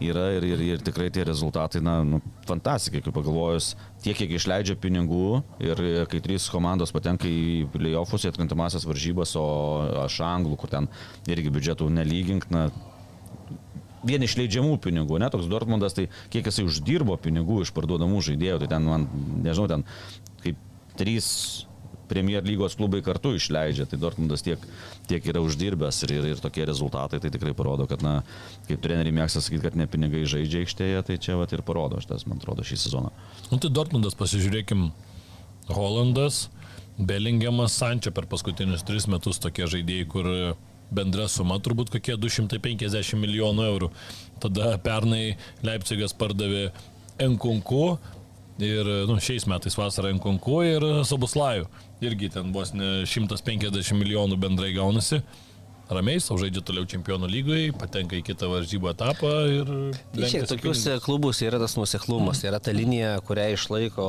yra 0.02 0.26
ir, 0.38 0.46
ir, 0.48 0.62
ir 0.74 0.84
tikrai 0.86 1.10
tie 1.14 1.24
rezultatai, 1.28 1.82
na, 1.84 2.00
nu, 2.08 2.22
fantastikai, 2.48 3.02
kaip 3.06 3.16
pagalvojus, 3.16 3.74
tiek, 4.04 4.18
kiek 4.18 4.36
išleidžia 4.38 4.78
pinigų 4.80 5.42
ir 5.64 5.82
kai 6.12 6.22
trys 6.24 6.48
komandos 6.52 6.94
patenka 6.96 7.28
į 7.30 7.68
playoffus, 7.74 8.26
į 8.26 8.34
atkrintamasias 8.34 8.88
varžybas, 8.88 9.36
o 9.40 9.48
aš 10.06 10.22
anglų, 10.28 10.60
kur 10.60 10.72
ten 10.72 10.90
irgi 11.30 11.54
biudžetų 11.56 11.90
nelygink, 12.00 12.50
na, 12.54 12.68
vien 14.08 14.24
išleidžiamų 14.24 14.78
pinigų, 14.84 15.20
ne 15.20 15.30
toks 15.32 15.50
Dortmundas, 15.52 15.96
tai 15.98 16.08
kiek 16.34 16.48
jisai 16.48 16.68
uždirbo 16.68 17.18
pinigų 17.20 17.64
iš 17.66 17.74
parduodamų 17.76 18.22
žaidėjų, 18.30 18.62
tai 18.64 18.72
ten 18.72 18.88
man, 18.88 19.08
nežinau, 19.44 19.68
ten 19.72 19.88
kaip 20.44 20.60
trys 21.00 21.32
Premier 22.10 22.46
lygos 22.46 22.76
klubai 22.80 23.02
kartu 23.06 23.36
išleidžia, 23.38 23.86
tai 23.90 24.00
Dortmundas 24.02 24.44
tiek, 24.46 24.62
tiek 25.10 25.26
yra 25.30 25.44
uždirbęs 25.46 26.04
ir, 26.08 26.16
ir, 26.18 26.30
ir 26.34 26.44
tokie 26.44 26.66
rezultatai 26.68 27.22
tai 27.22 27.32
tikrai 27.34 27.54
parodo, 27.58 27.88
kad, 27.90 28.04
na, 28.06 28.20
kaip 28.68 28.82
treneriai 28.84 29.16
mėgsta 29.22 29.44
sakyti, 29.46 29.66
kad 29.68 29.78
ne 29.80 29.88
pinigai 29.90 30.26
žaidžia 30.30 30.64
aikštėje, 30.66 31.04
tai 31.08 31.20
čia 31.22 31.38
vat, 31.40 31.54
ir 31.56 31.66
parodo 31.66 32.02
šitas, 32.02 32.26
man 32.30 32.42
atrodo, 32.42 32.66
šį 32.66 32.80
sezoną. 32.86 33.14
Nu 33.52 33.62
tai 33.62 33.72
Dortmundas, 33.74 34.18
pasižiūrėkim, 34.20 34.90
Holandas, 35.70 36.48
Bellingiamas, 37.00 37.78
Sančia 37.78 38.12
per 38.12 38.26
paskutinius 38.28 38.84
tris 38.84 39.06
metus 39.08 39.40
tokie 39.40 39.70
žaidėjai, 39.70 40.08
kur 40.10 40.28
bendra 40.92 41.28
suma 41.30 41.60
turbūt 41.62 41.92
kokie 41.94 42.18
250 42.20 43.20
milijonų 43.22 43.68
eurų. 43.72 43.92
Tada 44.44 44.74
pernai 44.84 45.38
Leipzigas 45.66 46.16
pardavė 46.18 46.70
Enkunku 47.22 48.00
ir 48.64 48.90
nu, 49.08 49.20
šiais 49.24 49.48
metais 49.50 49.78
vasarą 49.80 50.12
Enkunku 50.14 50.62
ir 50.68 50.86
Sabuslajų. 51.08 51.70
Irgi 52.00 52.30
ten 52.32 52.54
vos 52.56 52.72
ne 52.74 53.04
150 53.04 53.98
milijonų 54.00 54.38
bendrai 54.40 54.72
gaunasi 54.76 55.20
ramiai, 55.94 56.22
savo 56.22 56.40
žaidžia 56.42 56.62
toliau 56.66 56.88
čempionų 56.90 57.30
lygoje, 57.30 57.72
patenka 57.80 58.18
į 58.18 58.24
kitą 58.28 58.50
varžybų 58.52 58.92
etapą 58.92 59.32
ir... 59.50 59.72
Šiaip 60.20 60.48
tokiuose 60.50 60.98
klubuose 61.04 61.48
yra 61.48 61.60
tas 61.62 61.76
nuseklumas, 61.80 62.44
yra 62.46 62.60
ta 62.64 62.74
linija, 62.76 63.16
kurią 63.26 63.48
išlaiko 63.56 64.08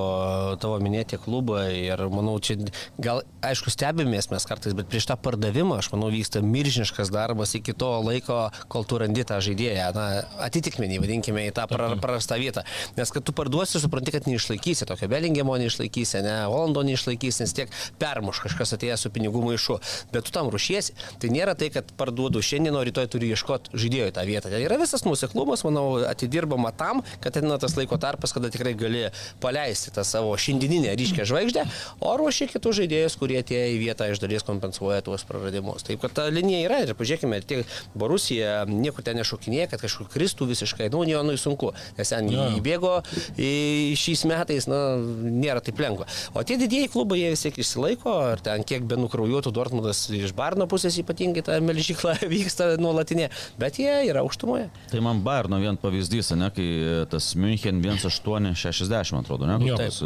tavo 0.61 0.81
minėti 0.83 1.19
klubai 1.21 1.69
ir 1.87 2.03
manau, 2.13 2.37
čia 2.43 2.59
gal, 3.01 3.23
aišku, 3.47 3.73
stebimės 3.73 4.31
mes 4.33 4.47
kartais, 4.49 4.77
bet 4.77 4.91
prieš 4.93 5.09
tą 5.11 5.17
pardavimą, 5.21 5.79
aš 5.81 5.91
manau, 5.95 6.11
vyksta 6.13 6.43
milžiniškas 6.45 7.13
darbas 7.15 7.57
iki 7.59 7.75
to 7.77 7.91
laiko, 8.05 8.43
kol 8.73 8.85
tu 8.85 9.01
randi 9.01 9.25
tą 9.27 9.41
žaidėją, 9.45 9.89
na, 9.97 10.07
atitikmenį, 10.47 11.01
vadinkime, 11.05 11.47
į 11.49 11.57
tą 11.57 11.67
prarastą 11.71 12.39
vietą. 12.41 12.67
Nes 12.99 13.15
kad 13.15 13.25
tu 13.25 13.35
parduosi, 13.37 13.81
supranti, 13.81 14.15
kad 14.15 14.29
neišlaikysi, 14.29 14.89
tokio 14.91 15.09
Belingemo 15.11 15.57
neišlaikysi, 15.61 16.21
ne, 16.27 16.37
Holando 16.51 16.85
neišlaikysi, 16.87 17.45
nes 17.45 17.57
tiek 17.57 17.73
permuš 18.01 18.43
kažkas 18.45 18.77
atėjęs 18.77 19.07
su 19.07 19.13
pinigų 19.15 19.43
maišu, 19.47 19.79
bet 20.13 20.29
tu 20.29 20.35
tam 20.35 20.51
rušiesi. 20.53 20.97
Tai 21.23 21.33
nėra 21.33 21.57
tai, 21.59 21.70
kad 21.75 21.91
parduodu 21.99 22.43
šiandien, 22.45 22.77
o 22.77 22.83
rytoj 22.87 23.09
turi 23.13 23.31
ieškoti 23.35 23.75
žaidėjo 23.79 24.11
į 24.11 24.15
tą 24.17 24.25
vietą. 24.29 24.53
Tai 24.53 24.61
yra 24.65 24.79
visas 24.81 25.05
nuseklumas, 25.07 25.65
manau, 25.67 25.87
atidirbama 26.09 26.73
tam, 26.77 27.03
kad 27.23 27.37
ateina 27.37 27.59
tas 27.61 27.77
laiko 27.79 27.99
tarpas, 28.01 28.35
kada 28.37 28.51
tikrai 28.53 28.75
gali 28.79 29.07
paleisti 29.43 29.93
tą 29.95 30.05
savo 30.07 30.35
šiandieninę 30.41 30.93
ryškę 30.99 31.27
žvaigždę, 31.29 31.67
o 32.05 32.15
ruošia 32.21 32.51
kitus 32.51 32.79
žaidėjus, 32.81 33.17
kurie 33.21 33.41
atėjo 33.41 33.69
į 33.75 33.79
vietą 33.81 34.11
iš 34.11 34.23
dalies 34.23 34.47
kompensuoja 34.47 35.05
tuos 35.07 35.25
praradimus. 35.29 35.85
Taip, 35.87 36.03
kad 36.05 36.15
ta 36.17 36.27
linija 36.33 36.65
yra 36.67 36.81
ir 36.85 36.95
pažiūrėkime, 36.99 37.41
tiek 37.47 37.69
Borusija 37.99 38.65
niekur 38.69 39.05
ten 39.07 39.21
nešokinėja, 39.21 39.71
kad 39.73 39.85
kažkur 39.85 40.11
kristų 40.13 40.51
visiškai, 40.51 40.91
nu, 40.93 41.05
Nionui 41.09 41.39
sunku, 41.41 41.73
nes 41.99 42.13
ten 42.13 42.29
ja. 42.33 42.49
įbėgo 42.59 42.99
į 43.41 43.95
šiais 43.99 44.27
metais, 44.31 44.69
na, 44.71 44.81
nėra 45.01 45.63
taip 45.65 45.81
lengva. 45.83 46.09
O 46.35 46.45
tie 46.47 46.59
didieji 46.61 46.91
klubai, 46.93 47.21
jie 47.23 47.33
vis 47.35 47.45
tiek 47.45 47.61
išsilaiko, 47.61 48.15
ar 48.33 48.43
ten 48.45 48.65
kiek 48.67 48.87
be 48.89 48.99
nukraujuotų 49.01 49.53
Dortmundas 49.55 50.05
iš 50.15 50.35
Barno 50.37 50.67
pusės 50.71 50.99
ypatingai 51.03 51.45
tą 51.47 51.60
melžyklą 51.65 52.17
vyksta 52.35 52.73
nuolatinė, 52.81 53.29
bet 53.61 53.81
jie 53.83 53.93
yra 54.11 54.25
aukštumoje. 54.25 54.69
Tai 54.93 55.03
man 55.05 55.23
Bayerno 55.25 55.61
vien 55.63 55.79
pavyzdys, 55.81 56.33
ne, 56.39 56.51
kai 56.55 56.69
tas 57.13 57.33
München 57.39 57.81
1860, 57.85 59.21
atrodo, 59.23 59.49
ne, 59.49 59.59
kur 59.63 59.81
tas 59.81 60.01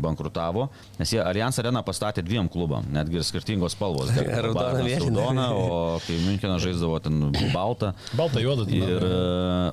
bankrutavo, 0.00 0.68
nes 1.00 1.14
jie 1.14 1.22
Allianz 1.22 1.58
Arena 1.62 1.84
pastatė 1.86 2.24
dviem 2.26 2.48
klubam, 2.52 2.86
netgi 2.94 3.20
ir 3.20 3.26
skirtingos 3.26 3.76
spalvos. 3.76 4.12
Raudona, 4.44 5.48
o 5.54 5.98
kai 6.04 6.18
Münchenas 6.24 6.62
žaisdavo 6.64 7.00
ten 7.04 7.20
baltą. 7.54 7.94
Baltą 8.18 8.42
juodą. 8.42 8.68
Ir 8.74 9.08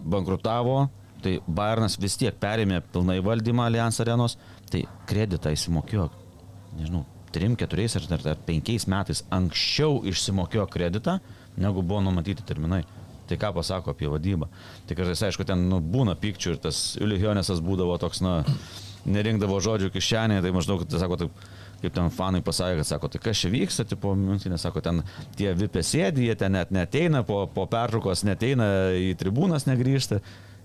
bankrutavo, 0.03 0.85
tai 1.23 1.37
Bayernas 1.47 1.97
vis 2.01 2.17
tiek 2.19 2.35
perėmė 2.41 2.81
pilnai 2.93 3.19
valdymą 3.23 3.67
Allianz 3.69 4.01
Arenos, 4.03 4.37
tai 4.71 4.85
kreditą 5.09 5.53
įsimokėjo, 5.53 6.09
nežinau, 6.79 7.05
3, 7.33 7.55
4 7.59 7.87
ar, 8.17 8.25
ar 8.33 8.41
5 8.47 8.87
metais 8.91 9.23
anksčiau 9.33 10.01
išsimokėjo 10.11 10.67
kreditą, 10.71 11.19
negu 11.57 11.83
buvo 11.83 12.01
numatyti 12.05 12.45
terminai. 12.47 12.83
Tai 13.29 13.37
ką 13.39 13.53
pasako 13.55 13.93
apie 13.93 14.09
vadybą. 14.11 14.49
Tai 14.87 14.95
kartais, 14.97 15.21
aišku, 15.23 15.45
ten 15.47 15.69
nu, 15.71 15.79
būna 15.79 16.17
pykčių 16.19 16.55
ir 16.55 16.57
tas 16.65 16.81
Ilihionesas 16.99 17.61
būdavo 17.63 17.95
toks, 18.01 18.19
na, 18.25 18.41
nerinkdavo 19.07 19.59
žodžių 19.63 19.89
kišenėje, 19.93 20.43
tai 20.45 20.51
maždaug, 20.55 20.83
tai 20.89 20.99
sako, 21.01 21.17
taip, 21.21 21.45
kaip 21.81 21.95
ten 21.95 22.11
fanai 22.13 22.41
pasakė, 22.45 22.81
kad 22.81 22.89
sako, 22.89 23.09
tai 23.13 23.21
kas 23.23 23.41
čia 23.41 23.51
vyksta, 23.53 23.85
tipo, 23.89 24.13
mintinė, 24.17 24.59
sako, 24.61 24.83
ten 24.85 25.01
tie 25.39 25.53
vipė 25.57 25.83
sėdi, 25.85 26.27
jie 26.27 26.35
ten 26.37 26.57
net 26.57 26.73
neteina, 26.75 27.23
po, 27.27 27.43
po 27.49 27.65
pertraukos 27.71 28.25
neteina 28.27 28.67
į 28.97 29.13
tribūnas, 29.21 29.67
negrįžta. 29.69 30.21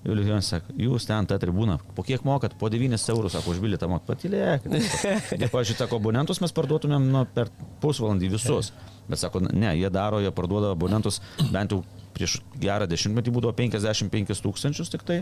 Julius 0.06 0.46
sako, 0.46 0.74
jūs 0.78 1.06
ten 1.08 1.26
tą 1.26 1.38
tribūną, 1.42 1.78
po 1.96 2.04
kiek 2.06 2.22
mokat, 2.26 2.54
po 2.58 2.70
9 2.70 2.94
eurų, 3.12 3.30
sako, 3.32 3.54
už 3.54 3.62
bilietą 3.62 3.88
mokat, 3.90 4.06
patylėkit. 4.12 4.76
Jie, 5.40 5.48
pažiūrėjau, 5.50 5.80
sako, 5.82 5.98
abonentus 5.98 6.40
mes 6.44 6.54
parduotumėm 6.54 7.08
nu, 7.10 7.24
per 7.34 7.50
pusvalandį 7.82 8.30
visus. 8.36 8.70
Bet 9.10 9.22
sako, 9.22 9.42
ne, 9.48 9.72
jie 9.78 9.90
daro, 9.94 10.20
jie 10.22 10.30
parduoda 10.34 10.72
abonentus 10.74 11.20
bent 11.54 11.74
jau 11.74 11.82
prieš 12.16 12.38
gerą 12.58 12.88
dešimtmetį 12.90 13.34
būdavo 13.34 13.54
55 13.58 14.42
tūkstančius 14.46 14.90
tik 14.94 15.04
tai, 15.06 15.20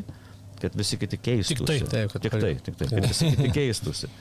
kad 0.60 0.76
visi 0.78 1.00
kiti 1.00 1.18
keistųsi. 1.20 1.80
Tik 1.80 1.90
tai, 1.90 2.06
taip, 2.06 2.16
tik 2.20 2.38
tai, 2.38 2.54
tik 2.64 2.78
tai, 2.80 2.88
kad 2.92 3.08
visi 3.08 3.32
kiti 3.34 3.52
keistųsi. 3.58 4.12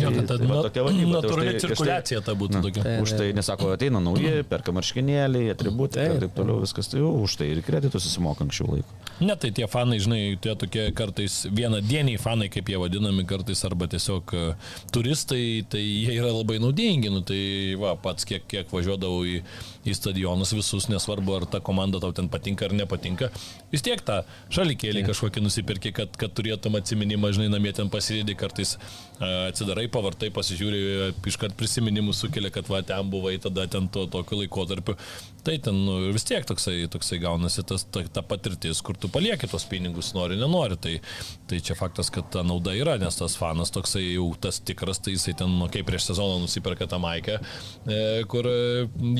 Jo, 0.00 0.10
tai, 0.14 0.24
tai, 0.28 0.38
va, 0.46 0.60
tokia 0.66 0.84
vadyba. 0.86 1.20
Natūrali 1.20 1.54
tai 1.54 1.62
cirkuliacija 1.64 2.22
ta 2.26 2.34
būtų 2.38 2.58
na, 2.58 2.62
tokia. 2.66 2.96
Už 3.04 3.14
tai, 3.18 3.28
nesako, 3.36 3.72
ateina 3.76 4.02
nauji, 4.02 4.44
perka 4.50 4.74
marškinėliai, 4.76 5.52
atributai 5.54 6.06
ir 6.14 6.24
taip 6.24 6.36
toliau, 6.36 6.60
viskas 6.64 6.90
tai 6.92 7.02
jau 7.02 7.12
už 7.24 7.38
tai 7.40 7.50
ir 7.54 7.62
kreditus 7.66 8.06
susimoka 8.06 8.44
anksčiau 8.46 8.74
laiko. 8.74 9.00
Ne, 9.20 9.34
tai 9.36 9.50
tie 9.52 9.66
fanai, 9.68 9.98
žinai, 10.00 10.20
tie 10.40 10.54
tokie 10.56 10.86
kartais 10.96 11.42
vienadieniai 11.52 12.20
fanai, 12.20 12.48
kaip 12.52 12.70
jie 12.72 12.78
vadinami 12.80 13.26
kartais, 13.28 13.60
arba 13.68 13.88
tiesiog 13.92 14.32
e, 14.32 14.44
turistai, 14.94 15.42
tai 15.68 15.82
jie 15.82 16.14
yra 16.16 16.30
labai 16.32 16.56
naudingi. 16.62 17.12
Nu, 17.12 17.20
tai 17.26 17.40
va, 17.80 17.92
pats 18.00 18.24
kiek, 18.28 18.46
kiek 18.48 18.72
važiuodavau 18.72 19.26
į, 19.28 19.42
į 19.84 19.96
stadionus 19.96 20.54
visus, 20.56 20.88
nesvarbu, 20.92 21.36
ar 21.36 21.48
ta 21.52 21.60
komanda 21.64 22.00
tau 22.00 22.16
ten 22.16 22.30
patinka 22.32 22.64
ar 22.68 22.76
nepatinka, 22.76 23.28
vis 23.72 23.84
tiek 23.84 24.00
tą 24.06 24.22
šalikėlį 24.56 25.04
kažkokį 25.10 25.44
nusipirki, 25.44 25.92
kad, 26.00 26.16
kad 26.20 26.32
turėtum 26.36 26.80
atsiminimą, 26.80 27.34
žinai, 27.36 27.52
namie 27.52 27.76
ten 27.76 27.92
pasidėdi 27.92 28.38
kartais 28.40 28.78
atsidarai, 29.20 29.84
pavartai, 29.92 30.30
pasižiūri, 30.32 30.80
iškart 31.28 31.56
prisiminimus 31.60 32.22
sukelia, 32.22 32.52
kad 32.54 32.68
va 32.72 32.80
ten 32.86 33.10
buvai 33.12 33.34
tada 33.42 33.66
ten 33.68 33.88
to 33.92 34.06
tokiu 34.08 34.40
laikotarpiu. 34.40 34.96
Tai 35.44 35.56
ten 35.58 35.76
nu, 35.86 35.96
vis 36.14 36.26
tiek 36.28 36.44
toksai, 36.48 36.84
toksai 36.92 37.20
gaunasi 37.22 37.64
tas, 37.66 37.84
ta, 37.92 38.02
ta 38.12 38.22
patirtis, 38.26 38.82
kur 38.84 38.98
tu 39.00 39.10
palieki 39.12 39.48
tos 39.50 39.66
pinigus, 39.70 40.12
nori, 40.16 40.38
nenori. 40.40 40.78
Tai, 40.80 40.94
tai 41.50 41.60
čia 41.64 41.76
faktas, 41.78 42.12
kad 42.14 42.28
ta 42.32 42.44
nauda 42.46 42.74
yra, 42.76 42.96
nes 43.00 43.16
tas 43.18 43.36
fanas 43.40 43.72
toksai 43.74 44.04
jau 44.06 44.28
tas 44.40 44.60
tikras, 44.64 45.00
tai 45.02 45.16
jisai 45.16 45.36
ten, 45.42 45.52
nu, 45.60 45.68
kaip 45.72 45.88
prieš 45.88 46.10
sezoną 46.10 46.40
nusiperka 46.44 46.88
tą 46.90 47.00
maikę, 47.02 47.38
e, 47.86 48.00
kur 48.30 48.48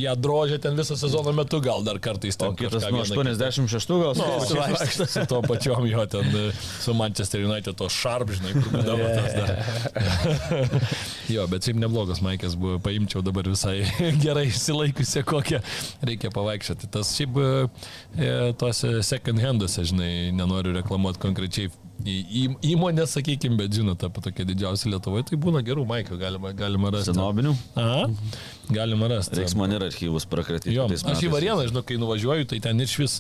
ją 0.01 0.17
drožė 0.21 0.61
ten 0.63 0.79
visą 0.79 0.99
sezono 1.01 1.35
metu, 1.37 1.63
gal 1.65 1.85
dar 1.87 2.01
kartais 2.03 2.39
ten. 2.41 2.57
Kitas 2.59 2.87
nuo 2.91 3.05
86 3.05 3.95
gal 4.01 4.17
nu, 4.19 4.29
su, 4.47 5.07
su 5.07 5.27
to 5.31 5.41
pačiom 5.47 5.87
jo 5.91 6.07
ten 6.11 6.53
su 6.81 6.95
Manchester 6.95 7.45
United 7.45 7.77
to 7.77 7.89
šarp, 7.89 8.33
žinai, 8.37 8.53
kur 8.57 8.73
būdavo 8.75 9.09
tas 9.17 9.33
dar. 9.37 9.51
jo, 11.35 11.47
bet 11.51 11.67
šiaip 11.67 11.81
neblogas 11.81 12.23
maikės 12.25 12.57
buvo, 12.61 12.79
paimčiau 12.83 13.23
dabar 13.25 13.49
visai 13.51 13.83
gerai 14.25 14.47
išsilaikusią 14.51 15.25
kokią 15.29 15.63
reikia 16.11 16.33
pavaikščioti. 16.35 16.91
Tas 16.95 17.15
šiaip 17.17 17.39
e, 17.41 18.33
tuose 18.61 18.99
second 19.07 19.43
handuose, 19.43 19.87
žinai, 19.91 20.11
nenoriu 20.37 20.75
reklamuoti 20.77 21.23
konkrečiai 21.23 21.71
įmonę, 22.07 23.05
sakykime, 23.09 23.57
bet 23.61 23.75
žinote, 23.77 24.09
apie 24.09 24.23
tokia 24.25 24.47
didžiausia 24.49 24.91
Lietuvoje, 24.95 25.27
tai 25.31 25.39
būna 25.41 25.61
gerų 25.65 25.85
maikų, 25.89 26.17
galima, 26.21 26.53
galima 26.57 26.93
rasti. 26.95 27.13
Senobinių? 27.13 27.53
Aha, 27.77 28.07
galima 28.73 29.11
rasti. 29.13 29.41
Reiks 29.41 29.57
man 29.59 29.75
ir 29.77 29.85
archyvus 29.85 30.27
prakratyti. 30.31 30.73
Jo, 30.77 30.89
aš 30.89 31.25
į 31.27 31.33
Varieną, 31.35 31.67
žinau, 31.69 31.85
kai 31.87 31.99
nuvažiuoju, 32.01 32.49
tai 32.53 32.61
ten 32.65 32.81
iš 32.81 32.97
vis, 33.03 33.19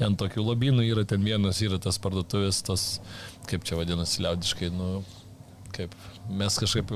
ten 0.00 0.18
tokių 0.18 0.42
lobynų 0.48 0.88
yra, 0.88 1.06
ten 1.08 1.22
vienas 1.26 1.62
yra 1.64 1.78
tas 1.82 2.00
parduotuvės, 2.02 2.64
tas, 2.66 2.88
kaip 3.50 3.66
čia 3.68 3.78
vadinasi, 3.78 4.24
liaudiškai, 4.26 4.72
nu, 4.74 4.90
kaip 5.76 5.94
mes 6.28 6.58
kažkaip 6.60 6.90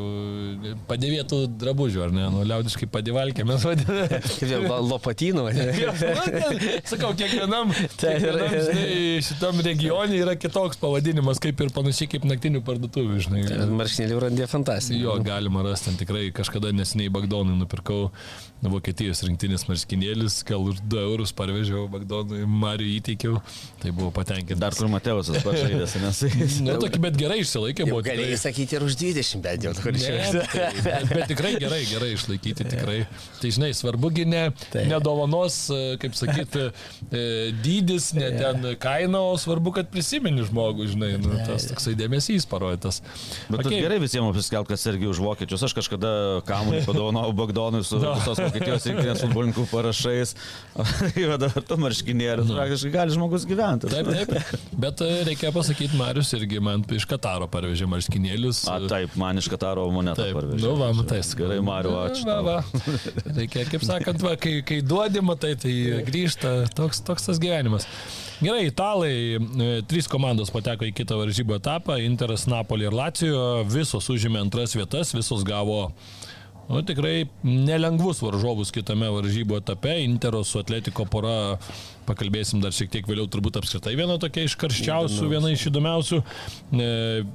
padėvėtų 0.88 1.40
drabužių, 1.60 2.02
ar 2.06 2.14
ne, 2.14 2.26
nu, 2.32 2.42
liaudiškai 2.48 2.88
padėvalkė, 2.90 3.46
mes 3.48 3.64
vadiname. 3.66 4.20
Kaip 4.40 4.66
lopatynų. 4.90 5.44
Sakau, 6.90 7.12
kiekvienam, 7.18 7.72
kiekvienam 8.00 8.54
žinai, 8.54 9.22
šitam 9.26 9.62
regione 9.64 10.20
yra 10.20 10.36
kitoks 10.40 10.80
pavadinimas, 10.82 11.40
kaip 11.42 11.62
ir 11.64 11.72
panašiai 11.74 12.10
kaip 12.14 12.26
naktinių 12.28 12.64
parduotuvių, 12.66 13.20
žinai. 13.26 13.44
Marškinėlių 13.80 14.22
randė 14.26 14.48
fantastika. 14.50 15.00
Jo, 15.00 15.18
galima 15.24 15.64
rasti, 15.66 15.94
tikrai 16.00 16.28
kažkada 16.34 16.74
neseniai 16.76 17.12
Bagdonui 17.12 17.58
nupirkau 17.60 18.10
Vokietijos 18.60 19.24
rinktinės 19.26 19.66
marškinėlis, 19.68 20.40
gal 20.48 20.64
už 20.70 20.82
2 20.86 21.04
eurus 21.08 21.34
parvežiau 21.36 21.86
Bagdonui, 21.90 22.44
Mariu 22.46 22.88
įteikiau, 22.96 23.40
tai 23.82 23.90
buvo 23.90 24.12
patenkintas. 24.14 24.60
Dar 24.60 24.76
kur 24.76 24.90
Mateusas 24.92 25.42
pažaidęs, 25.44 25.96
nes 26.04 26.24
jis. 26.28 26.58
Na, 26.66 26.76
tokį, 26.80 27.02
bet 27.08 27.18
gerai 27.20 27.40
išsilaikė, 27.44 27.88
buvo. 27.88 28.02
Galėjai 28.04 28.38
sakyti 28.40 28.60
išlaikyti 28.60 28.76
ir 28.76 28.82
už 28.84 28.94
20 28.96 29.42
bent 29.42 29.64
jau. 29.64 29.72
Ne, 29.72 30.42
tai, 30.52 30.82
bet, 30.84 31.08
bet 31.08 31.28
tikrai 31.30 31.52
gerai, 31.58 31.80
gerai 31.88 32.10
išlaikyti, 32.14 32.66
tikrai. 32.72 33.06
Tai 33.40 33.50
žinai, 33.50 33.70
svarbugi 33.74 34.26
ne, 34.28 34.50
ne 34.74 35.00
dovanos, 35.00 35.70
e, 35.70 35.96
kaip 36.00 36.16
sakyti, 36.18 36.70
e, 37.10 37.52
dydis, 37.64 38.12
ne 38.16 38.30
ten 38.36 38.68
kaina, 38.80 39.22
o 39.32 39.36
svarbu, 39.40 39.74
kad 39.78 39.90
prisimeni 39.92 40.44
žmogų, 40.46 40.88
žinai, 40.92 41.12
nu, 41.22 41.32
tas 41.46 41.68
toksai 41.70 41.96
dėmesys 41.98 42.46
parodytas. 42.50 43.00
Bet 43.48 43.64
okay. 43.64 43.80
gerai 43.82 44.00
visiems 44.02 44.30
apsiskelbti, 44.32 44.74
kad 44.74 44.82
sergi 44.82 45.08
už 45.10 45.22
vokiečius. 45.24 45.66
Aš 45.66 45.76
kažkada 45.76 46.12
kamuolį 46.48 46.84
padovanojau 46.88 47.36
Da. 48.00 48.14
visos 48.16 48.38
Vokietijos 48.50 48.86
rinktinės 48.90 49.22
futbolininkų 49.24 49.64
parašais. 49.70 50.34
Įveda 51.22 51.50
tu 51.54 51.78
marškinėlius. 51.80 52.50
Praktiškai 52.50 52.92
gali 52.94 53.14
žmogus 53.14 53.46
gyventi. 53.48 53.90
Taip, 53.92 54.10
taip. 54.10 54.64
Bet 54.80 55.02
e, 55.06 55.10
reikia 55.28 55.52
pasakyti, 55.54 55.96
Marius 56.00 56.32
irgi 56.36 56.60
man 56.62 56.84
iš 56.96 57.06
Kataro 57.10 57.46
parvežė 57.50 57.88
marškinėlius. 57.90 58.64
A, 58.70 58.78
taip, 58.90 59.14
man 59.20 59.38
iš 59.40 59.50
Kataro 59.52 59.86
monetą 59.94 60.26
Taip, 60.26 60.36
parvežė. 60.38 60.64
nu 60.66 60.74
va, 60.80 60.90
matai. 60.96 61.20
Gerai, 61.40 61.60
Mariu, 61.64 61.94
ačiū. 62.00 62.24
Va, 62.26 62.40
va. 62.42 62.56
Reikia, 63.38 63.64
kaip 63.70 63.84
sakant, 63.86 64.22
va, 64.24 64.34
kai, 64.40 64.58
kai 64.66 64.80
duodi, 64.84 65.22
matai, 65.24 65.54
tai 65.60 65.74
grįžta 66.08 66.56
toks, 66.76 67.02
toks 67.06 67.28
tas 67.28 67.40
gyvenimas. 67.42 67.86
Gerai, 68.40 68.64
italai, 68.70 69.12
e, 69.36 69.68
trys 69.88 70.08
komandos 70.08 70.48
pateko 70.52 70.86
į 70.88 70.94
kitą 70.96 71.18
varžybų 71.20 71.58
etapą- 71.58 71.98
Interas, 72.08 72.46
Napoli 72.48 72.88
ir 72.88 72.96
Lacijo, 72.96 73.42
visos 73.68 74.08
užėmė 74.08 74.40
antras 74.46 74.72
vietas, 74.78 75.12
visos 75.12 75.44
gavo 75.44 75.90
Nu, 76.70 76.84
tikrai 76.86 77.24
nelengvus 77.42 78.20
varžovus 78.22 78.70
kitame 78.70 79.08
varžybų 79.10 79.56
etape. 79.58 79.96
Intero 80.04 80.44
su 80.46 80.60
Atletiko 80.60 81.02
pora, 81.10 81.56
pakalbėsim 82.06 82.62
dar 82.62 82.70
šiek 82.74 82.92
tiek 82.92 83.08
vėliau, 83.10 83.26
turbūt 83.26 83.58
apskritai 83.58 83.96
viena 83.98 84.20
tokia 84.22 84.44
iš 84.46 84.54
karščiausių, 84.60 85.26
viena 85.32 85.50
iš 85.50 85.66
įdomiausių. 85.72 86.20
E, 86.70 86.90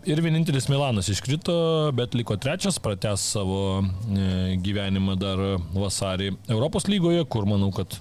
Ir 0.07 0.21
vienintelis 0.23 0.69
Milanas 0.71 1.11
iškrito, 1.11 1.55
bet 1.97 2.15
liko 2.15 2.37
trečias, 2.39 2.79
pratęs 2.79 3.25
savo 3.35 3.59
e, 3.83 4.55
gyvenimą 4.63 5.17
dar 5.19 5.43
vasarį 5.75 6.31
Europos 6.47 6.87
lygoje, 6.87 7.25
kur 7.27 7.49
manau, 7.49 7.73
kad 7.75 7.99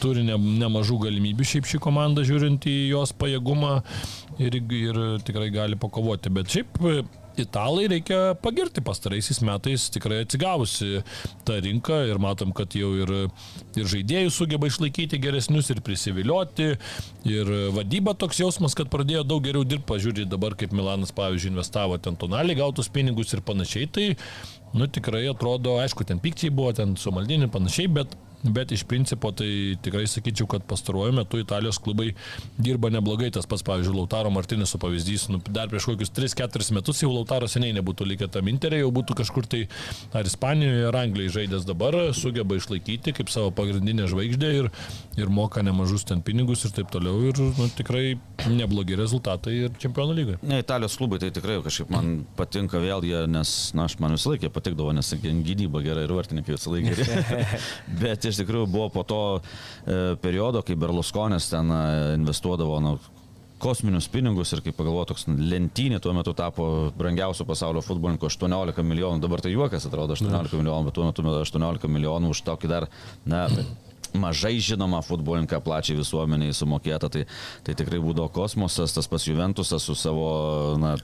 turi 0.00 0.22
ne, 0.24 0.36
nemažų 0.38 1.00
galimybių 1.02 1.46
šiaip 1.50 1.66
šį 1.66 1.80
komandą 1.82 2.22
žiūrint 2.26 2.64
į 2.70 2.76
jos 2.92 3.10
pajėgumą 3.18 3.80
ir, 4.38 4.60
ir 4.62 5.02
tikrai 5.26 5.50
gali 5.50 5.78
pakovoti. 5.80 6.30
Bet 6.38 6.54
šiaip 6.54 6.78
italai 7.42 7.86
reikia 7.90 8.34
pagirti 8.42 8.82
pastaraisiais 8.84 9.40
metais 9.46 9.88
tikrai 9.94 10.22
atsigavusi 10.24 11.02
tą 11.48 11.58
rinką 11.64 12.00
ir 12.10 12.20
matom, 12.22 12.54
kad 12.56 12.74
jau 12.76 12.92
ir, 13.02 13.12
ir 13.78 13.90
žaidėjų 13.92 14.32
sugeba 14.34 14.70
išlaikyti 14.70 15.20
geresnius 15.22 15.70
ir 15.72 15.82
prisivilioti. 15.84 16.70
Ir 17.28 17.52
vadyba 17.76 18.14
toks 18.18 18.40
jausmas, 18.42 18.76
kad 18.78 18.90
pradėjo 18.92 19.24
daug 19.28 19.44
geriau 19.44 19.66
dirbti, 19.66 19.88
pažiūrėjau 19.90 20.30
dabar, 20.30 20.56
kaip 20.58 20.74
Milanas, 20.76 21.14
pavyzdžiui, 21.16 21.54
investavo 21.54 21.98
ten 22.00 22.18
tonaliai 22.20 22.58
gautus 22.58 22.90
pinigus 22.92 23.34
ir 23.34 23.44
panašiai. 23.46 23.90
Tai, 23.90 24.08
nu, 24.76 24.88
tikrai 24.88 25.26
atrodo, 25.30 25.78
aišku, 25.82 26.06
ten 26.08 26.22
pykčiai 26.22 26.54
buvo, 26.54 26.74
ten 26.76 26.96
su 27.00 27.12
maldiniu 27.14 27.50
panašiai, 27.52 27.90
bet 28.00 28.16
Bet 28.42 28.72
iš 28.72 28.86
principo 28.88 29.32
tai 29.36 29.76
tikrai 29.84 30.06
sakyčiau, 30.08 30.46
kad 30.48 30.64
pastaruoju 30.64 31.12
metu 31.12 31.38
Italijos 31.42 31.76
klubai 31.82 32.14
dirba 32.56 32.88
neblogai. 32.88 33.28
Tas 33.34 33.48
pats, 33.48 33.64
pavyzdžiui, 33.66 33.98
Lautaro 33.98 34.32
Martinėso 34.32 34.80
pavyzdys. 34.80 35.26
Nu, 35.28 35.42
dar 35.44 35.68
prieš 35.68 35.90
kokius 35.90 36.12
3-4 36.16 36.72
metus 36.78 37.02
jau 37.04 37.10
Lautaro 37.12 37.48
seniai 37.50 37.76
nebūtų 37.76 38.08
likę 38.08 38.30
tam 38.32 38.48
interė, 38.48 38.80
jau 38.80 38.92
būtų 38.96 39.18
kažkur 39.20 39.48
tai 39.50 39.66
ar 40.16 40.24
Ispanijoje, 40.24 40.86
ar 40.88 41.00
Anglijoje 41.02 41.34
žaidęs 41.36 41.68
dabar, 41.68 41.98
sugeba 42.16 42.56
išlaikyti 42.56 43.12
kaip 43.18 43.32
savo 43.32 43.52
pagrindinę 43.52 44.08
žvaigždę 44.08 44.54
ir, 44.62 44.70
ir 45.20 45.32
moka 45.32 45.60
nemažus 45.66 46.08
ten 46.08 46.24
pinigus 46.24 46.64
ir 46.64 46.72
taip 46.76 46.88
toliau. 46.94 47.20
Ir 47.28 47.36
nu, 47.58 47.68
tikrai 47.76 48.14
neblogi 48.48 48.96
rezultatai 48.98 49.54
ir 49.66 49.76
čempionų 49.80 50.16
lygoje. 50.16 50.40
Ne, 50.46 50.60
Italijos 50.62 50.96
klubai 50.98 51.20
tai 51.22 51.30
tikrai 51.34 51.58
kažkaip 51.64 51.92
man 51.92 52.24
patinka 52.38 52.80
vėl 52.82 53.04
jie, 53.06 53.22
nes, 53.30 53.54
na, 53.76 53.86
aš 53.88 53.98
man 54.02 54.16
visą 54.16 54.34
laiką 54.34 54.52
patikdavo, 54.54 54.94
nes 54.96 55.12
gynyba 55.20 55.82
gerai 55.84 56.06
ir 56.08 56.14
vartininkai 56.16 56.56
visą 56.56 56.74
laiką 56.74 56.96
geri. 56.98 57.46
Bet 58.02 58.28
iš 58.30 58.42
tikrųjų 58.42 58.70
buvo 58.70 58.90
po 58.94 59.06
to 59.06 59.22
e, 59.36 60.16
periodo, 60.22 60.64
kai 60.66 60.78
Berlusconis 60.80 61.50
ten 61.52 61.72
e, 61.74 61.80
investuodavo, 62.18 62.78
na, 62.84 62.96
kosminius 63.60 64.08
pinigus 64.08 64.54
ir 64.54 64.62
kaip 64.64 64.76
pagalvoju, 64.78 65.10
toks 65.12 65.26
lentynė 65.28 66.00
tuo 66.02 66.14
metu 66.16 66.32
tapo 66.36 66.64
brangiausių 66.98 67.46
pasaulio 67.48 67.82
futbolininkų 67.84 68.30
18 68.30 68.84
milijonų, 68.86 69.20
dabar 69.22 69.44
tai 69.44 69.52
juokas 69.52 69.86
atrodo 69.88 70.16
18 70.16 70.56
milijonų, 70.56 70.88
bet 70.88 70.96
tuo 70.96 71.06
metu 71.06 71.26
18 71.42 71.92
milijonų 71.92 72.32
už 72.34 72.42
tokį 72.48 72.72
dar, 72.72 72.88
na, 73.28 73.46
mažai 74.14 74.56
žinoma 74.62 75.02
futbolininką 75.04 75.60
plačiai 75.64 75.98
visuomeniai 75.98 76.54
sumokėta, 76.56 77.10
tai, 77.12 77.24
tai 77.66 77.76
tikrai 77.78 78.00
būdavo 78.02 78.30
kosmosas, 78.34 78.94
tas 78.96 79.08
pats 79.10 79.28
Juventusas 79.28 79.86
su 79.86 79.96
savo 79.98 80.26
na, 80.80 80.94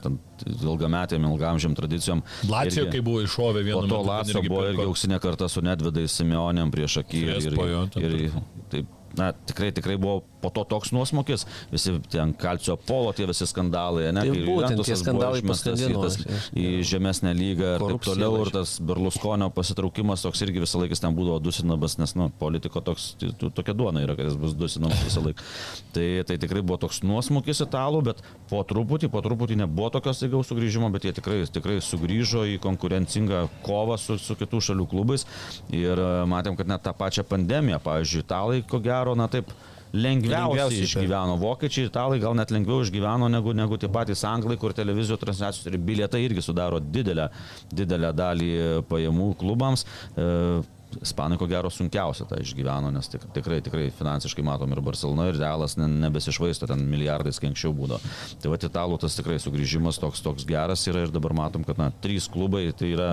ilgametėm, 0.46 1.28
ilgamžiam 1.30 1.76
tradicijom. 1.78 2.24
Lacijo, 2.50 2.88
kai 2.92 3.02
buvo 3.04 3.22
iššovę 3.26 3.64
vieną 3.66 3.86
Po 3.86 3.92
to 3.94 4.02
Lacijo 4.06 4.44
buvo 4.48 4.66
irgi 4.70 4.86
auksinė 4.86 5.20
karta 5.22 5.48
su 5.52 5.64
Nedvedais 5.64 6.18
Simeonėm 6.20 6.72
prieš 6.74 7.00
akį. 7.04 7.24
Ir, 7.36 7.60
ten 7.94 8.06
ir, 8.06 8.16
ir, 8.28 8.38
taip, 8.72 8.92
na, 9.18 9.30
tikrai, 9.48 9.70
tikrai 9.76 9.96
buvo 10.00 10.22
po 10.46 10.52
to 10.54 10.62
toks 10.68 10.92
nuosmokis, 10.94 11.46
visi 11.72 11.96
ten 12.12 12.32
kalcio 12.38 12.76
polo, 12.78 13.10
tie 13.16 13.26
visi 13.26 13.48
skandalai, 13.50 14.12
ne, 14.14 14.22
Tai 14.22 14.34
kai 14.34 14.44
būtent 14.46 14.82
tie 14.86 14.96
skandalai 14.98 15.42
išmestas 15.42 15.82
į, 15.82 15.92
tas, 15.98 16.18
į 16.54 16.66
žemesnę 16.86 17.34
lygą 17.36 17.72
ir 17.76 17.84
taip 17.90 18.06
toliau, 18.06 18.38
ir 18.44 18.52
tas 18.54 18.76
Berlusconio 18.86 19.50
pasitraukimas 19.54 20.22
toks 20.22 20.44
irgi 20.46 20.62
visą 20.62 20.80
laiką 20.82 21.00
ten 21.02 21.16
būdavo 21.16 21.40
dusinamas, 21.42 21.98
nes, 22.00 22.14
nu, 22.18 22.28
politiko 22.38 22.82
toks, 22.84 23.14
tai 23.20 23.32
tokia 23.50 23.74
duona 23.76 24.04
yra, 24.04 24.16
kad 24.18 24.30
jis 24.30 24.38
bus 24.40 24.54
dusinamas 24.58 25.02
visą 25.06 25.24
laiką. 25.26 25.46
Tai, 25.96 26.04
tai 26.28 26.36
tikrai 26.36 26.60
buvo 26.60 26.76
toks 26.82 26.98
nuosmukis 27.06 27.62
italų, 27.64 28.02
bet 28.10 28.18
po 28.50 28.58
truputį, 28.68 29.08
po 29.12 29.22
truputį 29.24 29.56
nebuvo 29.62 29.88
tokios 29.94 30.20
įgaus 30.26 30.50
sugrįžimo, 30.50 30.90
bet 30.92 31.06
jie 31.08 31.14
tikrai, 31.16 31.38
tikrai 31.48 31.78
sugrįžo 31.84 32.44
į 32.52 32.58
konkurencingą 32.60 33.46
kovą 33.64 33.96
su, 34.00 34.18
su 34.20 34.36
kitų 34.36 34.60
šalių 34.68 34.86
klubais. 34.90 35.24
Ir 35.72 35.96
e, 35.96 36.10
matėm, 36.28 36.58
kad 36.58 36.68
net 36.68 36.84
tą 36.84 36.92
pačią 36.96 37.24
pandemiją, 37.28 37.80
pavyzdžiui, 37.84 38.24
italai, 38.26 38.60
ko 38.68 38.82
gero, 38.84 39.16
na 39.18 39.30
taip, 39.32 39.48
lengviausiai 39.96 40.84
išgyveno. 40.86 41.36
Vokiečiai, 41.40 41.90
italai 41.90 42.20
gal 42.22 42.36
net 42.38 42.52
lengviau 42.54 42.84
išgyveno 42.84 43.30
negu, 43.32 43.54
negu 43.56 43.78
tie 43.80 43.90
patys 43.92 44.24
anglai, 44.28 44.58
kur 44.60 44.74
televizijos 44.76 45.20
transliacijos 45.22 45.68
ir 45.70 45.78
bilietai 45.82 46.22
irgi 46.26 46.44
sudaro 46.44 46.80
didelę, 46.80 47.28
didelę 47.72 48.14
dalį 48.16 48.54
pajamų 48.90 49.34
klubams. 49.42 49.86
E, 50.14 50.64
Ispanai 51.02 51.36
ko 51.36 51.48
gero 51.50 51.68
sunkiausia 51.72 52.24
tą 52.30 52.38
išgyveno, 52.40 52.88
nes 52.94 53.10
tik, 53.10 53.26
tikrai, 53.34 53.58
tikrai 53.64 53.88
finansiškai 53.98 54.44
matom 54.46 54.70
ir 54.72 54.80
Barcelona, 54.86 55.26
ir 55.28 55.36
Realas 55.36 55.74
ne, 55.76 55.88
nebesišvaisto 56.06 56.68
ten 56.70 56.86
milijardais, 56.88 57.40
kai 57.42 57.50
anksčiau 57.50 57.74
būdavo. 57.76 58.14
Tai 58.40 58.52
va, 58.52 58.60
italų 58.70 59.00
tas 59.02 59.18
tikrai 59.18 59.36
sugrįžimas 59.42 60.00
toks, 60.00 60.22
toks 60.24 60.46
geras 60.48 60.86
yra 60.88 61.04
ir 61.04 61.12
dabar 61.12 61.34
matom, 61.36 61.66
kad 61.68 61.82
na, 61.82 61.90
trys 62.04 62.30
klubai 62.32 62.68
tai 62.78 62.94
yra 62.94 63.10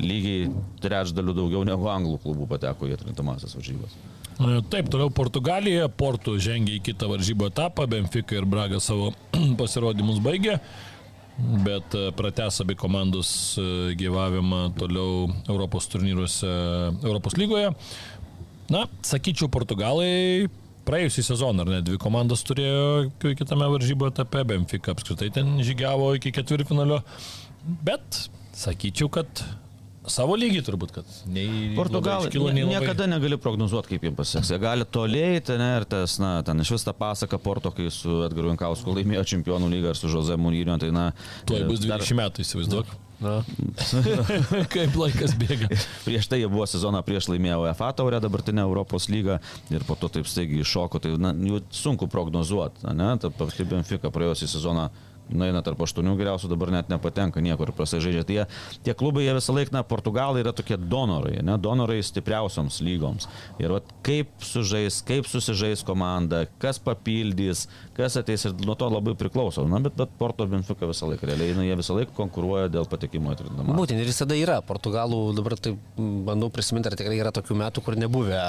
lygiai 0.00 0.48
trečdalių 0.82 1.36
daugiau 1.36 1.66
negu 1.66 1.90
anglų 1.90 2.18
klubų 2.24 2.48
pateko 2.54 2.88
į 2.88 2.96
atrintamasias 2.96 3.54
varžybas. 3.58 3.98
E, 4.34 4.62
Taip, 4.70 4.88
toliau 4.90 5.12
Portugalija, 5.14 5.86
Portų 5.88 6.36
žengia 6.42 6.78
į 6.78 6.82
kitą 6.88 7.08
varžybų 7.12 7.52
etapą, 7.52 7.86
Benfica 7.90 8.34
ir 8.34 8.48
Braga 8.50 8.80
savo 8.82 9.12
pasirodymus 9.60 10.18
baigė, 10.24 10.58
bet 11.66 11.94
e, 11.94 12.08
pratęs 12.18 12.62
abi 12.64 12.74
komandos 12.78 13.30
e, 13.60 13.94
gyvavimą 14.00 14.66
toliau 14.78 15.30
Europos 15.46 15.86
turnyruose, 15.92 16.50
Europos 17.04 17.38
lygoje. 17.38 17.70
Na, 18.72 18.86
sakyčiau, 19.06 19.50
Portugalai 19.52 20.48
praėjusį 20.88 21.24
sezoną, 21.30 21.64
ar 21.64 21.70
ne, 21.76 21.82
dvi 21.84 21.98
komandas 22.00 22.42
turėjo 22.48 23.12
kitame 23.38 23.68
varžybų 23.72 24.10
etape, 24.10 24.42
Benfica 24.50 24.92
apskritai 24.92 25.30
ten 25.32 25.60
žygiavo 25.64 26.10
iki 26.18 26.32
ketvirtfinalio, 26.34 27.04
bet 27.86 28.24
sakyčiau, 28.56 29.12
kad 29.12 29.44
savo 30.10 30.36
lygį 30.38 30.60
turbūt, 30.66 30.92
kad 30.98 31.14
nei 31.32 31.72
Portugalai 31.76 32.28
iškilo, 32.28 32.50
nei 32.52 32.64
labai- 32.64 32.80
niekada 32.80 33.06
negali 33.10 33.38
prognozuoti, 33.40 33.94
kaip 33.94 34.04
jiems 34.08 34.18
pasiseks. 34.18 34.50
Jie 34.52 34.58
gali 34.62 34.84
toliai, 34.84 35.40
ten, 35.44 35.60
ir 35.60 35.86
tas, 35.88 36.18
na, 36.22 36.36
ten 36.46 36.60
iš 36.60 36.74
vis 36.76 36.84
tą 36.84 36.92
pasaką 36.96 37.38
Porto, 37.42 37.72
kai 37.74 37.88
su 37.94 38.22
Edgaru 38.26 38.52
Jankausku 38.52 38.94
laimėjo 38.98 39.24
čempionų 39.34 39.70
lygą 39.72 39.94
ir 39.94 40.00
su 40.00 40.10
Jose 40.12 40.36
Mūryniu, 40.40 40.76
tai 40.82 40.90
na... 40.94 41.08
Tuoj 41.48 41.64
bus 41.70 41.84
dar 41.86 42.04
20 42.04 42.20
metų, 42.20 42.44
įsivaizduok. 42.44 42.92
Na. 43.24 43.38
Kaip 44.74 44.96
laikas 44.98 45.32
bėga. 45.38 45.70
Prieš 46.04 46.26
tai 46.28 46.40
jie 46.42 46.48
buvo 46.50 46.66
sezoną 46.68 47.00
prieš 47.06 47.28
laimėjo 47.30 47.62
UEFA 47.62 47.92
taurę, 47.96 48.18
dabartinę 48.20 48.64
Europos 48.66 49.06
lygą 49.08 49.38
ir 49.72 49.86
po 49.88 49.96
to 49.96 50.10
taip 50.12 50.28
staigiai 50.28 50.64
iššoko, 50.64 51.00
tai 51.00 51.14
na, 51.16 51.32
sunku 51.72 52.08
prognozuoti, 52.10 52.84
ne, 52.92 53.14
ta 53.22 53.30
pati 53.30 53.64
Benfica 53.70 54.10
praėjusią 54.12 54.50
sezoną 54.56 54.88
nueina 55.32 55.62
tarp 55.64 55.80
aštuonių 55.84 56.14
geriausių, 56.18 56.50
dabar 56.52 56.72
net 56.74 56.90
nepatenka 56.92 57.42
niekur 57.44 57.72
prasai 57.76 58.00
žaidžia. 58.04 58.24
Tai 58.26 58.36
jie, 58.36 58.44
tie 58.86 58.94
klubai, 58.98 59.24
jie 59.26 59.36
visą 59.36 59.54
laiką, 59.56 59.74
na, 59.74 59.84
Portugalai 59.86 60.42
yra 60.44 60.52
tokie 60.56 60.76
donorai, 60.78 61.38
ne, 61.46 61.56
donorai 61.60 62.00
stipriausioms 62.04 62.80
lygoms. 62.84 63.28
Ir 63.62 63.74
vat, 63.76 63.88
kaip 64.06 64.32
sužais, 64.44 65.00
kaip 65.06 65.28
susižais 65.30 65.84
komanda, 65.86 66.44
kas 66.62 66.80
papildys, 66.82 67.66
kas 67.96 68.18
ateis 68.20 68.46
ir 68.48 68.56
nuo 68.64 68.76
to 68.78 68.88
labai 68.92 69.16
priklauso. 69.18 69.64
Na, 69.70 69.80
bet, 69.84 69.96
bet 69.98 70.12
Porto 70.20 70.46
Benfica 70.50 70.88
visą 70.90 71.08
laiką, 71.12 71.28
realiai, 71.30 71.56
na, 71.56 71.66
jie 71.68 71.78
visą 71.80 71.96
laiką 71.98 72.16
konkuruoja 72.18 72.70
dėl 72.72 72.88
patekimo 72.90 73.32
į 73.32 73.38
atrinkimą. 73.38 73.78
Būtent 73.78 74.02
ir 74.02 74.10
visada 74.10 74.36
yra. 74.38 74.60
Portugalų 74.64 75.20
dabar 75.36 75.56
taip 75.60 75.80
bandau 75.98 76.50
prisiminti, 76.52 76.90
ar 76.90 76.98
tikrai 76.98 77.18
yra 77.20 77.32
tokių 77.34 77.58
metų, 77.64 77.84
kur 77.84 77.98
nebuvę 77.98 78.40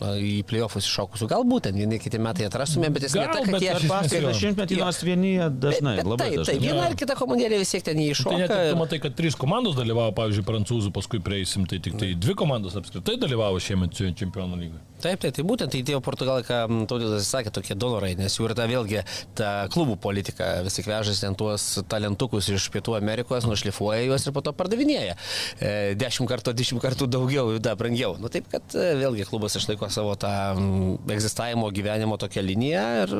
į 0.00 0.44
playoffus 0.48 0.86
iššokusių. 0.86 1.26
Galbūt 1.30 1.62
ten 1.68 1.74
vieni 1.74 1.98
kiti 1.98 2.18
metai 2.22 2.46
atrastume, 2.48 2.90
bet 2.94 3.02
esmė 3.08 3.24
Gal, 3.26 3.32
ta, 3.34 3.40
kad 3.44 3.52
bet 3.52 3.62
jie 3.62 3.70
ar 3.74 3.80
pas- 3.80 3.88
Paskai 3.98 4.20
Jo. 4.22 4.28
dešimtmetį 4.30 4.78
nors 4.78 5.00
vieni 5.02 5.32
dažnai. 5.38 5.96
labai 6.04 6.28
Taip, 6.30 6.44
taip, 6.46 6.60
viena 6.62 6.84
ar 6.86 6.94
kita 6.94 7.14
komandėlė 7.18 7.58
vis 7.58 7.70
tiek 7.74 7.82
ten 7.82 7.96
Tai 7.98 8.02
net 8.04 8.14
įšoka. 8.16 8.38
ir 8.66 8.72
tu 8.72 8.76
matai, 8.78 8.98
kad 9.00 9.16
trys 9.18 9.34
komandos 9.34 9.74
dalyvavo, 9.74 10.12
pavyzdžiui, 10.14 10.44
prancūzų, 10.46 10.92
paskui 10.94 11.18
prieisim, 11.20 11.66
tai 11.66 11.78
tik 11.82 11.98
tai 11.98 12.14
dvi 12.14 12.34
komandos 12.34 12.76
apskritai 12.78 13.16
dalyvavo 13.18 13.58
šiemet 13.58 13.90
čempionų 14.14 14.54
lygoje. 14.60 14.80
Taip, 15.02 15.20
taip, 15.20 15.34
tai 15.34 15.42
būtent 15.46 15.70
tai 15.70 15.82
tie 15.86 15.98
portugalai, 16.02 16.42
ką 16.42 16.86
tautydas 16.90 17.26
sakė, 17.30 17.52
tokie 17.54 17.74
donorai, 17.78 18.16
nes 18.18 18.34
jų 18.34 18.48
ir 18.50 18.54
ta 18.58 18.66
vėlgi 18.66 19.02
ta 19.34 19.68
klubų 19.70 19.96
politika, 20.00 20.62
vis 20.66 20.74
tik 20.74 20.86
vežasi 20.90 21.20
ten 21.20 21.34
tuos 21.38 21.78
talentukus 21.88 22.48
iš 22.50 22.68
Pietų 22.70 22.96
Amerikos, 22.98 23.46
nušlifuoja 23.46 24.02
juos 24.06 24.26
ir 24.26 24.32
po 24.32 24.40
to 24.42 24.52
pardavinėja. 24.52 25.14
E, 25.60 25.94
dešimt 25.94 26.28
kartų, 26.28 26.52
dešimt 26.54 26.82
kartų 26.82 27.06
daugiau, 27.06 27.58
da, 27.62 27.74
brangiau. 27.78 28.16
Nu 28.18 28.28
taip, 28.28 28.48
kad 28.50 28.62
e, 28.74 28.94
vėlgi 28.98 29.26
klubas 29.30 29.54
išlaiko 29.54 29.87
savo 29.92 30.14
tą 30.20 30.30
egzistavimo 31.12 31.70
gyvenimo 31.74 32.18
tokią 32.20 32.42
liniją 32.44 32.84
ir 33.04 33.14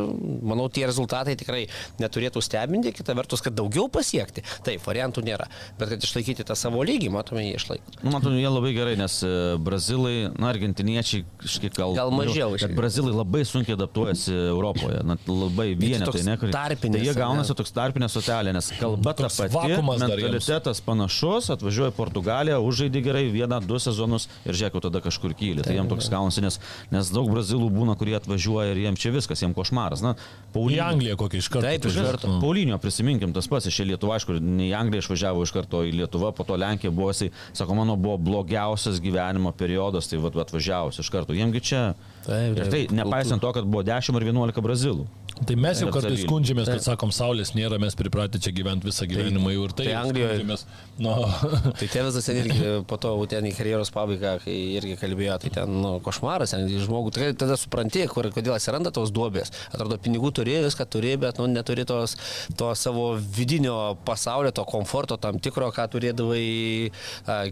manau 0.48 0.68
tie 0.72 0.86
rezultatai 0.88 1.36
tikrai 1.38 1.66
neturėtų 2.00 2.42
stebinti, 2.44 2.92
kita 2.96 3.16
vertus, 3.18 3.42
kad 3.44 3.56
daugiau 3.56 3.88
pasiekti. 3.92 4.44
Taip, 4.66 4.82
variantų 4.86 5.24
nėra, 5.26 5.48
bet 5.78 5.92
kad 5.94 6.04
išlaikyti 6.08 6.46
tą 6.48 6.56
savo 6.58 6.82
lygį, 6.86 7.10
matome, 7.14 7.44
jie 7.46 7.56
išlaiko. 7.58 7.96
Nu, 8.02 8.12
Matau, 8.14 8.32
jie 8.34 8.48
labai 8.50 8.72
gerai, 8.76 8.96
nes 9.00 9.18
e, 9.26 9.32
brazilai, 9.62 10.28
na, 10.34 10.50
argentiniečiai 10.52 11.24
kažkiek 11.42 11.76
gal... 11.76 11.94
Gal 11.98 12.12
mažiau, 12.14 12.54
Bet 12.58 12.74
brazilai 12.76 13.14
labai 13.14 13.44
sunkiai 13.48 13.76
adaptuojasi 13.78 14.34
Europoje, 14.48 15.00
na, 15.06 15.16
labai 15.28 15.70
vienetai, 15.78 16.10
toks 16.10 16.26
ne? 16.26 16.36
kur- 16.40 16.52
tarpinis, 16.54 16.98
Tai 16.98 17.06
jie 17.06 17.14
gaunasi 17.16 17.56
toks 17.58 17.74
tarpinė 17.76 18.08
sotelė, 18.12 18.54
nes 18.56 18.70
kalba 18.80 19.14
ta 19.18 19.30
pati, 19.30 19.78
mentalitetas 19.78 20.82
panašus, 20.84 21.50
atvažiuoja 21.54 21.92
į 21.92 21.96
Portugaliją, 21.98 22.58
užžaidė 22.66 23.02
gerai 23.04 23.24
vieną, 23.32 23.60
du 23.64 23.78
sezonus 23.82 24.28
ir 24.46 24.58
žiūrėk, 24.58 24.80
tada 24.88 25.02
kažkur 25.04 25.34
kyli. 25.38 25.64
Tai 25.66 25.76
jiems 25.76 25.92
toks 25.92 26.10
gaunasi, 26.12 26.44
nes, 26.44 26.57
nes 26.94 27.10
daug 27.14 27.30
brazilų 27.30 27.70
būna, 27.74 27.96
kurie 27.98 28.16
atvažiuoja 28.18 28.72
ir 28.74 28.82
jiems 28.86 29.02
čia 29.02 29.12
viskas, 29.14 29.42
jiems 29.44 29.56
košmaras. 29.56 30.02
Na, 30.04 30.14
Į 30.14 30.52
Paulinio- 30.54 30.84
Angliją 30.88 31.16
kokį 31.20 31.42
iš 31.42 31.48
karto. 31.52 31.66
Taip, 31.68 31.84
iš 31.86 31.98
karto. 32.00 32.32
Nu. 32.32 32.40
Paulinio 32.42 32.78
prisiminkim 32.82 33.34
tas 33.36 33.46
pats 33.48 33.68
iš 33.70 33.80
Lietuvos, 33.84 34.18
aišku, 34.18 34.40
ne 34.40 34.70
į 34.70 34.74
Angliją 34.78 35.04
išvažiavo 35.04 35.42
iš 35.46 35.52
karto 35.54 35.84
į 35.86 35.94
Lietuvą, 36.00 36.32
po 36.34 36.44
to 36.48 36.56
Lenkija 36.56 36.90
buvo, 36.90 37.12
jisai, 37.12 37.30
sako, 37.52 37.74
mano 37.78 37.96
buvo 37.96 38.16
blogiausias 38.18 39.00
gyvenimo 39.00 39.52
periodas, 39.52 40.08
tai 40.08 40.18
vat, 40.18 40.36
atvažiavus 40.48 40.98
iš 40.98 41.10
karto. 41.12 41.36
Jiemgi 41.36 41.60
čia. 41.60 41.94
Taip, 42.26 42.56
ir 42.56 42.64
taip. 42.64 42.72
tai 42.72 42.96
nepaisant 42.96 43.40
to, 43.40 43.52
kad 43.52 43.64
buvo 43.64 43.82
10 43.86 44.16
ar 44.16 44.22
11 44.22 44.64
brazilų. 44.64 45.06
Tai 45.46 45.54
mes 45.54 45.78
jau 45.78 45.86
Ir 45.86 45.94
kartais 45.94 46.22
skundžiamės, 46.24 46.66
kad 46.66 46.82
sakom, 46.82 47.12
saulės 47.14 47.52
nėra, 47.54 47.78
mes 47.78 47.94
pripratę 47.94 48.40
čia 48.42 48.50
gyventi 48.50 48.88
visą 48.88 49.06
gyvenimą 49.06 49.52
jau 49.54 49.68
ir 49.68 49.74
tai. 49.78 49.86
tai 49.86 49.94
Anglijoje-. 50.00 50.58
Nu, 50.98 51.12
Tai 51.78 51.88
Tevizas 51.92 52.26
ten 52.26 52.40
irgi 52.40 52.72
po 52.90 52.98
to 52.98 53.12
ten 53.30 53.46
į 53.46 53.52
karjeros 53.54 53.92
pabaigą, 53.94 54.34
kai 54.42 54.56
irgi 54.80 54.96
kalbėjo, 54.98 55.36
tai 55.44 55.52
ten 55.60 55.76
nu, 55.78 55.92
košmaras, 56.02 56.47
ten 56.54 56.68
žmogų, 56.68 57.12
tai 57.14 57.30
tada 57.38 57.56
supranti, 57.60 58.04
kur, 58.10 58.30
kodėl 58.34 58.56
atsiranda 58.56 58.92
tos 58.94 59.12
duobės. 59.14 59.52
Atrodo, 59.72 59.98
pinigų 60.02 60.32
turi, 60.40 60.58
viską 60.64 60.86
turi, 60.90 61.14
bet 61.20 61.40
nu, 61.40 61.48
neturi 61.50 61.86
tos, 61.88 62.16
to 62.58 62.70
savo 62.78 63.10
vidinio 63.18 63.96
pasaulio, 64.08 64.52
to 64.54 64.64
komforto 64.68 65.18
tam 65.20 65.40
tikro, 65.42 65.70
ką 65.74 65.88
turėdavai 65.92 66.44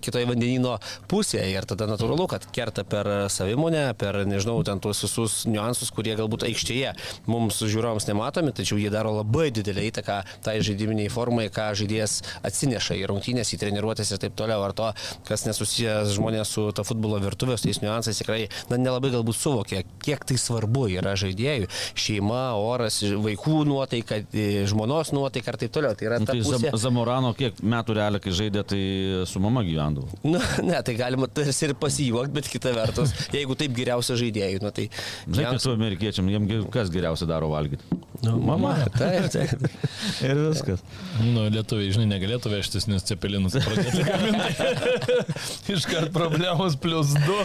kitoje 0.02 0.28
vandenino 0.28 0.76
pusėje. 1.10 1.46
Ir 1.56 1.68
tada 1.68 1.88
natūralu, 1.90 2.28
kad 2.30 2.46
kerta 2.54 2.84
per 2.88 3.08
savimonę, 3.32 3.88
per, 3.98 4.22
nežinau, 4.28 4.58
ten 4.66 4.80
tuos 4.82 5.02
visus 5.04 5.38
niuansus, 5.48 5.92
kurie 5.94 6.16
galbūt 6.18 6.46
aikštėje 6.48 6.94
mums 7.30 7.60
žiūrovams 7.62 8.08
nematomi, 8.10 8.54
tačiau 8.56 8.78
jie 8.80 8.90
daro 8.92 9.14
labai 9.18 9.48
didelį 9.54 9.88
įtaką 9.90 10.18
tai 10.44 10.58
žaidiminiai 10.64 11.12
formai, 11.12 11.48
ką 11.52 11.70
žaidėjas 11.78 12.18
atsineša 12.46 12.98
į 13.00 13.06
rungtynės, 13.10 13.52
į 13.54 13.60
treniruotės 13.62 14.12
ir 14.12 14.22
taip 14.22 14.36
toliau. 14.38 14.62
Ar 14.66 14.74
to, 14.76 14.90
kas 15.28 15.46
nesusijęs 15.48 16.14
žmonės 16.16 16.52
su 16.56 16.68
ta 16.76 16.84
futbolo 16.86 17.18
virtuvės, 17.22 17.64
tais 17.64 17.80
niuansais 17.82 18.20
tikrai 18.22 18.46
na, 18.70 18.78
nelabai 18.86 19.10
galbūt 19.14 19.36
suvokia, 19.38 19.82
kiek 20.04 20.24
tai 20.28 20.38
svarbu 20.40 20.86
yra 20.96 21.12
žaidėjų. 21.18 21.68
Šeima, 21.98 22.42
oras, 22.58 23.00
vaikų 23.02 23.58
nuotaika, 23.68 24.20
e, 24.32 24.64
žmonos 24.70 25.12
nuotaika 25.16 25.52
ir 25.54 25.60
taip 25.64 25.74
toliau. 25.76 25.96
Tai 25.98 26.08
yra 26.10 26.20
Nu, 26.22 26.28
ta 26.28 26.34
tai 26.36 26.42
pusė. 26.44 26.70
Zam- 26.70 26.80
Zamorano 26.86 27.32
kiek 27.36 27.58
metų 27.62 27.96
realiai, 27.98 28.22
kai 28.24 28.34
žaidė, 28.38 28.62
tai 28.72 28.80
su 29.28 29.42
mama 29.42 29.64
gyvendavo. 29.66 30.08
Nu, 30.36 30.40
ne, 30.66 30.78
tai 30.84 30.94
galima 30.98 31.28
tarsi 31.30 31.68
ir 31.68 31.74
pasijuokti, 31.80 32.34
bet 32.36 32.48
kita 32.50 32.72
vertus, 32.76 33.12
jeigu 33.32 33.54
taip 33.58 33.72
geriausia 33.76 34.16
žaidėjų, 34.20 34.62
nu, 34.64 34.72
tai... 34.74 34.88
Žinai, 35.26 35.46
kaip 35.54 35.62
su 35.62 35.72
amerikiečiam, 35.72 36.28
jiems 36.32 36.66
kas 36.74 36.90
geriausia 36.92 37.28
daro 37.30 37.48
valgyti. 37.52 37.84
Nu, 38.22 38.36
mama. 38.40 38.74
Taip, 38.98 39.28
taip. 39.32 39.66
Ir 40.26 40.38
viskas. 40.48 40.82
nu, 41.20 41.46
lietuviai, 41.52 41.90
žinai, 41.94 42.06
negalėtų 42.14 42.52
vežtis, 42.52 42.86
nes 42.90 43.04
cepelinus 43.06 43.56
pradėtų 43.58 44.04
gaminti. 44.06 45.18
Iškart 45.74 46.12
problemos 46.14 46.76
plus 46.80 47.12
du. 47.26 47.38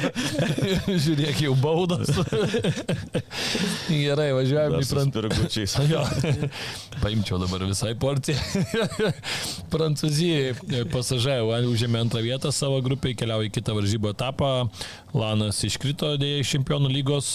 Žiūrėk, 1.06 1.42
jau 1.48 1.56
baudos. 1.60 2.12
Gerai, 3.90 4.30
važiuojame 4.38 4.82
į 4.84 4.90
Prancūziją. 4.92 5.86
Jo, 5.92 6.04
paimčiau 7.04 7.42
dabar 7.42 7.66
visai 7.68 7.94
porciją. 8.00 8.40
Prancūzijai 9.74 10.86
pasažai 10.94 11.40
užėmė 11.72 12.06
antrą 12.06 12.24
vietą 12.26 12.54
savo 12.56 12.80
grupėje, 12.86 13.20
keliauja 13.24 13.50
į 13.50 13.56
kitą 13.60 13.76
varžybų 13.78 14.14
etapą. 14.16 14.52
Lanas 15.18 15.60
iškrito 15.68 16.16
dėja 16.22 16.44
iš 16.44 16.56
čempionų 16.56 16.92
lygos. 16.94 17.32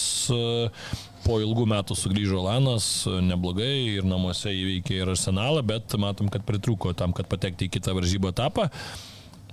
Po 1.25 1.39
ilgų 1.43 1.65
metų 1.67 1.95
sugrįžo 1.97 2.39
Lanas, 2.45 2.85
neblogai 3.05 3.97
ir 3.97 4.05
namuose 4.07 4.53
įveikė 4.53 5.01
ir 5.01 5.11
arsenalą, 5.11 5.63
bet 5.65 5.95
matom, 5.99 6.29
kad 6.31 6.45
pritruko 6.47 6.93
tam, 6.97 7.15
kad 7.15 7.27
patekti 7.27 7.67
į 7.67 7.73
kitą 7.77 7.95
varžybų 7.97 8.31
etapą. 8.31 8.69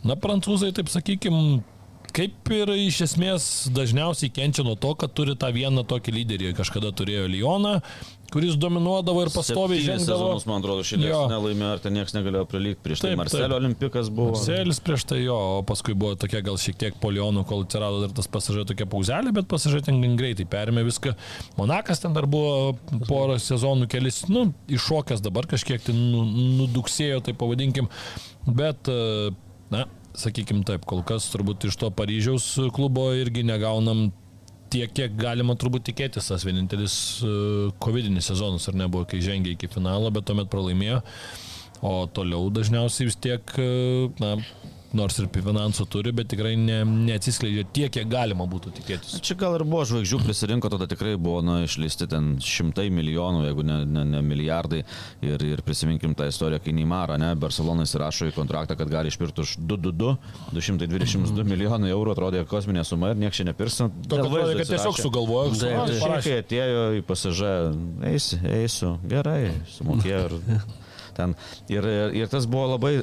Na, 0.04 0.14
prancūzai, 0.20 0.70
taip 0.76 0.90
sakykime, 0.92 1.62
kaip 2.14 2.50
ir 2.54 2.70
iš 2.78 3.00
esmės 3.08 3.44
dažniausiai 3.74 4.30
kenčia 4.34 4.62
nuo 4.66 4.76
to, 4.78 4.92
kad 4.98 5.12
turi 5.16 5.34
tą 5.38 5.48
vieną 5.54 5.82
tokį 5.90 6.12
lyderį. 6.20 6.52
Kažkada 6.58 6.92
turėjo 6.94 7.24
Lyoną, 7.32 7.72
kuris 8.34 8.54
dominuodavo 8.58 9.22
ir 9.24 9.30
pastoviai 9.34 9.82
žengdavo. 9.82 10.06
sezonus, 10.06 10.46
man 10.50 10.62
atrodo, 10.62 10.82
šilės 10.86 11.10
Jo. 11.10 11.20
nelaimėjo, 11.30 11.70
ar 11.76 11.82
ten 11.82 11.94
niekas 11.94 12.14
negalėjo 12.16 12.46
prilygti. 12.50 12.80
Prieš 12.86 13.02
tai 13.02 13.10
Taip, 13.12 13.18
Marcelio 13.20 13.48
taip. 13.48 13.56
olimpikas 13.60 14.10
buvo. 14.14 14.34
Selis 14.40 14.80
prieš 14.82 15.04
tai 15.10 15.18
jo, 15.24 15.36
o 15.58 15.62
paskui 15.66 15.94
buvo 15.98 16.14
tokia 16.18 16.40
gal 16.46 16.58
šiek 16.58 16.78
tiek 16.80 16.98
polionų, 17.02 17.44
kol 17.50 17.62
atsirado 17.66 18.00
dar 18.04 18.14
tas 18.16 18.30
pasažai 18.30 18.64
tokia 18.70 18.86
pauzelė, 18.90 19.34
bet 19.34 19.46
pasažai 19.50 19.82
ten 19.86 19.98
greitai 20.18 20.46
perėmė 20.50 20.86
viską. 20.86 21.14
Monakas 21.58 22.02
ten 22.02 22.14
dar 22.14 22.26
buvo 22.30 22.74
porą 23.10 23.38
sezonų 23.42 23.90
kelis, 23.90 24.22
nu, 24.30 24.48
iššokęs 24.70 25.22
dabar 25.22 25.46
kažkiek 25.50 25.90
nu- 25.94 26.26
nuduksėjo, 26.62 27.22
tai 27.26 27.34
pavadinkim. 27.38 27.90
Bet, 28.46 28.88
e, 28.88 29.30
na, 29.70 29.86
sakykim 30.18 30.62
taip, 30.66 30.84
kol 30.88 31.02
kas 31.06 31.26
turbūt 31.32 31.68
iš 31.68 31.78
to 31.80 31.90
Paryžiaus 31.94 32.46
klubo 32.74 33.08
irgi 33.16 33.44
negaunam 33.46 34.08
tiek, 34.74 34.90
kiek 34.94 35.16
galima 35.18 35.56
turbūt 35.58 35.86
tikėtis. 35.90 36.30
Tas 36.30 36.46
vienintelis 36.46 36.96
COVID 37.84 38.10
sezonas 38.24 38.68
ar 38.70 38.78
nebuvo, 38.78 39.06
kai 39.08 39.22
žengė 39.24 39.54
iki 39.54 39.70
finalo, 39.72 40.12
bet 40.14 40.26
tuomet 40.28 40.50
pralaimėjo. 40.52 41.00
O 41.84 42.06
toliau 42.16 42.48
dažniausiai 42.54 43.10
vis 43.10 43.18
tiek, 43.20 43.56
e, 43.60 44.08
na, 44.22 44.36
nors 44.96 45.18
ir 45.18 45.28
finansų 45.34 45.86
turi, 45.90 46.12
bet 46.16 46.30
tikrai 46.32 46.54
ne, 46.58 46.80
neatsiskleidžia 46.84 47.64
tiek, 47.74 47.92
kiek 47.94 48.08
galima 48.10 48.46
būtų 48.50 48.72
tikėtis. 48.78 49.18
Čia 49.24 49.36
gal 49.38 49.56
ir 49.58 49.64
buvo 49.66 49.82
žvaigždžių 49.88 50.20
prisirinko, 50.22 50.70
tada 50.72 50.88
tikrai 50.90 51.14
buvo 51.20 51.40
na, 51.44 51.60
išleisti 51.66 52.08
ten 52.10 52.34
šimtai 52.42 52.86
milijonų, 52.94 53.44
jeigu 53.48 53.66
ne, 53.66 53.78
ne, 53.88 54.04
ne 54.14 54.22
milijardai. 54.24 54.82
Ir, 55.24 55.44
ir 55.46 55.62
prisiminkim 55.66 56.14
tą 56.18 56.28
istoriją, 56.30 56.62
kai 56.64 56.74
Neymara, 56.76 57.18
ne, 57.20 57.32
Barcelona 57.38 57.86
įsirašo 57.88 58.30
į 58.30 58.36
kontraktą, 58.36 58.76
kad 58.78 58.90
gali 58.92 59.12
išpirkti 59.12 59.44
už 59.44 59.56
222, 59.62 60.14
222 60.54 61.46
milijonai 61.48 61.92
eurų, 61.94 62.14
atrodė 62.14 62.44
kosminė 62.48 62.84
suma 62.86 63.12
ir 63.12 63.20
niekas 63.20 63.40
čia 63.40 63.48
nepirks. 63.50 63.80
Tokia 64.08 64.28
atrodė, 64.28 64.58
kad 64.60 64.72
tiesiog 64.74 65.00
sugalvojo, 65.00 65.56
taip. 65.58 65.98
parašė. 66.02 66.38
Atėjo 66.44 66.86
į 66.98 67.02
pasažą, 67.08 67.52
eisi, 68.10 68.38
eisiu, 68.60 68.94
gerai, 69.10 69.54
sumokėjau. 69.74 70.24
Ir, 70.28 70.64
ten, 71.18 71.36
ir, 71.72 71.88
ir 72.16 72.32
tas 72.32 72.48
buvo 72.50 72.74
labai 72.74 72.96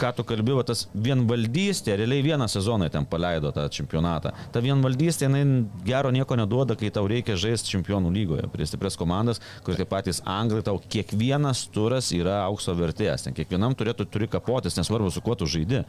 ką 0.00 0.12
tu 0.16 0.24
kalbėjai, 0.26 0.64
tas 0.70 0.84
vienvaldystė, 0.94 1.96
realiai 1.98 2.24
vieną 2.24 2.48
sezoną 2.50 2.88
ten 2.92 3.06
paleido 3.08 3.52
tą 3.54 3.66
čempionatą. 3.72 4.32
Ta 4.52 4.62
vienvaldystė, 4.64 5.26
jinai 5.28 5.66
gero 5.86 6.12
nieko 6.14 6.36
neduoda, 6.38 6.76
kai 6.78 6.90
tau 6.94 7.08
reikia 7.10 7.36
žaisti 7.40 7.74
čempionų 7.74 8.12
lygoje, 8.14 8.46
prie 8.52 8.68
stiprias 8.68 8.98
komandas, 8.98 9.40
kur 9.66 9.78
tie 9.78 9.86
patys 9.88 10.22
anglai, 10.22 10.62
tau 10.66 10.78
kiekvienas 10.78 11.66
turas 11.74 12.10
yra 12.16 12.42
aukso 12.46 12.74
vertės, 12.78 13.26
ten 13.26 13.36
kiekvienam 13.36 13.76
turėtų 13.78 14.08
turi 14.12 14.30
kapotis, 14.30 14.78
nesvarbu 14.78 15.12
su 15.14 15.24
kuo 15.24 15.36
tu 15.38 15.48
žaidi. 15.50 15.82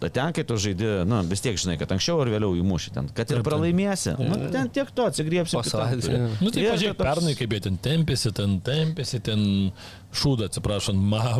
Ta 0.00 0.10
ten, 0.12 0.34
kai 0.36 0.46
tu 0.46 0.58
žaidi, 0.60 0.88
na, 1.08 1.22
vis 1.26 1.44
tiek 1.44 1.58
žinai, 1.60 1.78
kad 1.80 1.92
anksčiau 1.96 2.20
ar 2.22 2.32
vėliau 2.32 2.56
įmuši 2.60 2.94
ten, 2.96 3.10
kad 3.16 3.32
ir 3.32 3.44
pralaimėsi, 3.46 4.16
nu, 4.20 4.40
ten 4.54 4.72
tiek 4.72 4.90
to 4.96 5.08
atsigriepsi. 5.10 5.56
Pasakė. 5.56 6.18
Nu 6.42 6.52
tai 6.52 6.66
pažiūrėk, 6.70 6.98
pernai 7.00 7.36
kaip 7.38 7.56
jie 7.56 7.62
ten 7.68 7.78
tempėsi, 7.82 8.32
ten 8.36 8.58
tempėsi, 8.64 9.22
ten 9.24 9.46
šūdą, 10.18 10.50
atsiprašant, 10.50 11.00
ma, 11.12 11.36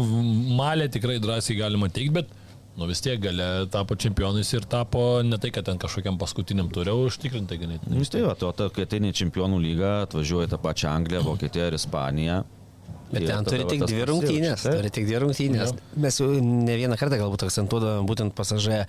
malė 0.58 0.90
tikrai 0.92 1.18
drąsiai 1.22 1.58
galima 1.58 1.88
teikti, 1.92 2.14
bet 2.20 2.34
nu 2.76 2.88
vis 2.90 3.00
tiek 3.04 3.20
gale 3.22 3.66
tapo 3.72 3.96
čempionais 3.96 4.52
ir 4.52 4.66
tapo 4.68 5.22
ne 5.24 5.38
tai, 5.40 5.52
kad 5.54 5.66
ten 5.68 5.80
kažkokiam 5.80 6.18
paskutiniam 6.20 6.68
turė 6.72 6.94
užtikrintai 7.06 7.58
ganėtinai. 7.62 8.02
Vis 8.02 8.12
tai, 8.12 8.22
va, 8.26 8.36
to, 8.38 8.52
to, 8.56 8.68
kai 8.76 8.84
ateini 8.84 9.14
čempionų 9.16 9.62
lygą, 9.64 9.92
atvažiuoji 10.08 10.52
tą 10.52 10.60
pačią 10.60 10.92
Angliją, 10.92 11.24
Vokietiją 11.26 11.70
ir 11.70 11.78
Ispaniją. 11.78 12.42
Bet 13.12 13.22
Ir 13.22 13.30
ten 13.30 13.46
turi 13.46 13.66
tik 13.70 13.84
dvi 13.86 14.04
rungtynės. 14.08 14.64
Taip. 14.64 14.78
Turi 14.80 14.90
tik 14.94 15.06
dvi 15.06 15.20
rungtynės. 15.22 15.74
Mes 16.02 16.18
jau 16.20 16.28
ne 16.42 16.74
vieną 16.78 16.98
kartą 16.98 17.18
galbūt 17.20 17.46
akcentuodavome 17.46 18.06
būtent 18.08 18.34
pasažė 18.36 18.80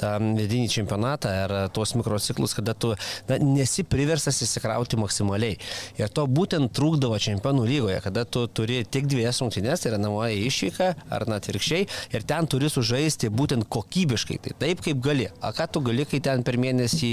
tą 0.00 0.14
vidinį 0.22 0.70
čempionatą 0.72 1.32
ir 1.42 1.54
tuos 1.76 1.92
mikrociklus, 1.98 2.54
kada 2.56 2.72
tu 2.72 2.94
na, 3.28 3.38
nesi 3.42 3.84
priversas 3.84 4.40
įsikrauti 4.46 4.98
maksimaliai. 5.00 5.58
Ir 6.00 6.12
to 6.14 6.24
būtent 6.30 6.72
trūkdavo 6.76 7.18
čempionų 7.20 7.66
lygoje, 7.68 7.98
kada 8.04 8.24
tu 8.24 8.46
turi 8.48 8.80
tik 8.88 9.08
dviejas 9.10 9.42
rungtynės, 9.44 9.84
tai 9.84 9.92
yra 9.92 10.00
namoje 10.00 10.38
išvyka 10.48 10.90
ar 11.14 11.26
net 11.28 11.50
virkščiai, 11.50 11.88
ir 12.16 12.26
ten 12.28 12.48
turi 12.48 12.70
sužaisti 12.72 13.28
būtent 13.34 13.68
kokybiškai, 13.68 14.40
tai 14.44 14.54
taip 14.64 14.82
kaip 14.86 15.02
gali. 15.04 15.28
O 15.42 15.52
ką 15.54 15.68
tu 15.74 15.84
gali, 15.84 16.08
kai 16.08 16.22
ten 16.24 16.44
per 16.46 16.56
mėnesį 16.60 17.12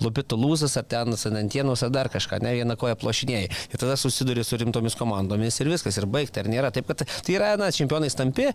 lupito 0.00 0.38
lūzas 0.40 0.78
ar 0.80 0.88
ten 0.88 1.16
sanantienos 1.20 1.84
ar 1.84 1.92
dar 1.92 2.10
kažką, 2.12 2.40
ne 2.44 2.54
vieną 2.56 2.78
koją 2.80 2.96
plošinėjai. 3.00 3.50
Ir 3.74 3.82
tada 3.82 3.96
susiduri 4.00 4.44
su 4.46 4.58
rimtomis 4.60 4.96
komandomis 4.98 5.60
ir 5.60 5.70
viskas, 5.72 5.89
ir 5.98 6.06
baigti, 6.10 6.42
ar 6.42 6.50
nėra. 6.52 6.70
Taip, 6.74 6.86
kad 6.92 7.02
tai 7.26 7.34
yra, 7.36 7.54
na, 7.60 7.70
čempionai 7.74 8.10
stampi, 8.12 8.50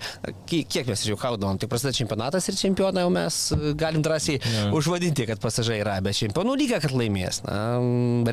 Ki- 0.50 0.63
kiek 0.69 0.88
mes 0.89 1.04
jau 1.08 1.17
kaudavom, 1.19 1.58
tai 1.60 1.67
prasideda 1.71 1.95
čempionatas 1.98 2.48
ir 2.52 2.58
čempioną 2.60 3.04
jau 3.06 3.12
mes 3.13 3.40
e, 3.56 3.73
galim 3.79 4.04
drąsiai 4.06 4.40
ja. 4.40 4.65
užvadinti, 4.77 5.27
kad 5.29 5.42
pasažai 5.44 5.79
yra, 5.83 5.98
bet 6.06 6.17
čempionų 6.19 6.56
lyga, 6.60 6.79
kad 6.83 6.96
laimės. 6.96 7.42
Na, 7.48 7.60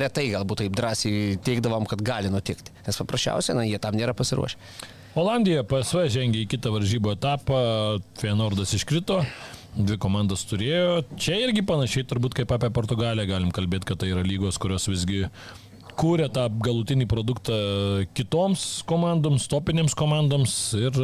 retai 0.03 0.29
galbūt 0.33 0.63
taip 0.63 0.75
drąsiai 0.79 1.37
teikdavom, 1.43 1.87
kad 1.89 2.03
gali 2.05 2.31
nutikti, 2.33 2.73
nes 2.87 2.99
paprasčiausiai, 3.01 3.57
na, 3.59 3.65
jie 3.67 3.81
tam 3.81 3.97
nėra 3.99 4.15
pasiruošę. 4.17 4.59
Olandija 5.19 5.61
PSV 5.69 6.07
žengė 6.09 6.39
į 6.41 6.47
kitą 6.55 6.71
varžybų 6.73 7.11
etapą, 7.13 7.57
Feyenoordas 8.17 8.73
iškrito. 8.73 9.19
Dvi 9.73 9.97
komandos 10.01 10.43
turėjo. 10.45 11.03
Čia 11.17 11.39
irgi 11.47 11.63
panašiai 11.65 12.05
turbūt 12.09 12.35
kaip 12.37 12.51
apie 12.53 12.69
Portugaliją 12.73 13.25
galim 13.29 13.53
kalbėti, 13.53 13.87
kad 13.89 14.01
tai 14.01 14.11
yra 14.13 14.21
lygos, 14.25 14.59
kurios 14.61 14.85
visgi 14.89 15.23
kūrė 15.99 16.27
tą 16.33 16.45
galutinį 16.63 17.05
produktą 17.11 17.55
kitoms 18.17 18.63
komandoms, 18.89 19.45
topinėms 19.51 19.95
komandoms 19.97 20.53
ir 20.79 20.97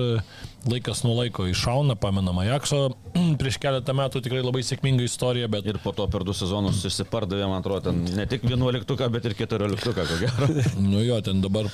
laikas 0.69 1.03
nuo 1.05 1.15
laiko 1.21 1.45
iššauna, 1.49 1.95
pamenam 2.01 2.39
Ajakso 2.43 2.81
prieš 3.41 3.59
keletą 3.63 3.95
metų 3.97 4.21
tikrai 4.25 4.41
labai 4.45 4.63
sėkminga 4.67 5.05
istorija, 5.07 5.47
bet 5.51 5.67
Ir 5.69 5.77
po 5.83 5.93
to 5.95 6.07
per 6.11 6.25
du 6.27 6.33
sezonus 6.35 6.81
išsipardavė, 6.89 7.45
man 7.51 7.61
atrodo, 7.61 7.89
ten 7.91 8.03
ne 8.17 8.25
tik 8.29 8.43
11, 8.49 9.07
bet 9.13 9.29
ir 9.29 9.37
14, 9.45 9.93
ko 9.93 10.19
gero. 10.23 10.51
Nu 10.91 11.03
jo, 11.05 11.19
ten 11.25 11.41
dabar 11.45 11.69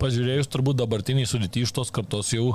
pažiūrėjus, 0.00 0.48
turbūt 0.50 0.80
dabartiniai 0.80 1.28
sudėti 1.28 1.62
iš 1.64 1.72
tos 1.76 1.92
kartos 1.94 2.32
jau 2.34 2.54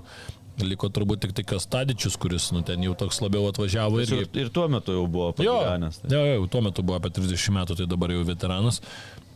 liko 0.60 0.90
turbūt 0.92 1.22
tik 1.24 1.32
tai 1.38 1.46
Kastadičius, 1.48 2.18
kuris, 2.20 2.50
nu, 2.52 2.60
ten 2.68 2.82
jau 2.84 2.92
toks 3.00 3.22
labiau 3.24 3.46
atvažiavo 3.48 4.02
Ir, 4.04 4.10
irgi. 4.12 4.42
ir 4.42 4.50
tuo 4.52 4.66
metu 4.68 4.92
jau 4.92 5.06
buvo 5.08 5.30
pagyvenęs. 5.38 6.02
tai- 6.02 6.10
jo, 6.12 6.20
jo, 6.28 6.48
tuo 6.52 6.60
metu 6.66 6.84
buvo 6.84 6.98
apie 7.00 7.14
30 7.16 7.54
metų, 7.56 7.78
tai 7.80 7.86
dabar 7.88 8.12
jau 8.12 8.26
veteranas. 8.28 8.82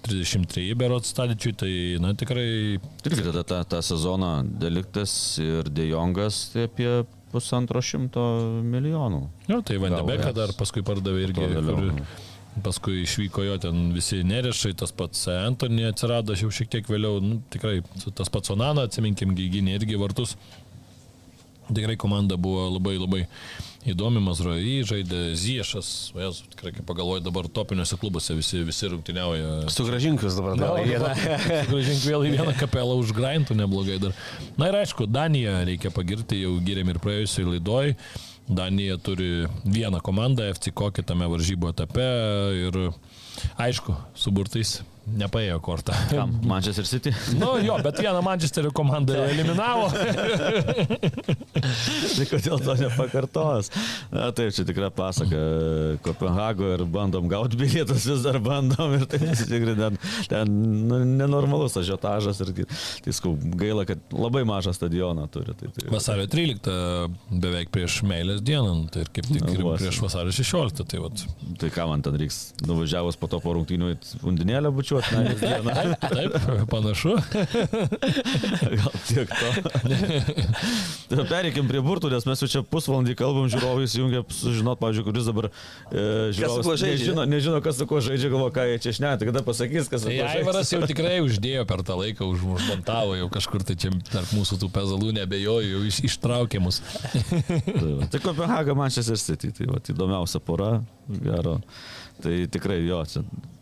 33 0.04 0.76
berot 0.80 1.08
Stadičiui, 1.08 1.56
tai, 1.58 1.74
na, 2.04 2.14
tikrai 2.18 2.48
Irgi 2.78 3.26
tada 3.30 3.44
tą, 3.48 3.62
tą 3.76 3.82
sezoną 3.86 4.36
Deliktas 4.62 5.14
ir 5.44 5.70
Dejongas 5.72 6.50
tai 6.54 6.68
apie 6.68 6.90
pusantro 7.34 7.82
šimto 7.82 8.24
milijonų. 8.68 9.24
Jo, 9.50 9.64
tai 9.66 9.80
Vandebeką 9.82 10.34
dar 10.38 10.54
paskui 10.58 10.84
pardavė 10.86 11.28
irgi, 11.28 11.50
kur 11.66 11.90
paskui 12.62 13.02
išvyko 13.02 13.46
jo 13.48 13.56
ten 13.62 13.88
visi 13.96 14.20
nerešai, 14.28 14.76
tas 14.78 14.94
pats 14.94 15.26
Antony 15.34 15.88
atsirado 15.90 16.36
jau 16.38 16.52
šiek 16.54 16.70
tiek 16.76 16.90
vėliau, 16.90 17.18
nu, 17.24 17.40
tikrai 17.54 17.80
tas 18.14 18.30
pats 18.34 18.54
Onana, 18.54 18.86
atsiminkim, 18.88 19.34
gyginė 19.38 19.80
irgi 19.80 19.98
vartus. 19.98 20.36
Tikrai 21.70 21.96
komanda 22.00 22.36
buvo 22.40 22.66
labai 22.74 22.98
labai 23.00 23.22
įdomi, 23.88 24.22
Mazrojai 24.24 24.82
žaidė 24.88 25.22
Ziešas, 25.40 25.88
jas 26.16 26.42
tikrai, 26.54 26.74
kai 26.76 26.84
pagalvoju, 26.88 27.24
dabar 27.24 27.48
topiniuose 27.52 27.98
klubuose 28.00 28.36
visi, 28.38 28.62
visi 28.68 28.90
rungtyniauja. 28.92 29.70
Sugražink 29.74 30.24
jūs 30.24 30.38
dabar 30.40 30.60
gal 30.60 30.80
į 30.84 30.86
vieną. 30.92 31.14
Sugrąžink 31.68 32.06
vėl 32.08 32.28
į 32.28 32.36
vieną 32.38 32.54
kapelą 32.60 33.00
už 33.02 33.16
Graintų 33.16 33.58
neblogai 33.60 34.00
dar. 34.04 34.16
Na 34.60 34.72
ir 34.72 34.80
aišku, 34.84 35.08
Daniją 35.12 35.58
reikia 35.68 35.92
pagirti, 35.96 36.44
jau 36.44 36.56
gyrėm 36.64 36.94
ir 36.94 37.02
praėjusiai 37.04 37.50
laidoj. 37.56 37.96
Danija 38.44 38.98
turi 39.00 39.46
vieną 39.64 40.02
komandą 40.04 40.50
FC 40.52 40.74
kokį 40.76 41.06
tame 41.08 41.30
varžybų 41.32 41.70
etape 41.72 42.08
ir 42.66 42.80
aišku, 43.56 43.96
su 44.20 44.34
burtais 44.36 44.82
nepaėjo 45.08 45.60
kortą. 45.64 45.94
Kam? 46.10 46.36
Manchester 46.48 46.88
City? 46.88 47.14
Nu 47.42 47.58
jo, 47.64 47.78
bet 47.84 48.00
vieną 48.00 48.22
Manchesterio 48.22 48.72
komandą 48.72 49.14
eliminavo. 49.28 49.90
tai 52.16 52.28
kodėl 52.30 52.62
to 52.64 52.76
nepakartos? 52.80 53.72
Na 54.14 54.30
taip, 54.36 54.54
čia 54.56 54.66
tikra 54.68 54.90
pasaka. 54.94 55.42
Kopenhago 56.06 56.70
ir 56.76 56.86
bandom 56.90 57.28
gauti 57.32 57.60
bilietus, 57.60 58.08
vis 58.10 58.24
dar 58.26 58.40
bandom 58.44 58.96
ir 58.98 59.06
tai 59.10 59.20
tikrai 59.22 59.76
ten, 59.80 60.00
ten 60.32 60.54
nu, 60.88 61.02
nenormalus 61.04 61.78
ažiotažas 61.82 62.40
ir 62.46 62.54
tai 63.04 63.16
skau, 63.16 63.36
gaila, 63.60 63.86
kad 63.90 64.02
labai 64.16 64.44
mažą 64.48 64.74
stadioną 64.76 65.28
turi. 65.34 65.56
Tai, 65.60 65.72
tai, 65.76 65.90
Vasario 65.94 66.28
13 66.32 67.40
beveik 67.44 67.74
prieš 67.74 68.02
meilės 68.08 68.44
dieną, 68.46 68.76
nu, 68.84 68.90
tai 68.94 69.06
ir 69.06 69.12
kaip 69.14 69.30
tik 69.30 69.52
ir 69.52 69.66
Vos. 69.66 69.82
prieš 69.82 70.02
vasario 70.04 70.34
16. 70.36 70.86
Tai 70.94 71.04
vat. 71.06 71.26
tai 71.62 71.72
ką 71.74 71.88
man 71.90 72.04
ten 72.06 72.18
reiks, 72.20 72.42
nuvažiavus 72.68 73.20
po 73.20 73.30
to 73.32 73.40
po 73.44 73.56
rungtynių 73.58 73.94
undinėlę 74.28 74.72
bučiuoti, 74.94 75.16
na, 75.16 75.34
dieną. 75.42 75.96
Taip, 76.00 76.34
panašu. 76.70 77.16
Gal 78.80 78.94
tiek 79.08 79.30
to. 79.30 79.50
Pereikim 81.32 81.68
prie 81.70 81.82
burtų, 81.84 82.12
nes 82.14 82.26
mes 82.28 82.44
jau 82.44 82.50
čia 82.50 82.62
pusvalandį 82.68 83.16
kalbam, 83.20 83.50
žiūrovai 83.52 83.88
įsijungia 83.88 84.24
sužinot, 84.34 84.80
pavyzdžiui, 84.82 85.06
kuris 85.08 85.30
dabar 85.30 85.50
e, 85.50 86.06
žiūrovas 86.36 86.84
nežino, 86.86 87.26
nežino, 87.30 87.62
kas 87.66 87.80
su 87.80 87.88
kuo 87.90 88.02
žaidžia, 88.04 88.32
galvo, 88.34 88.50
ką 88.54 88.66
jie 88.72 88.80
čia 88.84 88.96
šneka, 89.00 89.22
tai 89.22 89.30
kada 89.30 89.44
pasakys, 89.46 89.90
kas 89.92 90.06
su 90.06 90.10
Tai 90.10 90.18
kuo 90.18 90.30
Aivaras 90.30 90.70
žaidžia. 90.70 90.80
jau 90.80 90.92
tikrai 90.94 91.18
uždėjo 91.26 91.66
per 91.70 91.86
tą 91.88 91.98
laiką, 92.02 92.30
už, 92.34 92.46
užmontavo 92.58 93.18
jau 93.20 93.30
kažkur 93.34 93.66
tai 93.68 93.78
čia 93.80 93.94
tarp 94.10 94.34
mūsų 94.36 94.60
tų 94.64 94.72
pezalų, 94.74 95.14
nebejoju, 95.20 95.78
jau 95.78 95.84
iš, 95.90 96.02
ištraukė 96.12 96.62
mus. 96.64 96.82
Tai, 97.14 97.92
tai 98.10 98.24
Kopenhaga, 98.24 98.76
Manchester 98.78 99.20
City, 99.22 99.54
tai 99.56 99.70
va, 99.70 99.82
įdomiausia 99.94 100.42
pora, 100.44 100.78
gero. 101.24 101.60
Tai 102.24 102.36
tikrai 102.48 102.78
jo, 102.86 103.02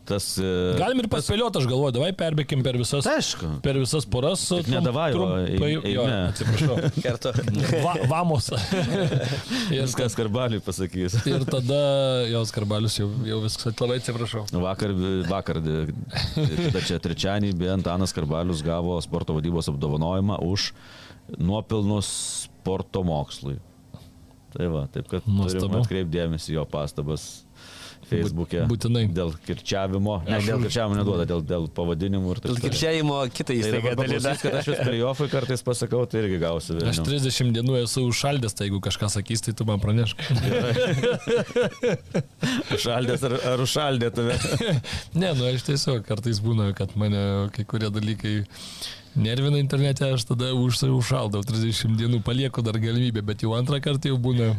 tas... 0.06 0.26
e, 0.38 0.50
Galim 0.78 1.00
ir 1.02 1.08
paspėlioti, 1.10 1.58
aš 1.58 1.66
galvoju, 1.70 1.94
davai 1.96 2.10
perbėkim 2.18 2.62
per 2.62 2.76
visas, 2.78 3.06
Tai 3.06 3.16
aišku. 3.18 3.48
per 3.64 3.78
visas 3.80 4.06
poras. 4.06 4.44
Tik 4.50 4.68
ne 4.70 4.82
davai, 4.84 5.08
o 5.14 5.16
trumpai, 5.18 5.70
jo, 5.90 6.04
atsiprašau. 6.28 6.76
Kartu. 7.06 7.32
Va, 7.82 7.94
vamos. 8.10 8.50
ir, 9.74 9.82
Viskas 9.82 10.14
karbaliui 10.18 10.62
pasakys. 10.62 11.18
ir 11.32 11.46
tada 11.48 11.80
jos 12.30 12.54
karbalius 12.54 12.98
jau, 13.00 13.08
jau 13.26 13.40
viskas, 13.42 13.74
labai 13.82 13.98
atsiprašau. 14.02 14.46
Vakar, 14.62 14.94
vakar, 15.30 15.62
tada 15.62 16.84
čia 16.86 17.00
trečiąjį, 17.02 17.54
beje, 17.58 17.74
Antanas 17.80 18.14
Karbalius 18.14 18.62
gavo 18.66 18.98
sporto 19.02 19.34
vadybos 19.38 19.70
apdovanojimą 19.72 20.38
už 20.46 20.70
nuopilnus 21.38 22.08
sporto 22.46 23.02
mokslui. 23.06 23.58
Tai 24.52 24.66
va, 24.68 24.82
taip 24.92 25.06
kad 25.08 25.24
Nuostabu. 25.24 25.62
turime 25.64 25.78
atkreipdėmėsi 25.80 26.52
jo 26.58 26.66
pastabas 26.68 27.22
Facebook'e. 28.12 28.62
būtinai. 28.70 29.04
Dėl 29.16 29.32
kirčiavimo. 29.46 30.18
Ne, 30.28 30.38
dėl 30.44 30.62
kirčiavimo 30.66 30.98
neduoda, 31.00 31.26
dėl, 31.28 31.42
dėl 31.46 31.66
pavadinimų 31.76 32.34
ir 32.36 32.40
taip 32.44 32.52
Dėl 32.52 32.60
kirčiavimo 32.66 33.18
Tai 33.66 33.72
dabar 33.80 33.98
dalina. 33.98 34.20
paklausys, 34.20 34.44
kad 34.44 34.58
aš 34.60 34.70
vis 34.72 34.80
playoffai 34.86 35.28
kartais 35.32 35.64
pasakau, 35.66 36.04
tai 36.06 36.22
irgi 36.24 36.38
gausiu 36.42 36.76
Aš 36.78 37.02
vėliau. 37.02 37.08
30 37.10 37.52
dienų 37.58 37.78
esu 37.82 38.04
užšaldęs, 38.10 38.56
tai 38.58 38.68
jeigu 38.68 38.80
kažką 38.84 39.10
sakys, 39.16 39.42
tai 39.46 39.52
tu 39.58 39.66
man 39.68 39.82
pranešk. 39.82 40.22
Užšaldęs 42.76 43.22
ar, 43.28 43.34
ar 43.52 43.62
užšaldė 43.64 44.10
tave. 44.14 44.36
ne, 45.20 45.32
nu 45.38 45.48
aš 45.50 45.64
tiesiog 45.68 46.04
kartais 46.08 46.40
būna, 46.44 46.70
kad 46.76 46.94
mane 47.00 47.22
kai 47.56 47.64
kurie 47.68 47.90
dalykai 47.92 48.36
nervina 49.16 49.58
internete, 49.60 50.06
aš 50.14 50.24
tada 50.28 50.52
už, 50.56 50.82
užšaldau 50.88 51.42
30 51.44 51.96
dienų, 52.00 52.22
palieku 52.24 52.64
dar 52.64 52.78
galimybę, 52.80 53.22
bet 53.26 53.44
jau 53.44 53.54
antrą 53.56 53.80
kartą 53.84 54.12
jau 54.12 54.18
būna 54.20 54.52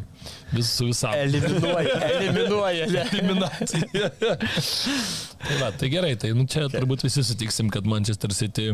vis 0.53 0.71
su 0.77 0.87
visam. 0.89 1.15
Eliminuoja, 1.17 1.97
eliminuoja. 2.09 2.87
eliminacija. 3.07 4.09
tai, 5.47 5.59
va, 5.61 5.71
tai 5.71 5.89
gerai, 5.93 6.15
tai 6.19 6.33
nu, 6.37 6.45
čia 6.49 6.67
turbūt 6.71 7.05
visi 7.07 7.25
sutiksim, 7.25 7.71
kad 7.73 7.87
Manchester 7.89 8.33
City 8.35 8.71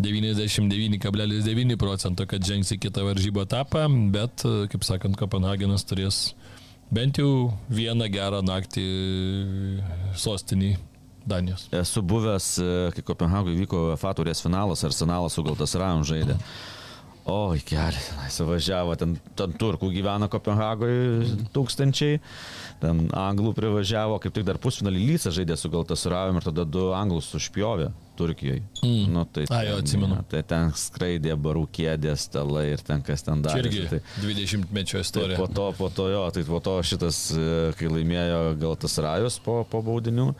99,9 0.00 1.76
procento, 1.80 2.26
kad 2.30 2.46
žengs 2.46 2.70
į 2.72 2.80
kitą 2.86 3.04
varžybų 3.08 3.44
etapą, 3.44 3.86
bet, 4.14 4.46
kaip 4.72 4.86
sakant, 4.86 5.18
Kopenhagenas 5.20 5.84
turės 5.88 6.30
bent 6.94 7.18
jau 7.20 7.50
vieną 7.70 8.08
gerą 8.10 8.40
naktį 8.46 8.86
sostinį 10.18 10.76
Danijos. 11.26 11.68
Esu 11.74 12.02
buvęs, 12.02 12.50
e, 12.62 12.90
kai 12.96 13.02
Kopenhagoje 13.12 13.58
vyko 13.60 13.84
FA 14.00 14.14
turės 14.18 14.42
finalas, 14.44 14.84
Arsenalas 14.88 15.36
su 15.36 15.44
Galtas 15.46 15.74
Ram 15.78 16.04
žaidė. 16.06 16.38
O, 17.30 17.52
keli, 17.68 18.00
suvažiavo, 18.32 18.94
ten, 18.98 19.12
ten 19.38 19.52
turkų 19.60 19.90
gyvena 19.92 20.26
Kopenhagoje 20.32 21.28
tūkstančiai, 21.54 22.16
ten 22.80 23.02
anglų 23.14 23.52
privažiavo, 23.54 24.16
kaip 24.24 24.32
tik 24.34 24.46
dar 24.48 24.56
pusfinalį 24.58 25.02
Lysa 25.12 25.30
žaidė 25.36 25.54
su 25.60 25.68
Galtasaravimu 25.70 26.40
ir 26.40 26.46
tada 26.48 26.64
du 26.64 26.88
anglus 26.96 27.28
užpjovė 27.36 27.90
Turkijoje. 28.18 28.64
Mm. 28.82 29.12
Nu, 29.14 29.26
tai, 29.28 29.44
A, 29.52 29.60
jo, 29.68 29.76
atsimenu. 29.84 30.16
ne, 30.16 30.24
tai 30.32 30.40
ten 30.48 30.72
skraidė 30.76 31.36
barų 31.40 31.66
kėdė, 31.76 32.16
stalai 32.20 32.66
ir 32.72 32.82
ten 32.88 33.04
kas 33.04 33.22
ten 33.28 33.44
darė. 33.44 33.68
irgi 33.68 33.84
Tai, 33.92 34.00
20 34.24 34.72
mečio 34.76 34.98
Tai 34.98 35.04
istorija. 35.06 35.38
po 35.40 35.46
to, 35.46 35.68
po 35.78 35.92
to 35.92 36.08
jo, 36.10 36.24
tai 36.34 36.42
po 36.48 36.58
to 36.64 36.78
šitas, 36.82 37.20
e, 37.36 37.46
kai 37.78 37.92
laimėjo 37.92 38.42
gal 38.64 38.76
tas 38.80 38.96
rajus 39.04 39.38
po, 39.44 39.60
po 39.70 39.84
baudinių, 39.86 40.32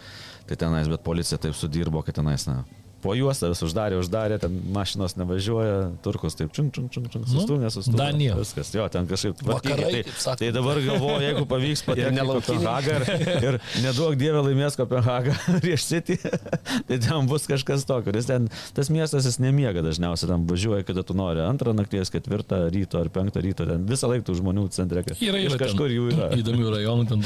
tai 0.50 0.58
tenais, 0.58 0.88
bet 0.90 1.02
policija 1.06 1.38
taip 1.38 1.54
sudirbo, 1.54 2.02
kad 2.02 2.16
tenais, 2.18 2.48
na, 2.50 2.64
po 3.02 3.14
juostą 3.16 3.50
vis 3.52 3.62
uždarė, 3.64 3.94
uždarė, 4.00 4.38
ten 4.42 4.52
mašinos 4.74 5.12
nevažiuoja, 5.18 5.76
turkus 6.04 6.32
taip 6.38 6.50
čink, 6.56 6.68
čink, 6.76 6.88
čink, 6.94 7.06
čink, 7.12 7.24
Nu, 7.26 7.30
sustūmė, 7.40 7.68
sustūmė. 7.72 7.98
Danija. 8.00 8.32
Viskas, 8.38 8.68
jo, 8.74 8.84
ten 8.92 9.04
kažkaip 9.10 9.34
tvarkingai. 9.40 10.02
Tai, 10.06 10.12
tai 10.40 10.48
dabar 10.54 10.76
galvoju, 10.84 11.20
jeigu 11.24 11.44
pavyks 11.50 11.82
patekti 11.86 12.20
į. 12.20 12.22
Kopenhagą 12.30 12.92
ir, 12.96 13.02
ir 13.50 13.54
neduok 13.84 14.12
Dievą 14.20 14.40
laimės 14.46 14.74
Kopenhagą 14.78 15.32
prieš 15.64 15.82
City, 15.90 16.16
tai 16.20 16.96
ten 17.00 17.20
bus 17.30 17.42
kažkas 17.50 17.80
tokio, 17.88 18.10
nes 18.16 18.26
ten 18.28 18.42
tas 18.76 18.86
miestas 18.92 19.22
jis 19.28 19.36
nemiega 19.42 19.80
dažniausiai, 19.84 20.28
ten 20.32 20.40
važiuoja, 20.50 20.82
kada 20.88 21.02
tu 21.06 21.12
nori, 21.18 21.40
antrą 21.44 21.70
nakties, 21.76 22.08
ketvirtą 22.12 22.56
ryto 22.74 22.96
ar 23.00 23.08
penktą 23.12 23.38
ryto, 23.44 23.62
ten 23.68 23.80
visą 23.88 24.06
laiką 24.10 24.24
tų 24.30 24.34
žmonių 24.40 24.64
centre, 24.74 24.98
Yra, 25.20 25.38
iš 25.40 25.44
yra 25.50 25.58
kažkur 25.60 25.88
jų 25.92 26.04
yra. 26.12 26.26
Įdomių 26.38 26.66
rajonų 26.74 27.04
ten. 27.10 27.18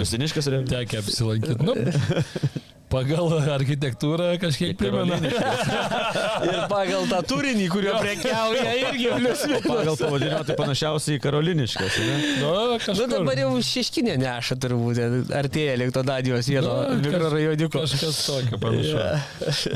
Jusiniškas 0.00 0.44
yra. 0.50 0.58
Tekę 0.68 0.96
apsilankyti. 1.02 1.64
Nu, 1.64 1.72
pagal 2.94 3.32
architektūrą 3.58 4.28
kažkiek 4.42 4.76
primena. 4.78 5.18
Ir 6.48 6.60
pagal 6.70 7.06
tą 7.10 7.20
turinį, 7.30 7.66
kurio 7.72 7.94
prekiauja, 8.00 8.72
irgi 8.80 9.10
plius 9.18 9.42
Pagal 9.64 9.96
pavadinimą 10.00 10.40
tai 10.48 10.56
panašiausiai 10.58 11.18
į 11.18 11.22
Karoliniškas. 11.24 11.98
Ne? 12.04 12.16
Nu, 12.42 12.52
Nu 12.74 12.78
kažkur. 12.82 13.10
dabar 13.10 13.38
jau 13.42 13.50
šeškinė 13.64 14.16
neša 14.22 14.56
turbūt, 14.62 15.00
artėja 15.34 15.76
Liktodadijos 15.82 16.48
vieno 16.52 16.74
Nu, 16.92 16.98
mikrorajoniuko. 17.04 17.84
Kažkas 17.84 18.20
tokio 18.28 18.58
panašu. 18.62 18.98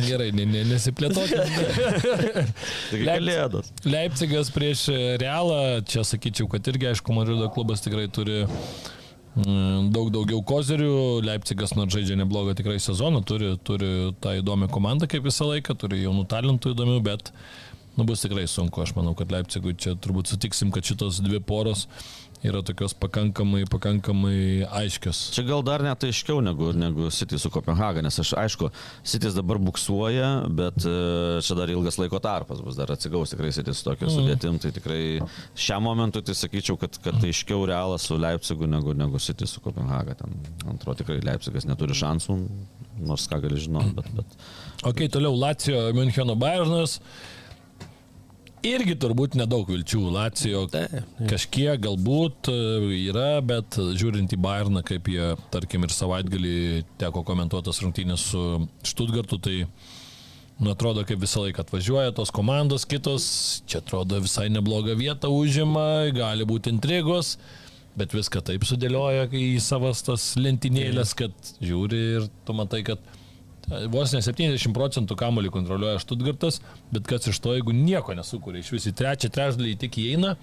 Gerai, 0.08 0.30
ne, 0.36 0.46
ne, 0.48 0.64
nesiplėtokime. 0.72 1.46
Taigi 2.90 3.04
Leipzig- 3.04 3.08
kalėdos. 3.08 3.72
Leipzigas 3.88 4.52
prieš 4.54 4.86
Realą, 5.22 5.60
čia 5.88 6.04
sakyčiau, 6.06 6.48
kad 6.52 6.66
irgi, 6.72 6.90
aišku, 6.92 7.14
Madrido 7.16 7.48
klubas 7.54 7.82
tikrai 7.84 8.06
turi 8.12 8.42
daug 9.94 10.10
daugiau 10.14 10.42
kozerių. 10.46 11.22
Leipzigas 11.26 11.74
nors 11.78 11.94
žaidžia 11.94 12.18
neblogą 12.18 12.56
tikrai 12.58 12.78
sezoną, 12.82 13.22
turi, 13.26 13.54
turi 13.64 14.12
tą 14.22 14.34
įdomią 14.40 14.70
komandą 14.72 15.08
kaip 15.10 15.26
visą 15.26 15.48
laiką, 15.52 15.76
turi 15.78 16.02
jaunų 16.02 16.26
talentų 16.30 16.74
įdomių, 16.74 17.00
bet 17.06 17.32
nu, 17.98 18.06
bus 18.08 18.24
tikrai 18.24 18.46
sunku. 18.50 18.82
Aš 18.82 18.94
manau, 18.98 19.14
kad 19.18 19.32
Leipzigui 19.34 19.76
čia 19.78 19.94
turbūt 19.98 20.32
sutiksim, 20.32 20.72
kad 20.74 20.86
šitos 20.86 21.22
dvi 21.24 21.40
poros 21.44 21.86
yra 22.46 22.60
tokios 22.62 22.94
pakankamai, 22.94 23.64
pakankamai 23.70 24.66
aiškios. 24.80 25.20
Čia 25.34 25.44
gal 25.48 25.64
dar 25.66 25.82
net 25.82 26.04
aiškiau 26.06 26.42
negu, 26.44 26.70
negu 26.76 27.08
City 27.14 27.38
su 27.40 27.50
Kopenhaga, 27.50 28.02
nes 28.04 28.18
aš 28.22 28.34
aišku, 28.38 28.70
City 29.06 29.32
dabar 29.34 29.58
buksuoja, 29.62 30.30
bet 30.60 30.78
e, 30.86 30.94
čia 31.44 31.56
dar 31.58 31.72
ilgas 31.72 31.98
laiko 31.98 32.20
tarpas 32.22 32.62
bus, 32.64 32.78
dar 32.78 32.92
atsigaus 32.94 33.34
tikrai 33.34 33.50
City 33.56 33.74
su 33.74 33.88
tokia 33.88 34.10
sudėtim, 34.12 34.60
tai 34.62 34.70
tikrai 34.76 35.00
šiam 35.58 35.86
momentui 35.88 36.22
tai 36.26 36.36
sakyčiau, 36.38 36.78
kad, 36.80 37.00
kad 37.04 37.18
aiškiau 37.18 37.66
realas 37.68 38.06
su 38.06 38.18
Leipzigu 38.20 38.70
negu, 38.70 38.94
negu 38.98 39.22
City 39.22 39.48
su 39.50 39.62
Kopenhaga. 39.64 40.14
Ten, 40.22 40.38
antro 40.70 40.94
tikrai 40.98 41.18
Leipzigas 41.26 41.66
neturi 41.68 41.96
šansų, 41.98 42.38
nors 43.08 43.26
ką 43.30 43.42
gali 43.42 43.58
žinoti, 43.66 43.94
bet, 43.98 44.14
bet 44.20 44.38
Ok, 44.86 45.08
toliau 45.10 45.34
Lacijo 45.34 45.88
Müncheno 45.92 46.36
Bayernas. 46.38 47.00
Irgi 48.66 48.96
turbūt 48.98 49.36
nedaug 49.38 49.68
vilčių. 49.70 50.00
Lacijo 50.14 50.64
kažkiek 51.30 51.78
galbūt 51.84 52.50
e, 52.50 52.56
yra, 53.08 53.38
bet 53.44 53.78
žiūrint 53.78 54.34
į 54.34 54.40
Bayerną, 54.42 54.82
kaip 54.86 55.10
jie, 55.12 55.30
tarkim, 55.54 55.86
ir 55.86 55.94
savaitgalį 55.94 56.58
teko 56.98 57.22
komentuotas 57.26 57.78
rungtynės 57.84 58.26
su 58.32 58.42
Stuttgartu, 58.86 59.38
tai 59.42 59.56
nu, 60.58 60.72
atrodo, 60.72 61.04
kaip 61.06 61.22
visą 61.22 61.44
laiką 61.44 61.62
atvažiuoja 61.62 62.16
tos 62.16 62.34
komandos, 62.34 62.86
kitos, 62.88 63.28
čia 63.70 63.82
atrodo 63.82 64.18
visai 64.24 64.48
neblogą 64.50 64.98
vietą 64.98 65.30
užima, 65.30 66.08
gali 66.16 66.48
būti 66.48 66.74
intrigos. 66.74 67.36
Bet 67.98 68.12
viską 68.14 68.42
taip 68.46 68.66
sudėlioja 68.66 69.26
į 69.34 69.56
savas 69.62 70.04
tas 70.06 70.32
lentynėlės, 70.38 71.16
kad 71.18 71.54
žiūri 71.58 72.02
ir 72.18 72.28
tu 72.46 72.54
matai, 72.54 72.84
kad 72.86 73.02
Vos 73.92 74.14
ne 74.16 74.22
70 74.24 74.72
procentų 74.76 75.16
kamolį 75.18 75.52
kontroliuoja 75.52 76.00
Štutgartas, 76.00 76.62
bet 76.94 77.08
kas 77.08 77.28
iš 77.28 77.40
to, 77.44 77.52
jeigu 77.56 77.74
nieko 77.76 78.16
nesukūrė, 78.16 78.62
iš 78.62 78.72
visų 78.72 78.94
trečią 78.96 79.28
trečdalį 79.34 79.74
tik 79.82 79.98
įeina 80.00 80.34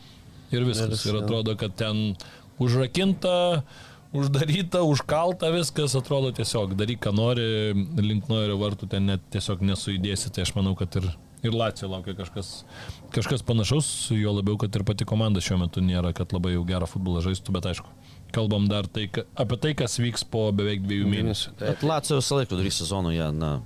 ir 0.54 0.66
viskas. 0.68 1.06
Ir 1.10 1.20
atrodo, 1.24 1.56
kad 1.58 1.74
ten 1.80 2.14
užrakinta, 2.62 3.64
uždaryta, 4.16 4.84
užkalta 4.86 5.50
viskas, 5.56 5.96
atrodo 5.98 6.32
tiesiog 6.36 6.76
daryk, 6.78 7.02
ką 7.06 7.16
nori, 7.16 7.48
link 8.00 8.30
Noirio 8.32 8.60
vartų 8.62 8.90
ten 8.94 9.10
net 9.10 9.26
tiesiog 9.34 9.64
nesujudėsi, 9.66 10.32
tai 10.36 10.46
aš 10.46 10.54
manau, 10.58 10.76
kad 10.80 10.94
ir, 11.02 11.10
ir 11.46 11.56
Lacijo 11.56 11.90
laukia 11.92 12.16
kažkas, 12.18 12.60
kažkas 13.16 13.44
panašaus, 13.48 13.90
jo 14.16 14.38
labiau, 14.38 14.60
kad 14.62 14.76
ir 14.78 14.86
pati 14.88 15.08
komanda 15.10 15.44
šiuo 15.44 15.60
metu 15.66 15.84
nėra, 15.84 16.14
kad 16.16 16.36
labai 16.36 16.56
jau 16.56 16.66
gerą 16.68 16.90
futbolą 16.90 17.26
žaistų, 17.26 17.58
bet 17.58 17.74
aišku. 17.74 17.90
Kalbam 18.32 18.68
dar 18.68 18.88
tai, 18.88 19.08
ka- 19.08 19.24
apie 19.36 19.58
tai, 19.58 19.74
kas 19.74 19.98
vyks 20.02 20.26
po 20.28 20.52
beveik 20.52 20.82
dviejų 20.84 21.08
mėnesių. 21.12 21.54
Bet 21.60 21.84
Lacijo 21.84 22.18
visą 22.20 22.40
laiką 22.42 22.56
vidury 22.56 22.72
sezono 22.72 23.12
jie, 23.14 23.28
na, 23.32 23.62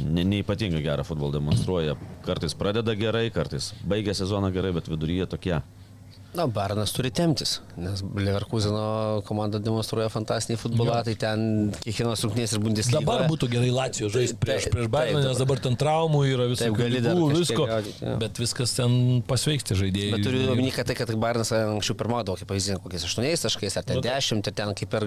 ne, 0.00 0.24
neipatingai 0.24 0.82
gerą 0.84 1.04
futbolą 1.04 1.32
demonstruoja. 1.36 1.96
Kartais 2.24 2.54
pradeda 2.56 2.94
gerai, 2.96 3.30
kartais 3.34 3.72
baigia 3.84 4.14
sezoną 4.16 4.52
gerai, 4.54 4.72
bet 4.72 4.88
viduryje 4.88 5.26
tokie. 5.26 5.60
Na, 6.34 6.48
Barnas 6.50 6.90
turi 6.90 7.12
temtis, 7.14 7.60
nes 7.78 8.00
Leverkuseno 8.02 9.22
komanda 9.28 9.60
demonstruoja 9.62 10.08
fantastinį 10.10 10.56
futbolą, 10.58 10.96
tai 11.06 11.12
ten 11.20 11.44
kiekvienas 11.84 12.24
rungtynės 12.26 12.54
ir 12.56 12.62
Bundesliga. 12.64 13.02
Dabar 13.04 13.28
būtų 13.30 13.46
gerai 13.52 13.68
Lacijo 13.70 14.08
žaisti 14.10 14.38
prieš, 14.42 14.66
prieš 14.74 14.88
Bayerną, 14.90 15.20
nes 15.28 15.38
dabar 15.38 15.62
ten 15.62 15.78
traumų 15.78 16.24
yra 16.32 16.48
visų 16.50 16.66
Taip, 16.66 16.78
gali 16.80 17.02
dar 17.04 17.14
ligų, 17.14 17.28
kažkiek 17.30 17.44
visko. 17.44 17.66
gaudyt, 17.70 18.00
jo. 18.02 18.14
Bet 18.24 18.40
viskas 18.42 18.74
ten 18.74 18.96
pasveikti 19.28 19.78
žaidėjai. 19.78 20.10
Bet 20.16 20.26
turiu 20.26 20.42
omeny, 20.56 20.72
kad 20.74 20.90
tai, 20.90 20.96
kad 20.98 21.12
Barnas 21.22 21.54
anksčiau 21.54 21.98
pirmaudavo, 22.02 22.40
kaip 22.40 22.50
pavyzdys, 22.50 22.82
kokiais 22.82 23.06
8 23.06 23.46
taškais, 23.46 23.78
ar 23.78 23.86
ten 23.92 24.02
10, 24.02 24.50
ir 24.50 24.56
ten 24.58 24.74
kaip 24.82 24.98
ir 24.98 25.06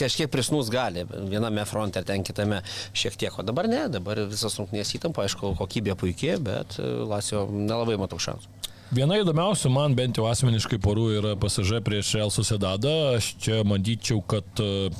kažkiek 0.00 0.32
prisnus 0.32 0.72
gali, 0.72 1.04
viename 1.28 1.66
fronte, 1.68 2.00
ar 2.00 2.08
ten 2.08 2.24
kitame 2.24 2.62
šiek 2.96 3.20
tiek. 3.20 3.36
O 3.36 3.44
dabar 3.44 3.68
ne, 3.68 3.84
dabar 3.92 4.24
visas 4.24 4.56
rungtynės 4.56 4.96
įtampa, 4.96 5.28
aišku, 5.28 5.52
kokybė 5.60 5.98
puikiai, 6.00 6.40
bet 6.40 6.80
e, 6.80 6.88
Lasio 7.12 7.44
nelabai 7.52 8.00
matau 8.00 8.16
šansų. 8.22 8.72
Viena 8.94 9.16
įdomiausių 9.18 9.70
man 9.74 9.96
bent 9.98 10.18
jau 10.18 10.28
asmeniškai 10.30 10.78
porų 10.82 11.06
yra 11.18 11.32
pasižė 11.40 11.80
prieš 11.86 12.12
Real 12.14 12.30
Sociedadą. 12.30 12.92
Aš 13.16 13.32
čia 13.42 13.62
manyčiau, 13.66 14.20
kad 14.22 14.46
e, 14.62 14.90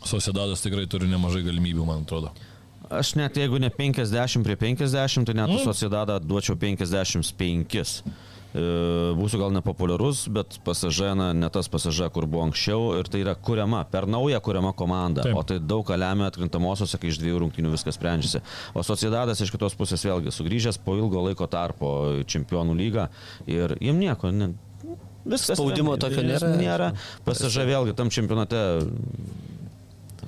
Sociedadas 0.00 0.64
tikrai 0.64 0.86
turi 0.88 1.10
nemažai 1.10 1.42
galimybių, 1.44 1.84
man 1.84 2.06
atrodo. 2.06 2.32
Aš 2.90 3.12
net 3.20 3.36
jeigu 3.36 3.60
ne 3.60 3.68
50 3.70 4.46
prie 4.46 4.56
50, 4.56 5.28
tai 5.28 5.36
net 5.36 5.52
mm. 5.52 5.60
Sociedadą 5.68 6.16
duočiau 6.24 6.56
55. 6.58 7.92
E, 8.50 8.62
Būsiu 9.14 9.38
gal 9.38 9.52
nepopuliarus, 9.54 10.24
bet 10.32 10.58
pasažė, 10.66 11.12
na, 11.18 11.30
ne 11.36 11.50
tas 11.52 11.68
pasažė, 11.70 12.08
kur 12.14 12.26
buvo 12.30 12.48
anksčiau 12.48 12.96
ir 12.98 13.10
tai 13.10 13.22
yra 13.22 13.36
kuriama, 13.38 13.84
per 13.90 14.08
naują 14.10 14.40
kuriama 14.42 14.72
komanda. 14.76 15.24
Taip. 15.26 15.38
O 15.38 15.44
tai 15.46 15.60
daug 15.62 15.84
ką 15.86 15.98
lemia 16.00 16.30
atkrintamosiose, 16.30 16.98
kai 17.00 17.12
iš 17.12 17.20
dviejų 17.22 17.44
rungtynių 17.44 17.74
viskas 17.76 17.98
sprendžiasi. 17.98 18.42
O 18.74 18.82
Sociedadas 18.86 19.42
iš 19.44 19.52
kitos 19.54 19.76
pusės 19.78 20.02
vėlgi 20.06 20.34
sugrįžęs 20.34 20.80
po 20.82 20.96
ilgo 20.98 21.22
laiko 21.28 21.46
tarpo 21.50 21.92
į 22.20 22.26
Čempionų 22.30 22.74
lygą 22.80 23.06
ir 23.50 23.76
jiem 23.78 24.02
nieko. 24.02 24.34
Ne, 24.34 24.52
Viskas 25.20 25.58
Spaudimo 25.58 25.94
tokio 26.00 26.22
nėra. 26.24 26.50
Nėra. 26.56 26.92
Pasažė 27.26 27.66
vėlgi 27.68 27.94
tam 27.98 28.10
čempionate 28.12 28.60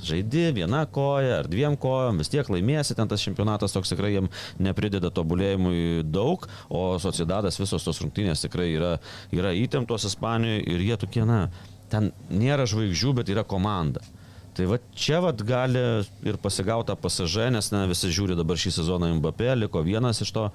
žaidi 0.06 0.48
viena 0.56 0.84
koja 0.86 1.40
ar 1.40 1.50
dviem 1.50 1.76
kojom, 1.80 2.20
vis 2.22 2.32
tiek 2.32 2.48
laimėsi, 2.52 2.96
ten 2.98 3.10
tas 3.10 3.22
čempionatas 3.24 3.74
toks 3.74 3.92
tikrai 3.94 4.14
jiem 4.16 4.30
neprideda 4.62 5.12
tobulėjimui 5.14 6.02
daug, 6.08 6.46
o 6.68 6.98
Sociedadas 7.02 7.60
visos 7.60 7.86
tos 7.86 8.02
rungtynės 8.02 8.44
tikrai 8.46 8.72
yra, 8.76 8.96
yra 9.34 9.54
įtemptos 9.56 10.08
Ispanijoje 10.10 10.64
ir 10.74 10.88
jie 10.88 10.98
tokie, 11.04 11.26
na, 11.28 11.46
ten 11.92 12.10
nėra 12.32 12.66
žvaigždžių, 12.68 13.14
bet 13.20 13.32
yra 13.32 13.46
komanda. 13.48 14.04
Tai 14.52 14.66
va 14.68 14.76
čia 14.92 15.22
vat 15.24 15.40
gali 15.48 15.80
ir 16.28 16.36
pasigauta 16.40 16.96
pasažė, 16.98 17.48
nes 17.54 17.70
na, 17.72 17.86
visi 17.88 18.12
žiūri 18.12 18.36
dabar 18.36 18.60
šį 18.60 18.74
sezoną 18.82 19.08
Mbappé, 19.16 19.54
liko 19.56 19.80
vienas 19.84 20.20
iš 20.24 20.32
to 20.36 20.50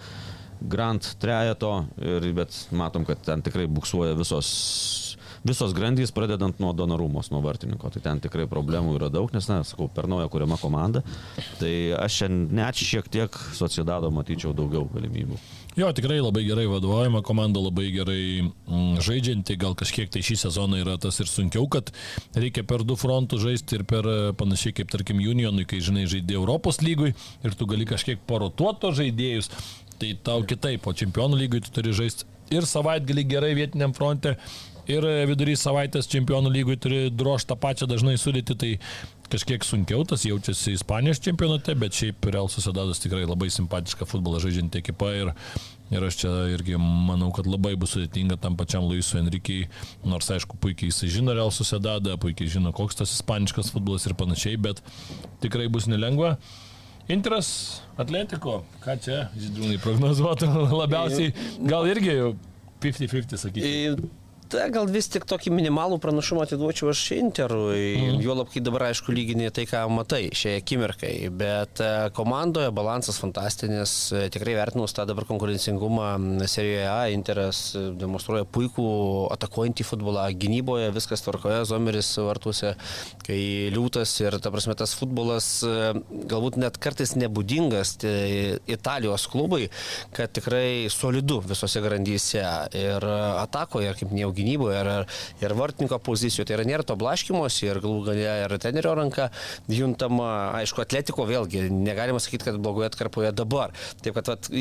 Grand 0.57 1.05
trejeto, 1.21 1.85
ir, 2.01 2.23
bet 2.33 2.55
matom, 2.73 3.03
kad 3.05 3.21
ten 3.25 3.43
tikrai 3.45 3.67
buksuoja 3.69 4.15
visos, 4.17 4.47
visos 5.45 5.75
grandys, 5.77 6.13
pradedant 6.15 6.59
nuo 6.63 6.73
Donarumos, 6.77 7.31
nuo 7.33 7.41
vartininko. 7.45 7.91
Tai 7.93 8.03
ten 8.05 8.23
tikrai 8.23 8.47
problemų 8.49 8.97
yra 8.97 9.11
daug, 9.13 9.31
nes, 9.35 9.47
na, 9.51 9.61
sakau, 9.67 9.89
per 9.93 10.09
naują 10.09 10.29
kuriama 10.33 10.57
komanda. 10.61 11.03
Tai 11.61 11.73
aš 12.01 12.23
šiandien 12.23 12.57
net 12.57 12.81
šiek 12.81 13.07
tiek 13.11 13.39
Sociedado 13.57 14.11
matyčiau 14.13 14.53
daugiau 14.57 14.87
galimybių. 14.93 15.39
Jo, 15.77 15.91
tikrai 15.93 16.17
labai 16.17 16.41
gerai 16.47 16.65
vadovaujama 16.65 17.19
komanda, 17.21 17.61
labai 17.61 17.91
gerai 17.93 18.21
mm, 18.41 18.95
žaidžianti, 19.05 19.59
gal 19.61 19.75
kažkiek 19.77 20.09
tai 20.09 20.23
šį 20.25 20.39
sezoną 20.47 20.79
yra 20.81 20.95
tas 20.97 21.19
ir 21.21 21.29
sunkiau, 21.29 21.67
kad 21.69 21.91
reikia 22.33 22.63
per 22.65 22.81
du 22.81 22.95
frontus 22.97 23.43
žaisti 23.43 23.77
ir 23.77 23.83
per 23.85 24.09
e, 24.09 24.15
panašiai 24.39 24.73
kaip 24.79 24.89
tarkim 24.89 25.21
Unionui, 25.21 25.67
kai 25.69 25.77
žinai 25.85 26.07
žaidė 26.09 26.39
Europos 26.39 26.81
lygui 26.81 27.11
ir 27.45 27.57
tu 27.59 27.69
gali 27.69 27.85
kažkiek 27.85 28.25
parotuoto 28.25 28.89
žaidėjus, 28.97 29.51
tai 30.01 30.15
tau 30.25 30.41
kitaip, 30.49 30.81
o 30.81 30.95
čempionų 30.97 31.37
lygui 31.43 31.61
tu 31.61 31.75
turi 31.77 31.93
žaisti 31.93 32.25
ir 32.53 32.65
savaitgalį 32.65 33.27
gerai 33.27 33.53
vietiniam 33.57 33.93
fronte, 33.93 34.33
ir 34.91 35.05
vidury 35.29 35.55
savaitės 35.59 36.09
čempionų 36.11 36.51
lygui 36.53 36.77
turi 36.79 36.99
drožtą 37.11 37.57
pačią 37.59 37.87
dažnai 37.89 38.15
sudėti, 38.19 38.55
tai 38.57 38.71
kažkiek 39.31 39.63
sunkiau 39.67 40.05
tas 40.07 40.23
jaučiasi 40.27 40.75
Ispanijos 40.77 41.19
čempionate, 41.23 41.75
bet 41.79 41.95
šiaip 41.95 42.27
Real 42.31 42.47
Sociedadas 42.51 43.01
tikrai 43.03 43.25
labai 43.27 43.49
simpatiška 43.53 44.07
futbolą 44.07 44.39
žaidžianti 44.43 44.79
ekipa 44.79 45.11
ir, 45.15 45.31
ir 45.91 46.05
aš 46.07 46.19
čia 46.21 46.31
irgi 46.53 46.79
manau, 46.79 47.29
kad 47.35 47.49
labai 47.49 47.75
bus 47.79 47.95
sudėtinga 47.95 48.39
tam 48.43 48.55
pačiam 48.59 48.87
Luisui 48.87 49.19
Enrikiai, 49.21 49.67
nors 50.07 50.31
aišku, 50.31 50.59
puikiai 50.63 50.91
jisai 50.91 51.11
žino 51.17 51.35
Real 51.35 51.51
Sociedadą, 51.55 52.15
puikiai 52.21 52.51
žino, 52.57 52.71
koks 52.75 53.01
tas 53.01 53.15
ispaniškas 53.17 53.73
futbolas 53.75 54.07
ir 54.07 54.15
panašiai, 54.19 54.59
bet 54.69 54.83
tikrai 55.43 55.67
bus 55.71 55.89
nelengva. 55.91 56.37
Interas 57.11 57.49
Atletiko, 57.99 58.61
ką 58.83 58.97
čia, 59.03 59.25
žydrūnai, 59.39 59.79
prognozuotų 59.83 60.49
labiausiai, 60.83 61.35
gal 61.67 61.87
irgi 61.87 62.17
50-50 62.83 63.43
sakyti. 63.43 64.07
Ta, 64.47 64.67
gal 64.71 64.87
vis 64.87 65.09
tik 65.11 65.25
tokį 65.27 65.51
minimalų 65.51 65.97
pranašumą 65.99 66.45
atiduočiau 66.45 66.91
aš 66.93 67.01
Interui, 67.17 67.97
mm. 67.97 68.19
juolab, 68.23 68.47
kai 68.53 68.61
dabar 68.63 68.85
aišku 68.87 69.11
lyginė 69.11 69.49
tai, 69.51 69.65
ką 69.67 69.81
matai 69.91 70.29
šiai 70.35 70.61
akimirkai, 70.61 71.11
bet 71.35 71.81
e, 71.83 71.89
komandoje 72.15 72.69
balansas 72.75 73.19
fantastinis, 73.19 73.95
e, 74.15 74.27
tikrai 74.31 74.55
vertinus 74.55 74.95
tą 74.95 75.03
dabar 75.09 75.27
konkurencingumą 75.27 76.13
serijoje 76.47 76.85
A, 76.87 77.09
Interas 77.11 77.59
e, 77.75 77.81
demonstruoja 77.99 78.47
puikų 78.47 78.85
atakuojantį 79.35 79.87
futbolą, 79.89 80.23
gynyboje 80.39 80.93
viskas 80.95 81.25
tvarkoje, 81.25 81.65
Zomeris 81.67 82.13
vartuose, 82.15 82.77
kai 83.27 83.41
liūtas 83.75 84.15
ir 84.23 84.39
ta 84.39 84.53
prasme 84.53 84.77
tas 84.79 84.95
futbolas 84.95 85.49
galbūt 86.07 86.61
net 86.61 86.79
kartais 86.79 87.17
nebūdingas 87.19 87.97
tai 87.99 88.15
Italijos 88.69 89.27
klubai, 89.31 89.65
kad 90.15 90.31
tikrai 90.39 90.87
solidu 90.93 91.41
visose 91.43 91.83
grandyse 91.83 92.47
ir 92.77 93.11
atakoje, 93.43 93.91
kaip 93.99 94.15
minėjau, 94.15 94.36
gynyboje 94.37 94.79
ir, 94.83 94.91
ir 95.43 95.55
vartininko 95.57 95.99
pozicijoje. 96.05 96.47
Tai 96.47 96.57
yra 96.59 96.67
nėra 96.69 96.87
to 96.87 96.97
blaškimos 96.99 97.59
ir 97.65 97.81
galų 97.83 98.05
galia 98.11 98.37
ir 98.45 98.57
trenerio 98.61 98.95
ranka 98.97 99.29
juntama, 99.71 100.31
aišku, 100.61 100.83
atletiko 100.83 101.27
vėlgi, 101.29 101.67
negalima 101.73 102.21
sakyti, 102.23 102.49
kad 102.49 102.61
blogoje 102.61 102.91
atkarpoje 102.91 103.33
dabar. 103.35 103.75
Taip 104.03 104.17
kad 104.17 104.33
vat, 104.33 104.51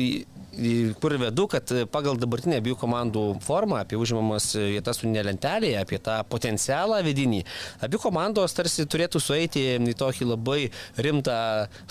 kur 1.01 1.15
vedu, 1.21 1.45
kad 1.51 1.71
pagal 1.93 2.17
dabartinę 2.19 2.57
abiejų 2.61 2.77
komandų 2.81 3.23
formą, 3.45 3.81
apie 3.83 3.99
užimamas 3.99 4.49
vietas 4.57 5.01
turinė 5.01 5.23
lentelėje, 5.27 5.77
apie 5.81 5.99
tą 6.03 6.17
potencialą 6.29 6.99
vidinį, 7.05 7.43
abi 7.85 8.01
komandos 8.01 8.55
tarsi 8.57 8.87
turėtų 8.89 9.21
sueiti 9.23 9.63
į 9.77 9.95
tokį 9.97 10.29
labai 10.31 10.59
rimtą 10.97 11.37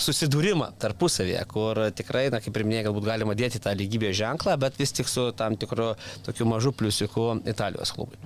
susidūrimą 0.00 0.72
tarpusavėje, 0.82 1.44
kur 1.52 1.82
tikrai, 1.96 2.26
na, 2.34 2.42
kaip 2.44 2.56
ir 2.56 2.66
minėjai, 2.66 2.88
galbūt 2.88 3.08
galima 3.10 3.38
dėti 3.38 3.62
tą 3.62 3.74
lygybės 3.78 4.18
ženklą, 4.18 4.58
bet 4.60 4.80
vis 4.80 4.94
tik 4.96 5.10
su 5.10 5.30
tam 5.36 5.58
tikru 5.60 5.94
tokiu 6.26 6.48
mažu 6.50 6.74
pliusiku 6.76 7.36
Italijos 7.46 7.94
klubui. 7.96 8.18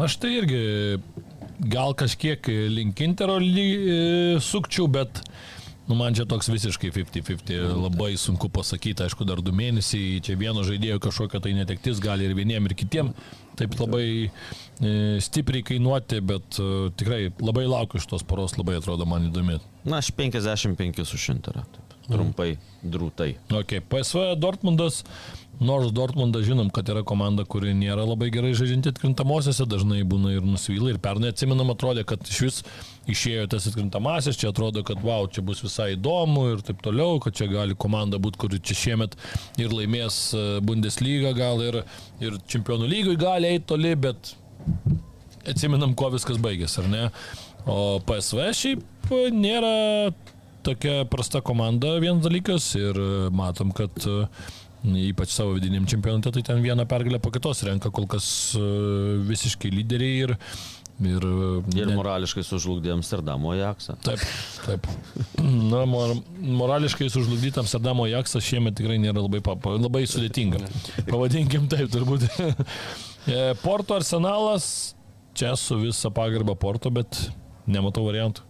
Aš 0.00 0.16
tai 0.22 0.36
irgi 0.38 0.62
gal 1.68 1.92
kažkiek 1.94 2.48
link 2.72 3.00
Intero 3.04 3.36
sukčiau, 4.40 4.88
bet 4.88 5.20
Nu, 5.88 5.96
man 5.98 6.14
čia 6.14 6.24
toks 6.30 6.46
visiškai 6.52 6.92
50-50, 6.94 7.74
labai 7.74 8.12
sunku 8.20 8.46
pasakyti, 8.54 9.02
aišku, 9.02 9.26
dar 9.26 9.42
du 9.42 9.54
mėnesiai, 9.56 10.20
čia 10.22 10.36
vieno 10.38 10.62
žaidėjo 10.66 11.00
kažkokia 11.02 11.42
tai 11.42 11.56
netektis 11.58 11.98
gali 12.02 12.28
ir 12.28 12.36
vieniem, 12.38 12.68
ir 12.70 12.76
kitiem, 12.78 13.10
taip 13.58 13.74
labai 13.80 14.06
e, 14.06 14.30
stipriai 15.26 15.66
kainuoti, 15.72 16.22
bet 16.22 16.60
e, 16.62 16.68
tikrai 16.94 17.22
labai 17.42 17.66
laukiu 17.66 17.98
iš 17.98 18.06
tos 18.14 18.22
poros, 18.22 18.54
labai 18.60 18.78
atrodo 18.78 19.08
man 19.10 19.26
įdomi. 19.32 19.58
Na, 19.82 19.98
aš 19.98 20.12
55 20.14 21.02
už 21.02 21.26
šimtarą, 21.26 21.66
trumpai, 22.06 22.52
drūtai. 22.86 23.32
Ok, 23.50 23.80
PSV 23.90 24.36
Dortmundas 24.38 25.02
Nors 25.62 25.92
Dortmundas 25.92 26.42
žinom, 26.46 26.70
kad 26.74 26.88
yra 26.90 27.04
komanda, 27.06 27.44
kuri 27.46 27.74
nėra 27.76 28.02
labai 28.06 28.30
gerai 28.34 28.50
žaidžianti 28.58 28.90
atkrintamosiose, 28.90 29.66
dažnai 29.70 30.00
būna 30.08 30.32
ir 30.34 30.46
nusivyla. 30.46 30.94
Ir 30.94 30.98
pernai 31.02 31.30
atsimenam, 31.30 31.70
atrodė, 31.74 32.02
kad 32.08 32.24
iš 32.26 32.40
vis 32.42 32.58
išėjo 33.10 33.48
tas 33.50 33.66
atkrintamasis, 33.70 34.38
čia 34.38 34.50
atrodo, 34.52 34.84
kad 34.86 35.00
wow, 35.02 35.26
čia 35.30 35.42
bus 35.46 35.62
visai 35.64 35.92
įdomu 35.96 36.48
ir 36.52 36.62
taip 36.66 36.82
toliau, 36.84 37.18
kad 37.22 37.36
čia 37.38 37.48
gali 37.50 37.76
komanda 37.78 38.20
būti, 38.22 38.40
kuri 38.42 38.60
čia 38.62 38.78
šiemet 38.78 39.16
ir 39.62 39.74
laimės 39.74 40.18
e, 40.36 40.44
Bundesliga 40.64 41.34
gal 41.36 41.62
ir, 41.64 41.82
ir 42.22 42.38
Čempionų 42.52 42.90
lygui 42.90 43.18
gali 43.20 43.50
eiti 43.50 43.68
toli, 43.72 43.94
bet 43.98 44.34
atsimenam, 45.48 45.96
kuo 45.98 46.12
viskas 46.14 46.38
baigėsi, 46.42 46.82
ar 46.84 46.90
ne? 46.92 47.06
O 47.66 47.98
PSV 48.06 48.50
šiaip 48.58 49.12
nėra 49.34 50.10
tokia 50.66 51.02
prasta 51.10 51.42
komanda, 51.42 51.96
vienas 52.02 52.22
dalykas 52.24 52.68
ir 52.78 52.98
matom, 53.34 53.70
kad 53.74 53.98
uh, 54.06 54.26
ypač 54.82 55.30
savo 55.30 55.54
vidiniam 55.54 55.86
čempionate, 55.86 56.32
tai 56.34 56.42
ten 56.42 56.62
vieną 56.62 56.86
pergalę 56.90 57.20
po 57.22 57.30
kitos 57.30 57.62
renka 57.62 57.90
kol 57.94 58.06
kas 58.10 58.54
e, 58.58 58.62
visiškai 59.28 59.70
lyderiai 59.70 60.24
ir 60.26 60.34
Ir, 61.02 61.24
ir 61.74 61.88
ne... 61.88 61.96
morališkai 61.98 62.44
sužlugdė 62.46 62.92
Amsterdamo 62.94 63.50
Ajaxą. 63.56 63.96
Taip, 64.04 64.22
taip. 64.62 64.86
Na, 65.42 65.82
mor, 65.88 66.14
morališkai 66.62 67.08
sužlugdyti 67.12 67.62
Amsterdamo 67.62 68.06
Ajaxą 68.06 68.42
šiemet 68.44 68.76
tikrai 68.78 69.00
nėra 69.02 69.24
labai, 69.24 69.42
papa, 69.44 69.74
labai 69.80 70.04
sudėtinga. 70.10 70.62
Pavadinkim 71.10 71.70
taip, 71.72 71.90
turbūt. 71.94 72.28
E, 73.22 73.52
Porto 73.62 73.94
arsenalas, 73.94 74.64
čia 75.38 75.52
su 75.54 75.76
visa 75.78 76.10
pagarba 76.10 76.56
Porto, 76.58 76.90
bet 76.90 77.20
nematau 77.70 78.02
variantų. 78.08 78.42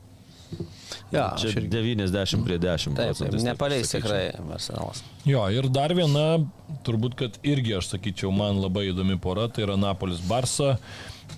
Ja, 1.12 1.34
Čia 1.36 1.52
ir 1.60 1.68
90 1.68 2.44
prie 2.44 2.56
10. 2.60 2.96
Taip, 2.96 3.16
taip 3.16 3.36
nepaleis 3.44 3.92
tikrai 3.92 4.30
Arsenalas. 4.32 5.02
Jo, 5.28 5.44
ir 5.52 5.68
dar 5.72 5.92
viena, 5.96 6.40
turbūt, 6.86 7.16
kad 7.20 7.36
irgi 7.44 7.76
aš 7.78 7.92
sakyčiau, 7.92 8.32
man 8.34 8.60
labai 8.62 8.86
įdomi 8.90 9.18
pora, 9.20 9.48
tai 9.52 9.66
yra 9.66 9.76
Napolis 9.80 10.22
Barsa. 10.24 10.78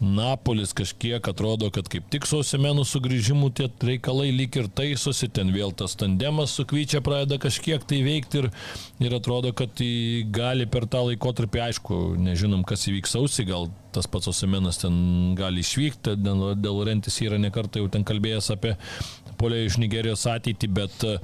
Napolis 0.01 0.73
kažkiek 0.77 1.29
atrodo, 1.29 1.71
kad 1.71 1.89
kaip 1.91 2.09
tik 2.11 2.27
su 2.27 2.41
Osimenu 2.43 2.85
sugrįžimu 2.89 3.51
tie 3.55 3.69
reikalai 3.89 4.31
lyg 4.35 4.57
ir 4.59 4.69
taisosi, 4.69 5.29
ten 5.33 5.53
vėl 5.55 5.75
tas 5.77 5.95
tandemas 5.99 6.55
su 6.57 6.67
Kvyčia 6.69 7.03
pradeda 7.05 7.39
kažkiek 7.43 7.85
tai 7.87 8.01
veikti 8.07 8.43
ir, 8.43 8.51
ir 9.05 9.17
atrodo, 9.17 9.53
kad 9.57 9.85
gali 10.35 10.67
per 10.67 10.89
tą 10.91 11.05
laikotarpį, 11.11 11.63
aišku, 11.69 12.01
nežinom, 12.27 12.65
kas 12.67 12.89
įvyks 12.91 13.15
sausį, 13.17 13.47
gal 13.51 13.71
tas 13.95 14.11
pats 14.11 14.31
Osimenas 14.33 14.81
ten 14.83 14.97
gali 15.39 15.63
išvykti, 15.63 16.17
dėl 16.19 16.85
Rentis 16.89 17.21
yra 17.23 17.39
nekartą 17.39 17.83
jau 17.83 17.91
ten 17.93 18.07
kalbėjęs 18.07 18.51
apie 18.57 18.75
polio 19.39 19.63
iš 19.63 19.79
Nigerijos 19.83 20.27
ateitį, 20.31 20.71
bet 20.75 21.07
e, 21.07 21.19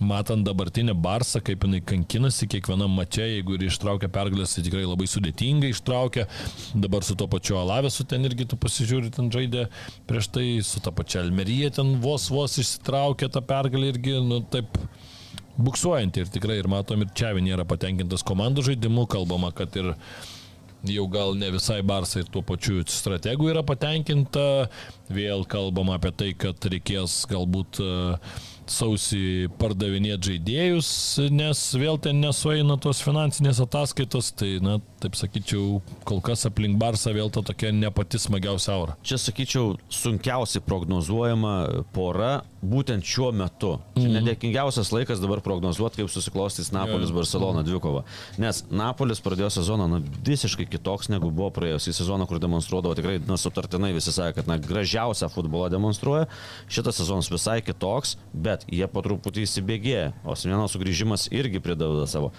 matant 0.00 0.44
dabartinę 0.44 0.94
Barsą, 0.94 1.40
kaip 1.40 1.64
jinai 1.64 1.80
kankinasi 1.80 2.48
kiekvienam 2.52 2.92
mače, 2.98 3.24
jeigu 3.36 3.56
ir 3.56 3.66
ištraukia 3.70 4.10
pergalės, 4.12 4.56
tai 4.56 4.64
tikrai 4.66 4.84
labai 4.84 5.08
sudėtingai 5.08 5.72
ištraukia. 5.72 6.26
Dabar 6.74 7.04
su 7.06 7.16
to 7.16 7.28
pačiu 7.32 7.56
Alavesu 7.62 8.04
ten 8.08 8.24
irgi 8.28 8.48
tu 8.50 8.60
pasižiūri, 8.60 9.12
ten 9.16 9.30
žaidė 9.32 9.66
prieš 10.08 10.30
tai, 10.36 10.46
su 10.66 10.82
ta 10.84 10.92
pačia 10.92 11.22
Almerija 11.24 11.72
ten 11.78 11.96
vos 12.04 12.28
vos 12.32 12.58
išsitraukė 12.60 13.30
tą 13.32 13.42
pergalę 13.46 13.94
irgi, 13.94 14.18
nu 14.24 14.42
taip 14.52 14.76
buksuojantį 15.56 16.24
ir 16.24 16.32
tikrai 16.32 16.58
ir 16.60 16.68
matom 16.68 17.00
ir 17.00 17.12
čia 17.16 17.32
nėra 17.40 17.64
patenkintas 17.68 18.24
komandų 18.26 18.66
žaidimu, 18.70 19.06
kalbama, 19.08 19.52
kad 19.56 19.72
ir 19.80 19.94
jau 20.86 21.06
gal 21.10 21.32
ne 21.34 21.48
visai 21.54 21.80
Barsai 21.82 22.22
ir 22.22 22.28
tuo 22.30 22.42
pačiu 22.46 22.82
strategų 22.84 23.48
yra 23.54 23.64
patenkinta. 23.66 24.68
Vėl 25.08 25.46
kalbama 25.48 25.96
apie 25.96 26.12
tai, 26.12 26.28
kad 26.36 26.68
reikės 26.68 27.24
galbūt 27.30 27.80
uh, 27.82 28.36
sausį 28.72 29.48
pardavinėti 29.60 30.32
žaidėjus, 30.32 30.88
nes 31.34 31.62
vėl 31.78 32.00
ten 32.02 32.20
nesueina 32.22 32.78
tos 32.82 33.02
finansinės 33.04 33.60
ataskaitos, 33.62 34.32
tai, 34.38 34.56
na, 34.64 34.78
taip 35.06 35.16
sakyčiau, 35.18 35.80
kol 36.06 36.20
kas 36.24 36.44
aplink 36.48 36.78
Barsą 36.80 37.14
vėl 37.14 37.30
ta 37.30 37.42
tokia 37.46 37.70
ne 37.74 37.90
pati 37.94 38.18
smagiausia 38.20 38.74
aura. 38.74 38.96
Čia, 39.06 39.20
sakyčiau, 39.22 39.76
sunkiausiai 39.92 40.64
prognozuojama 40.66 41.54
pora 41.94 42.40
būtent 42.66 43.06
šiuo 43.06 43.30
metu. 43.36 43.76
Čia 43.94 44.06
mm. 44.08 44.16
nedėkingiausias 44.18 44.90
laikas 44.94 45.22
dabar 45.22 45.42
prognozuoti, 45.44 46.00
kaip 46.02 46.10
susiklostys 46.10 46.72
Napolis 46.74 47.12
yeah. 47.12 47.16
Barcelona 47.16 47.62
dvikova. 47.66 48.02
Nes 48.42 48.64
Napolis 48.72 49.22
pradėjo 49.22 49.52
sezoną 49.58 49.88
na, 49.90 50.00
visiškai 50.26 50.66
kitoks 50.70 51.10
negu 51.12 51.30
buvo 51.30 51.52
praėjusį 51.54 51.94
sezoną, 52.00 52.26
kur 52.28 52.42
demonstruodavo 52.42 52.96
tikrai, 52.98 53.20
na, 53.28 53.38
sutartinai 53.40 53.92
visi 53.96 54.14
sakė, 54.14 54.40
kad, 54.40 54.50
na, 54.50 54.58
gražiausią 54.62 55.30
futbolą 55.32 55.70
demonstruoja. 55.72 56.26
Šitas 56.72 56.98
sezonas 57.00 57.30
visai 57.32 57.60
kitoks, 57.64 58.16
bet 58.34 58.66
jie 58.72 58.86
po 58.90 59.04
truputį 59.06 59.46
įsibėgėja, 59.46 60.10
o 60.26 60.34
Simeno 60.38 60.66
sugrįžimas 60.70 61.30
irgi 61.34 61.62
pridavė 61.62 62.08
savo. 62.10 62.32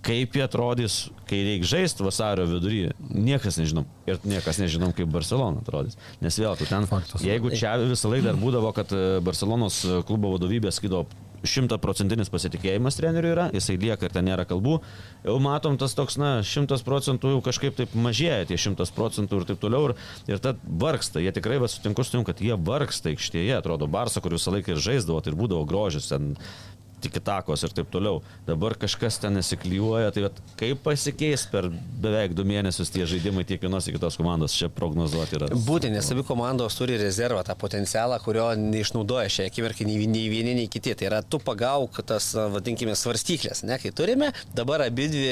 Kaip 0.00 0.36
jie 0.36 0.44
atrodys, 0.46 0.94
kai 1.28 1.42
reikia 1.44 1.68
žaisti 1.74 2.04
vasario 2.06 2.46
vidury, 2.48 2.94
niekas 3.12 3.58
nežinom. 3.60 3.88
Ir 4.08 4.20
niekas 4.24 4.60
nežinom, 4.62 4.94
kaip 4.96 5.10
Barcelona 5.12 5.60
atrodys. 5.60 5.98
Nes 6.24 6.38
vėl, 6.40 6.54
tu 6.56 6.68
ten, 6.68 6.88
Faktas. 6.88 7.20
jeigu 7.24 7.52
čia 7.52 7.74
visą 7.82 8.08
laiką 8.08 8.30
dar 8.30 8.38
būdavo, 8.40 8.72
kad 8.76 8.94
e, 8.96 9.18
Barcelonos 9.24 9.82
klubo 10.08 10.32
vadovybė 10.36 10.72
skaido 10.72 11.04
šimtaprocentinis 11.46 12.30
pasitikėjimas 12.32 12.98
treneriu 12.98 13.32
yra, 13.32 13.46
jisai 13.54 13.76
lieka 13.80 14.06
ir 14.06 14.14
ten 14.14 14.26
nėra 14.28 14.44
kalbų, 14.48 14.78
jau 15.24 15.36
matom 15.42 15.78
tas 15.80 15.94
toks, 15.96 16.18
na, 16.20 16.32
šimtas 16.46 16.84
procentų 16.86 17.34
jau 17.34 17.42
kažkaip 17.44 17.76
taip 17.78 17.94
mažėja, 17.96 18.48
tie 18.50 18.58
šimtas 18.60 18.92
procentų 18.96 19.40
ir 19.40 19.46
taip 19.48 19.62
toliau, 19.62 19.90
ir, 19.90 19.96
ir 20.30 20.42
tad 20.42 20.60
vargsta, 20.64 21.22
jie 21.24 21.32
tikrai, 21.36 21.60
sutinku 21.70 22.04
su 22.04 22.16
tim, 22.16 22.26
kad 22.28 22.42
jie 22.44 22.56
vargsta 22.56 23.12
aikštėje, 23.12 23.56
atrodo, 23.56 23.88
Barsa, 23.90 24.22
kur 24.24 24.36
visą 24.36 24.52
laiką 24.54 24.74
ir 24.74 24.84
žaisdavo, 24.84 25.20
tai 25.24 25.32
ir 25.32 25.40
būdavo 25.40 25.64
grožis, 25.68 26.10
ten 26.12 26.34
tikitakos 27.02 27.64
ir 27.66 27.74
taip 27.76 27.90
toliau. 27.92 28.20
Dabar 28.48 28.76
kažkas 28.80 29.20
ten 29.22 29.36
nesiklyjuoja, 29.38 30.12
tai 30.14 30.28
kaip 30.60 30.82
pasikeis 30.84 31.46
per 31.50 31.70
beveik 32.02 32.34
du 32.36 32.44
mėnesius 32.48 32.92
tie 32.92 33.06
žaidimai 33.08 33.44
tiek 33.48 33.62
vienos, 33.62 33.86
tiek 33.86 33.96
kitos 33.96 34.18
komandos, 34.20 34.56
čia 34.56 34.70
prognozuoti 34.72 35.38
yra. 35.38 35.50
Būtent, 35.54 35.94
nes 35.94 36.10
abi 36.12 36.24
komandos 36.26 36.76
turi 36.78 36.98
rezervą, 37.00 37.42
tą 37.46 37.56
potencialą, 37.60 38.18
kurio 38.24 38.50
neišnaudoja 38.58 39.30
šią 39.32 39.48
akimirką 39.50 39.86
nei, 39.88 40.06
nei 40.10 40.26
vieni, 40.32 40.56
nei 40.58 40.68
kiti. 40.72 40.94
Tai 41.00 41.08
yra, 41.08 41.22
tu 41.22 41.40
pagauk 41.42 42.00
tas, 42.06 42.32
vadinkime, 42.54 42.96
svarstyklės, 42.98 43.64
ne, 43.68 43.78
kai 43.80 43.92
turime, 43.96 44.30
dabar 44.56 44.84
abi 44.86 45.08
dvi 45.12 45.30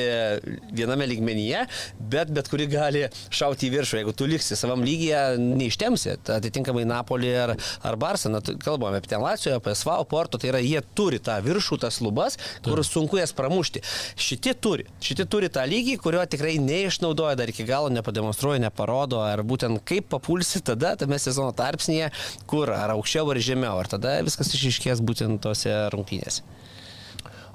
viename 0.77 1.09
lygmenyje, 1.11 1.65
bet 1.99 2.33
bet 2.35 2.51
kuri 2.53 2.69
gali 2.71 3.07
šauti 3.35 3.69
į 3.69 3.73
viršų. 3.77 4.01
Jeigu 4.01 4.15
tu 4.17 4.29
liksi 4.29 4.57
savam 4.59 4.85
lygyje, 4.87 5.23
neištemsi, 5.43 6.17
tai 6.25 6.39
atitinkamai 6.41 6.87
Napolį 6.89 7.33
ar, 7.43 7.55
ar 7.87 7.99
Barceloną, 8.01 8.43
kalbame 8.63 9.01
apie 9.01 9.13
Tenlaciją, 9.13 9.59
apie 9.59 9.75
Svau, 9.79 10.07
Porto, 10.09 10.41
tai 10.41 10.53
yra 10.53 10.63
jie 10.63 10.81
turi 10.97 11.21
tą 11.23 11.39
viršų, 11.45 11.58
tas 11.81 12.01
lubas, 12.05 12.39
kur 12.65 12.83
sunku 12.87 13.19
jas 13.21 13.35
pramušti. 13.37 13.83
Šitie 14.19 14.55
turi, 14.55 14.87
šitie 15.05 15.27
turi 15.31 15.51
tą 15.53 15.65
lygį, 15.69 15.99
kurio 16.03 16.25
tikrai 16.31 16.57
neišnaudoja, 16.63 17.37
dar 17.39 17.53
iki 17.53 17.67
galo 17.69 17.91
nepademonstruoja, 17.95 18.63
neparodo, 18.69 19.23
ar 19.25 19.43
būtent 19.47 19.83
kaip 19.89 20.11
papulsi 20.13 20.63
tada 20.65 20.95
tame 21.01 21.19
sezono 21.23 21.55
tarpsnėje, 21.57 22.13
kur 22.51 22.73
ar 22.75 22.95
aukščiau 22.97 23.35
ar 23.35 23.43
žemiau, 23.51 23.77
ar 23.81 23.91
tada 23.91 24.19
viskas 24.27 24.55
išiškės 24.55 25.05
būtent 25.05 25.43
tose 25.45 25.75
rungtynėse. 25.95 26.58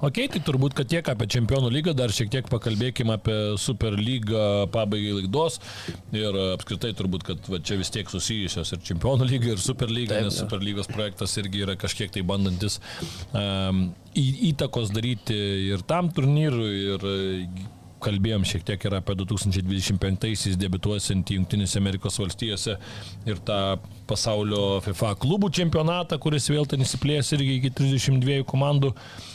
Ok, 0.02 0.18
tai 0.32 0.40
turbūt, 0.42 0.74
kad 0.74 0.88
tiek 0.90 1.06
apie 1.10 1.28
Čempionų 1.30 1.70
lygą, 1.70 1.94
dar 1.96 2.12
šiek 2.14 2.30
tiek 2.32 2.48
pakalbėkime 2.50 3.14
apie 3.14 3.36
Super 3.60 3.94
lygą 3.94 4.66
pabaigai 4.74 5.20
laidos. 5.20 5.60
Ir 6.14 6.34
apskritai 6.54 6.90
turbūt, 6.98 7.26
kad 7.28 7.50
va, 7.50 7.60
čia 7.62 7.78
vis 7.78 7.92
tiek 7.94 8.10
susijusios 8.10 8.74
ir 8.74 8.82
Čempionų 8.88 9.28
lyga, 9.30 9.52
ir 9.54 9.62
Super 9.62 9.92
lyga, 9.92 10.16
Taip, 10.16 10.26
nes 10.26 10.40
Super 10.42 10.64
lygos 10.64 10.90
projektas 10.90 11.36
irgi 11.40 11.62
yra 11.66 11.76
kažkiek 11.78 12.10
tai 12.14 12.24
bandantis 12.26 12.80
um, 13.32 13.86
įtakos 14.14 14.90
daryti 14.94 15.38
ir 15.70 15.86
tam 15.86 16.10
turnyrui, 16.14 16.74
ir 16.94 17.08
kalbėjom 18.04 18.42
šiek 18.44 18.64
tiek 18.68 18.82
ir 18.84 18.96
apie 18.98 19.14
2025-aisiais 19.22 20.58
debituosiantį 20.60 21.38
Junktinėse 21.38 21.80
Amerikos 21.80 22.18
valstijose 22.20 22.74
ir 23.30 23.40
tą 23.48 23.60
pasaulio 24.10 24.82
FIFA 24.84 25.14
klubų 25.22 25.48
čempionatą, 25.56 26.18
kuris 26.20 26.50
vėl 26.52 26.68
ten 26.68 26.84
įsiplės 26.84 27.32
irgi 27.36 27.62
iki 27.62 27.72
32 27.78 28.42
komandų. 28.50 28.92
E, 28.92 29.33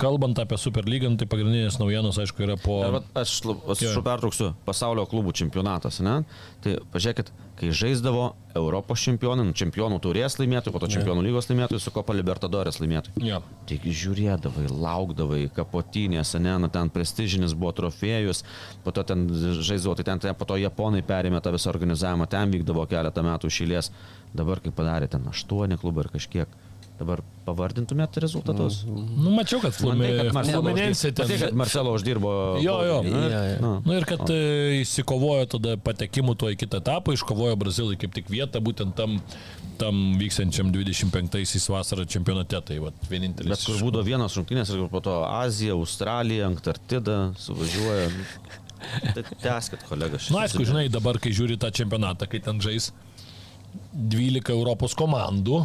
kalbant 0.00 0.38
apie 0.40 0.56
Superlygą, 0.58 1.10
nu, 1.12 1.20
tai 1.20 1.28
pagrindinės 1.30 1.76
naujienos, 1.80 2.18
aišku, 2.22 2.44
yra 2.46 2.56
po... 2.60 2.80
Ar, 2.86 3.00
aš 3.20 3.36
atsiprašau, 3.44 4.04
pertrauksiu, 4.06 4.50
pasaulio 4.66 5.04
klubų 5.10 5.34
čempionatas, 5.36 6.00
ne? 6.04 6.22
Tai 6.64 6.78
pažiūrėkit, 6.94 7.30
kai 7.60 7.70
žaisdavo 7.76 8.32
Europos 8.56 9.02
čempionai, 9.04 9.44
nu, 9.46 9.54
čempionų 9.56 10.00
taurės 10.02 10.38
laimėtojai, 10.40 10.74
po 10.74 10.80
to 10.82 10.88
čempionų 10.94 11.22
lygos 11.26 11.50
laimėtojai, 11.50 11.82
su 11.82 11.92
Kopa 11.94 12.16
Libertadorės 12.16 12.80
laimėtojai. 12.82 13.22
Ja. 13.26 13.40
Tik 13.70 13.84
žiūrėdavai, 13.84 14.66
laukdavai, 14.72 15.44
kapotinės, 15.54 16.34
ne, 16.40 16.56
nu, 16.64 16.72
ten 16.72 16.90
prestižinis 16.94 17.54
buvo 17.58 17.74
trofėjus, 17.78 18.42
po 18.86 18.96
to 18.96 19.06
ten 19.06 19.28
žaisdavo, 19.60 19.94
tai 20.00 20.08
ten, 20.08 20.24
ten 20.24 20.38
po 20.38 20.48
to 20.48 20.58
japonai 20.62 21.04
perėmė 21.06 21.42
tą 21.44 21.54
visą 21.54 21.70
organizavimą, 21.74 22.26
ten 22.32 22.54
vykdavo 22.54 22.88
keletą 22.90 23.26
metų 23.26 23.52
šilės, 23.52 23.92
dabar 24.34 24.62
kaip 24.64 24.74
padarė 24.74 25.10
ten 25.12 25.26
aštuoni 25.30 25.78
klubai 25.78 26.08
ir 26.08 26.14
kažkiek 26.16 26.62
Dabar 26.94 27.24
pavardintumėt 27.42 28.20
rezultatus? 28.22 28.84
Nu, 28.86 29.32
mačiau, 29.34 29.58
kad 29.64 29.74
Fluminense 29.74 31.10
ten. 31.10 31.26
Tai, 31.26 31.38
kad 31.40 31.56
Marcelo 31.58 31.94
uždirbo. 31.96 32.30
Jo, 32.62 32.76
jo. 32.86 33.00
Na, 33.08 33.22
ja, 33.32 33.40
ja. 33.50 33.56
Na 33.58 33.72
nu, 33.82 33.96
ir 33.98 34.06
kad 34.06 34.22
o. 34.22 34.28
E, 34.30 34.78
įsikovojo 34.84 35.48
tada 35.56 35.74
patekimų 35.82 36.36
tuo 36.38 36.52
į 36.54 36.60
kitą 36.60 36.78
etapą, 36.84 37.16
iškovojo 37.18 37.58
Brazilai 37.58 37.98
kaip 37.98 38.14
tik 38.14 38.30
vietą 38.30 38.62
būtent 38.62 38.94
tam, 38.94 39.18
tam 39.82 40.00
vyksiančiam 40.22 40.70
25-aisiais 40.74 41.66
vasarą 41.74 42.06
čempionate. 42.06 42.62
Tai 42.70 42.80
va, 42.86 42.94
vienintelis. 43.10 43.50
Bet 43.50 43.66
kur 43.66 43.82
būdavo 43.88 44.06
vienos 44.06 44.38
rungtynės 44.38 44.70
ir 44.70 44.86
po 44.92 45.02
to 45.02 45.18
Azija, 45.26 45.74
Australija, 45.74 46.46
Antarktida 46.52 47.32
suvažiuoja. 47.42 48.10
Tai 49.10 49.22
tęskit, 49.42 49.82
kolegas. 49.88 50.30
Na, 50.30 50.44
aišku, 50.46 50.62
žinai, 50.68 50.86
dabar, 50.92 51.18
kai 51.18 51.34
žiūri 51.34 51.58
tą 51.58 51.74
čempionatą, 51.74 52.30
kai 52.30 52.38
ten 52.44 52.62
žais 52.62 52.92
12 53.94 54.52
Europos 54.54 54.94
komandų, 54.94 55.64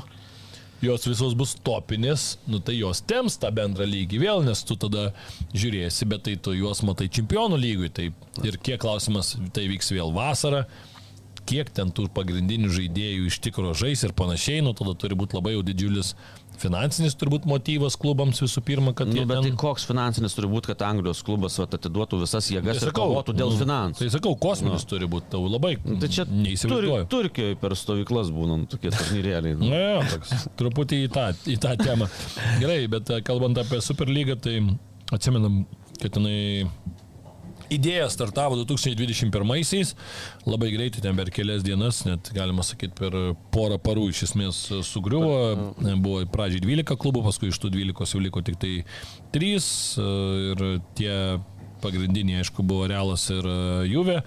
jos 0.83 1.07
visos 1.07 1.35
bus 1.37 1.55
topinės, 1.65 2.37
nu 2.49 2.61
tai 2.63 2.77
jos 2.79 3.01
temps 3.07 3.37
tą 3.41 3.51
bendrą 3.55 3.87
lygį 3.89 4.21
vėl, 4.23 4.43
nes 4.47 4.61
tu 4.67 4.77
tada 4.79 5.09
žiūrėsi, 5.53 6.07
bet 6.09 6.25
tai 6.27 6.37
tu 6.39 6.55
juos 6.55 6.83
matai 6.87 7.09
čempionų 7.11 7.59
lygui. 7.59 7.91
Tai 7.91 8.09
ir 8.47 8.59
kiek 8.63 8.79
klausimas, 8.81 9.35
tai 9.55 9.67
vyks 9.71 9.91
vėl 9.95 10.13
vasarą, 10.15 10.63
kiek 11.49 11.71
ten 11.73 11.93
tų 11.95 12.07
pagrindinių 12.13 12.69
žaidėjų 12.75 13.31
iš 13.31 13.39
tikro 13.45 13.73
žais 13.77 14.05
ir 14.05 14.13
panašiai, 14.17 14.61
nu 14.65 14.75
tada 14.77 14.95
turi 14.99 15.17
būti 15.17 15.37
labai 15.39 15.55
jau 15.55 15.65
didžiulis 15.65 16.13
finansinis 16.59 17.15
turbūt 17.19 17.45
motyvas 17.49 17.95
klubams 17.99 18.41
visų 18.43 18.61
pirma, 18.67 18.93
kad... 18.97 19.09
Nu, 19.09 19.23
bet 19.27 19.39
ten... 19.39 19.47
tai 19.47 19.59
koks 19.59 19.85
finansinis 19.89 20.35
turi 20.35 20.49
būti, 20.51 20.71
kad 20.73 20.83
Anglijos 20.89 21.21
klubas 21.25 21.57
vat, 21.61 21.75
atiduotų 21.77 22.21
visas 22.23 22.49
jėgas 22.51 22.79
tai 22.79 22.89
sakau, 22.89 23.07
ir 23.07 23.13
kovotų 23.13 23.35
dėl 23.39 23.53
nu, 23.53 23.59
finansų? 23.61 24.03
Tai 24.03 24.09
sakau, 24.15 24.35
kosminis 24.43 24.85
nu. 24.85 24.89
turi 24.91 25.09
būti, 25.11 25.29
tau 25.33 25.43
labai... 25.47 25.73
Nu, 25.85 25.97
tai 26.01 26.11
čia 26.13 26.25
neįsivaizduoju. 26.29 27.07
Tur, 27.07 27.29
Turkijoje 27.29 27.59
per 27.61 27.75
stovyklas 27.79 28.31
būnant 28.35 28.69
tokie 28.73 28.91
turnyrėliai. 28.95 29.57
Nu. 29.59 29.69
Na, 29.71 29.81
ja, 29.81 29.97
toks, 30.11 30.47
truputį 30.59 31.03
į 31.05 31.11
tą, 31.15 31.27
į 31.47 31.59
tą 31.63 31.75
temą. 31.79 32.09
Gerai, 32.61 32.81
bet 32.91 33.13
kalbant 33.27 33.59
apie 33.61 33.81
Superlygą, 33.83 34.39
tai 34.43 34.59
atsimenam, 35.15 35.63
kad 35.99 36.19
jinai 36.19 36.39
idėja 37.73 38.07
startavo 38.11 38.57
2021-aisiais, 38.61 39.93
labai 40.49 40.71
greitai 40.73 41.03
ten 41.03 41.17
per 41.17 41.31
kelias 41.33 41.63
dienas, 41.65 42.03
net 42.07 42.31
galima 42.35 42.65
sakyti 42.65 42.97
per 42.97 43.15
porą 43.53 43.79
parų 43.81 44.09
iš 44.13 44.25
esmės 44.29 44.63
sugriuvo, 44.87 45.75
buvo 46.01 46.25
pradžiai 46.33 46.63
12 46.65 46.99
klubų, 46.99 47.23
paskui 47.29 47.53
iš 47.53 47.61
tų 47.61 47.73
12 47.77 48.15
jau 48.15 48.23
liko 48.23 48.43
tik 48.45 48.59
tai 48.61 48.73
3 49.35 49.69
ir 50.49 50.67
tie 50.97 51.15
pagrindiniai, 51.79 52.41
aišku, 52.43 52.63
buvo 52.67 52.87
Realas 52.91 53.23
ir 53.31 53.45
Juve. 53.87 54.19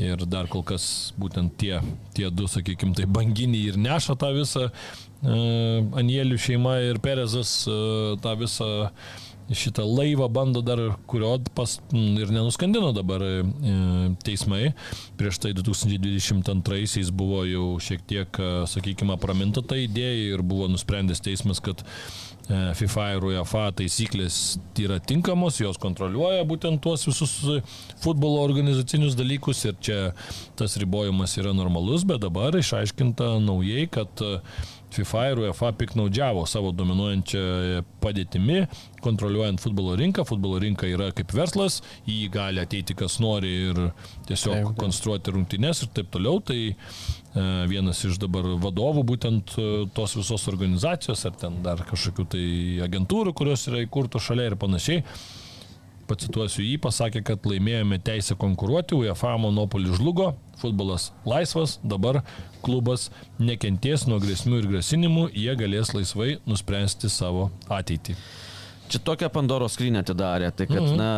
Ir 0.00 0.24
dar 0.26 0.48
kol 0.50 0.64
kas 0.66 1.12
būtent 1.20 1.54
tie, 1.60 1.78
tie 2.16 2.30
du, 2.34 2.48
sakykime, 2.50 2.96
tai 2.98 3.06
banginiai 3.06 3.70
ir 3.70 3.78
neša 3.80 4.16
tą 4.18 4.32
visą 4.34 4.66
uh, 4.70 5.98
Anielių 6.00 6.38
šeima 6.40 6.80
ir 6.88 6.98
Perezas 7.04 7.52
uh, 7.70 8.16
tą 8.22 8.34
visą 8.40 8.70
uh, 8.88 9.20
šitą 9.50 9.84
laivą 9.84 10.28
bando 10.28 10.62
dar, 10.62 10.78
kurio 11.10 11.38
pas, 11.54 11.78
ir 11.92 12.30
nenuskandino 12.30 12.92
dabar 12.94 13.22
e, 13.24 13.32
teismai. 14.24 14.72
Prieš 15.18 15.40
tai 15.42 15.52
2022-aisiais 15.58 17.10
buvo 17.14 17.42
jau 17.48 17.66
šiek 17.82 18.04
tiek, 18.06 18.40
e, 18.40 18.50
sakykime, 18.70 19.18
praminta 19.20 19.62
ta 19.62 19.78
idėja 19.80 20.36
ir 20.36 20.44
buvo 20.46 20.70
nusprendęs 20.70 21.22
teismas, 21.24 21.62
kad 21.64 21.82
e, 21.82 22.62
FIFA 22.78 23.06
ir 23.16 23.28
UEFA 23.32 23.66
taisyklės 23.82 24.40
yra 24.80 25.00
tinkamos, 25.02 25.60
jos 25.62 25.80
kontroliuoja 25.82 26.46
būtent 26.48 26.82
tuos 26.84 27.06
visus 27.08 27.36
futbolo 28.02 28.44
organizacinius 28.46 29.18
dalykus 29.18 29.64
ir 29.66 29.78
čia 29.82 30.00
tas 30.58 30.78
ribojimas 30.80 31.34
yra 31.42 31.54
normalus, 31.56 32.06
bet 32.06 32.22
dabar 32.22 32.54
išaiškinta 32.58 33.38
naujai, 33.42 33.88
kad 33.90 34.28
FIFA 34.94 35.24
ir 35.30 35.40
UEFA 35.44 35.70
piknaudžiavo 35.78 36.44
savo 36.50 36.72
dominuojančią 36.76 37.82
padėtimi, 38.02 38.64
kontroliuojant 39.04 39.62
futbolo 39.62 39.96
rinką. 39.98 40.24
Futbolo 40.28 40.60
rinka 40.62 40.88
yra 40.90 41.10
kaip 41.16 41.34
verslas, 41.36 41.80
į 42.06 42.22
jį 42.24 42.30
gali 42.34 42.62
ateiti 42.62 42.96
kas 42.98 43.18
nori 43.22 43.52
ir 43.70 43.82
tiesiog 44.28 44.56
taip, 44.56 44.72
konstruoti 44.80 45.34
rungtynes 45.36 45.84
ir 45.84 45.92
taip 45.96 46.10
toliau. 46.14 46.42
Tai 46.44 46.58
e, 46.70 46.74
vienas 47.70 48.02
iš 48.08 48.18
dabar 48.22 48.48
vadovų 48.62 49.04
būtent 49.12 49.54
e, 49.56 49.68
tos 49.96 50.16
visos 50.18 50.48
organizacijos 50.50 51.26
ar 51.28 51.36
ten 51.40 51.60
dar 51.66 51.84
kažkokių 51.90 52.26
tai 52.34 52.46
agentūrų, 52.88 53.36
kurios 53.36 53.68
yra 53.70 53.84
įkurtos 53.86 54.26
šalia 54.26 54.50
ir 54.50 54.58
panašiai 54.60 55.04
pacituosiu 56.10 56.64
jį, 56.66 56.76
pasakė, 56.82 57.22
kad 57.30 57.46
laimėjome 57.48 58.00
teisę 58.04 58.36
konkuruoti, 58.40 58.98
UEFA 58.98 59.36
monopolį 59.40 59.96
žlugo, 59.96 60.32
futbolas 60.60 61.10
laisvas, 61.28 61.78
dabar 61.86 62.20
klubas 62.66 63.08
nekenties 63.40 64.08
nuo 64.10 64.20
grėsmių 64.22 64.62
ir 64.62 64.70
grasinimų, 64.74 65.26
jie 65.32 65.56
galės 65.58 65.94
laisvai 65.96 66.36
nuspręsti 66.50 67.10
savo 67.12 67.48
ateitį. 67.72 68.18
Čia 68.90 68.98
tokią 69.06 69.28
Pandoros 69.30 69.76
skrynę 69.76 70.00
atidarė, 70.02 70.48
tai 70.50 70.66
kad, 70.66 70.82
mhm. 70.82 70.96
na, 70.98 71.10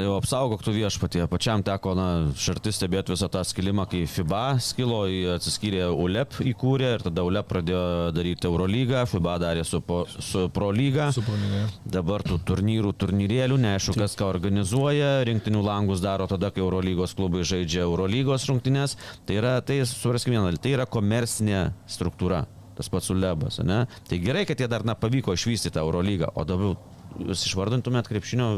jau 0.00 0.14
apsaugok 0.16 0.62
tu 0.64 0.72
viešpatie. 0.72 1.20
Pačiam 1.28 1.60
teko, 1.64 1.92
na, 1.98 2.06
šarti 2.40 2.72
stebėti 2.72 3.12
visą 3.12 3.28
tą 3.32 3.42
skilimą, 3.44 3.84
kai 3.90 4.06
FIBA 4.08 4.44
skilo, 4.64 5.02
atsiskyrė 5.34 5.90
ULEP 5.92 6.38
įkūrė 6.54 6.94
ir 6.96 7.04
tada 7.04 7.26
ULEP 7.28 7.50
pradėjo 7.50 7.82
daryti 8.16 8.48
Eurolygą, 8.48 9.04
FIBA 9.12 9.36
darė 9.44 9.66
su, 9.68 9.82
po, 9.84 10.00
su 10.08 10.46
Pro 10.56 10.70
lyga. 10.72 11.10
Su 11.12 11.26
Pro 11.26 11.36
lyga. 11.36 11.66
Dabar 11.98 12.24
tų 12.24 12.40
turnyrų, 12.48 12.94
turnyrėlių, 13.04 13.60
neaišku, 13.66 13.98
kas 14.00 14.16
ką 14.16 14.32
organizuoja, 14.32 15.18
rinktinių 15.28 15.64
langus 15.68 16.00
daro 16.04 16.30
tada, 16.32 16.48
kai 16.48 16.64
Eurolygos 16.64 17.12
klubai 17.18 17.44
žaidžia 17.44 17.84
Eurolygos 17.84 18.48
rungtynės. 18.48 18.96
Tai 19.28 19.36
yra, 19.42 19.58
tai 19.60 19.82
supraskime 19.84 20.40
tai 20.56 20.78
yra 20.78 20.88
komercinė 20.88 21.74
struktūra 21.90 22.46
tas 22.78 22.86
pats 22.86 23.10
Ulebas, 23.10 23.58
ne? 23.66 23.80
Tai 24.06 24.20
gerai, 24.22 24.44
kad 24.46 24.60
jie 24.62 24.68
dar, 24.70 24.84
na, 24.86 24.94
pavyko 24.94 25.34
išvystyti 25.34 25.74
tą 25.74 25.82
Eurolygą, 25.82 26.30
o 26.38 26.44
dabar 26.46 26.76
jūs 27.18 27.44
išvardintumėt 27.48 28.08
krepšinio 28.10 28.48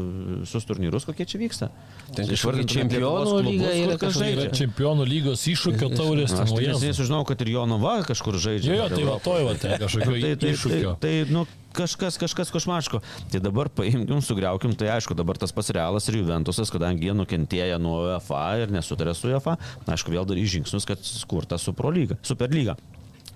visus 0.43 0.67
turnyrus, 0.67 1.07
kokie 1.07 1.25
čia 1.29 1.39
vyksta? 1.41 1.69
Išvardintumėt 2.11 2.73
čempionų 2.75 3.39
lygą 3.47 3.71
yra 3.79 3.97
kažkas. 4.01 4.27
Yra 4.35 4.47
čempionų 4.57 5.07
lygos 5.07 5.45
iššūkio 5.51 5.91
taurės. 5.95 6.35
Aš 6.35 6.53
nesiniai 6.57 6.97
sužinau, 6.97 7.23
kad 7.27 7.41
ir 7.43 7.53
Jonova 7.55 7.97
kažkur 8.07 8.37
žaidžia. 8.41 8.75
Jo, 8.75 8.85
jo 8.85 8.91
tai 8.93 9.07
va, 9.07 9.17
toj 9.23 9.47
va, 9.47 9.57
tai 9.61 9.79
kažkokio 9.81 10.13
tai, 10.17 10.35
tai, 10.35 10.53
iššūkio. 10.57 10.93
Tai, 11.01 11.15
tai, 11.25 11.33
nu, 11.33 11.45
kažkas, 11.77 12.19
kažkas 12.21 12.53
košmaško. 12.53 13.01
Tai 13.31 13.43
dabar 13.43 13.71
paimkim, 13.73 14.21
sugriaukim, 14.25 14.75
tai 14.77 14.91
aišku, 14.97 15.17
dabar 15.17 15.39
tas 15.41 15.55
pats 15.55 15.73
Realas 15.75 16.09
ir 16.11 16.19
Juventusas, 16.21 16.71
kadangi 16.73 17.09
jie 17.09 17.17
nukentėjo 17.17 17.81
nuo 17.81 18.01
UEFA 18.05 18.45
ir 18.63 18.73
nesutarė 18.75 19.15
su 19.17 19.31
UEFA, 19.31 19.57
aišku, 19.87 20.13
vėl 20.13 20.27
darys 20.29 20.51
žingsnius, 20.55 20.87
kad 20.89 21.03
skurta 21.07 21.59
Superlyga. 21.61 22.19
Superlyga. 22.27 22.77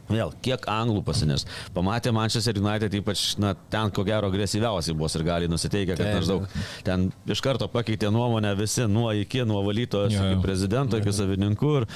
Vėl, 0.10 0.34
kiek 0.46 0.68
anglų 0.70 1.02
pasinės. 1.06 1.48
Pamatė 1.74 2.14
Manchester 2.14 2.60
United, 2.62 2.94
ypač 3.00 3.24
na, 3.42 3.56
ten 3.74 3.90
ko 3.94 4.06
gero 4.06 4.30
agresyviausiai 4.30 4.98
buvo 4.98 5.10
ir 5.18 5.26
gali 5.26 5.50
nusiteikę, 5.50 5.96
kad 5.98 6.12
maždaug 6.20 6.46
ten 6.86 7.08
iš 7.32 7.42
karto 7.42 7.68
pakeitė 7.72 8.12
nuomonę 8.14 8.54
visi 8.60 8.86
nuo 8.92 9.10
iki, 9.18 9.42
nuo 9.48 9.64
valytojo 9.66 10.12
iki 10.12 10.38
prezidento, 10.44 11.02
iki 11.02 11.16
savininkų 11.16 11.74
ir, 11.82 11.88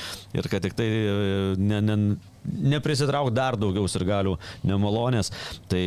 ir 0.41 0.49
kad 0.49 0.65
tik 0.65 0.77
tai 0.79 0.89
ne, 1.61 1.81
ne, 1.85 1.99
neprisitrauk 2.73 3.29
dar 3.35 3.57
daugiau 3.59 3.85
ir 3.85 4.07
galių 4.09 4.35
nemalonės. 4.65 5.29
Tai 5.69 5.85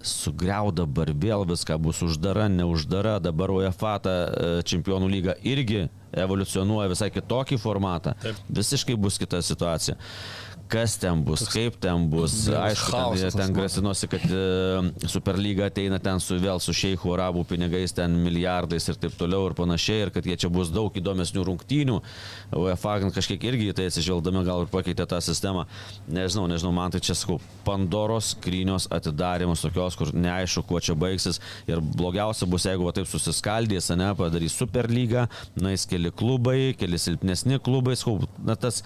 sugriau 0.00 0.72
dabar 0.72 1.12
vėl 1.12 1.46
viską, 1.48 1.76
bus 1.82 2.00
uždara, 2.06 2.48
neuždara, 2.52 3.18
dabar 3.22 3.52
UEFA 3.58 3.98
e, 3.98 4.18
čempionų 4.68 5.12
lyga 5.12 5.36
irgi 5.44 5.86
evoliucionuoja 6.16 6.88
visai 6.94 7.10
kitokį 7.12 7.58
formatą. 7.60 8.14
Taip. 8.22 8.38
Visiškai 8.60 8.96
bus 8.96 9.18
kita 9.20 9.42
situacija 9.44 9.98
kas 10.70 10.96
ten 11.00 11.22
bus, 11.24 11.44
kaip 11.50 11.78
ten 11.80 12.06
bus. 12.12 12.34
Aišku, 12.52 12.92
ten, 12.92 13.30
ten 13.34 13.54
grasinosi, 13.56 14.08
kad 14.10 14.24
e, 14.28 15.08
Superlyga 15.08 15.68
ateina 15.68 15.98
ten 16.02 16.20
su 16.22 16.38
vėl 16.40 16.60
su 16.62 16.74
šeichų 16.76 17.14
arabų 17.16 17.44
pinigais, 17.48 17.94
ten 17.96 18.14
milijardais 18.22 18.88
ir 18.90 18.98
taip 19.00 19.16
toliau 19.18 19.48
ir 19.48 19.56
panašiai, 19.58 20.06
ir 20.06 20.12
kad 20.14 20.28
jie 20.28 20.36
čia 20.44 20.50
bus 20.52 20.72
daug 20.74 20.94
įdomesnių 20.94 21.44
rungtynių. 21.48 21.98
UEFA 22.58 22.98
kažkiek 23.14 23.48
irgi 23.50 23.72
tai 23.76 23.88
atsižvelgdami 23.90 24.44
gal 24.46 24.64
ir 24.64 24.72
pakeitė 24.72 25.08
tą 25.08 25.20
sistemą. 25.24 25.66
Nežinau, 26.06 26.46
nežinau, 26.50 26.72
man 26.76 26.94
tai 26.94 27.02
čia 27.04 27.16
sakau, 27.18 27.40
Pandoros 27.66 28.32
skrynios 28.34 28.88
atidarimas 28.94 29.64
tokios, 29.64 29.96
kur 29.98 30.12
neaišku, 30.14 30.64
kuo 30.68 30.80
čia 30.84 30.96
baigsis. 30.98 31.42
Ir 31.68 31.82
blogiausia 31.82 32.48
bus, 32.50 32.68
jeigu 32.68 32.86
va 32.88 32.94
taip 32.96 33.08
susiskaldys, 33.10 33.92
ne, 33.98 34.12
padarys 34.18 34.56
Superlygą, 34.58 35.28
nais 35.60 35.84
keli 35.88 36.12
klubai, 36.14 36.74
keli 36.78 37.00
silpnesni 37.00 37.60
klubai, 37.62 37.96
sakau, 37.98 38.28
na 38.44 38.56
tas 38.58 38.82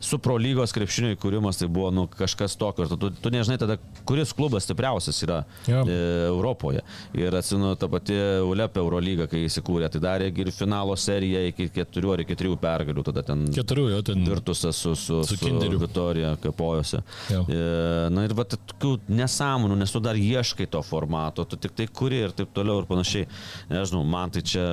su 0.00 0.18
Pro 0.22 0.36
lygos 0.38 0.72
krepšinio 0.74 1.12
įkūrimas 1.16 1.58
tai 1.58 1.66
buvo 1.72 1.90
nu, 1.94 2.04
kažkas 2.10 2.54
tokio. 2.58 2.86
Tu, 2.90 2.96
tu, 3.00 3.10
tu 3.22 3.32
nežinai 3.34 3.58
tada, 3.58 3.78
kuris 4.06 4.32
klubas 4.36 4.66
stipriausias 4.66 5.18
yra 5.26 5.40
ja. 5.66 5.82
e, 5.82 5.96
Europoje. 6.28 6.84
Ir 7.18 7.34
atsinu 7.34 7.72
tą 7.80 7.88
patį 7.90 8.18
ULEP 8.46 8.78
Eurolyga, 8.78 9.26
kai 9.30 9.42
įsikūrė, 9.48 9.88
tai 9.90 10.02
darė 10.04 10.30
ir 10.30 10.52
finalo 10.54 10.94
seriją 10.98 11.42
iki 11.50 11.68
keturių 11.74 12.14
ar 12.14 12.22
iki 12.24 12.36
trijų 12.38 12.58
pergalių. 12.62 13.04
Tada 13.08 13.24
ten, 13.26 13.46
keturių, 13.54 13.88
jo, 13.96 14.02
ten 14.06 14.22
Virtusas 14.28 14.78
su, 14.78 14.94
su, 14.98 15.20
su, 15.26 15.38
su 15.40 15.78
Vitorija 15.82 16.34
kapojose. 16.42 17.02
Ja. 17.32 17.42
E, 17.42 17.58
na 18.14 18.26
ir 18.28 18.36
va, 18.38 18.46
tokių 18.46 18.94
nesąmonų, 19.10 19.80
nes 19.82 19.94
tu 19.94 20.02
dar 20.04 20.18
ieškai 20.18 20.68
to 20.70 20.82
formato, 20.86 21.46
tu 21.48 21.58
tik 21.58 21.74
tai 21.78 21.88
kuri 21.90 22.22
ir 22.28 22.36
taip 22.38 22.54
toliau 22.54 22.84
ir 22.84 22.88
panašiai. 22.90 23.26
Nežinau, 23.72 24.04
man 24.06 24.30
tai 24.34 24.44
čia 24.46 24.64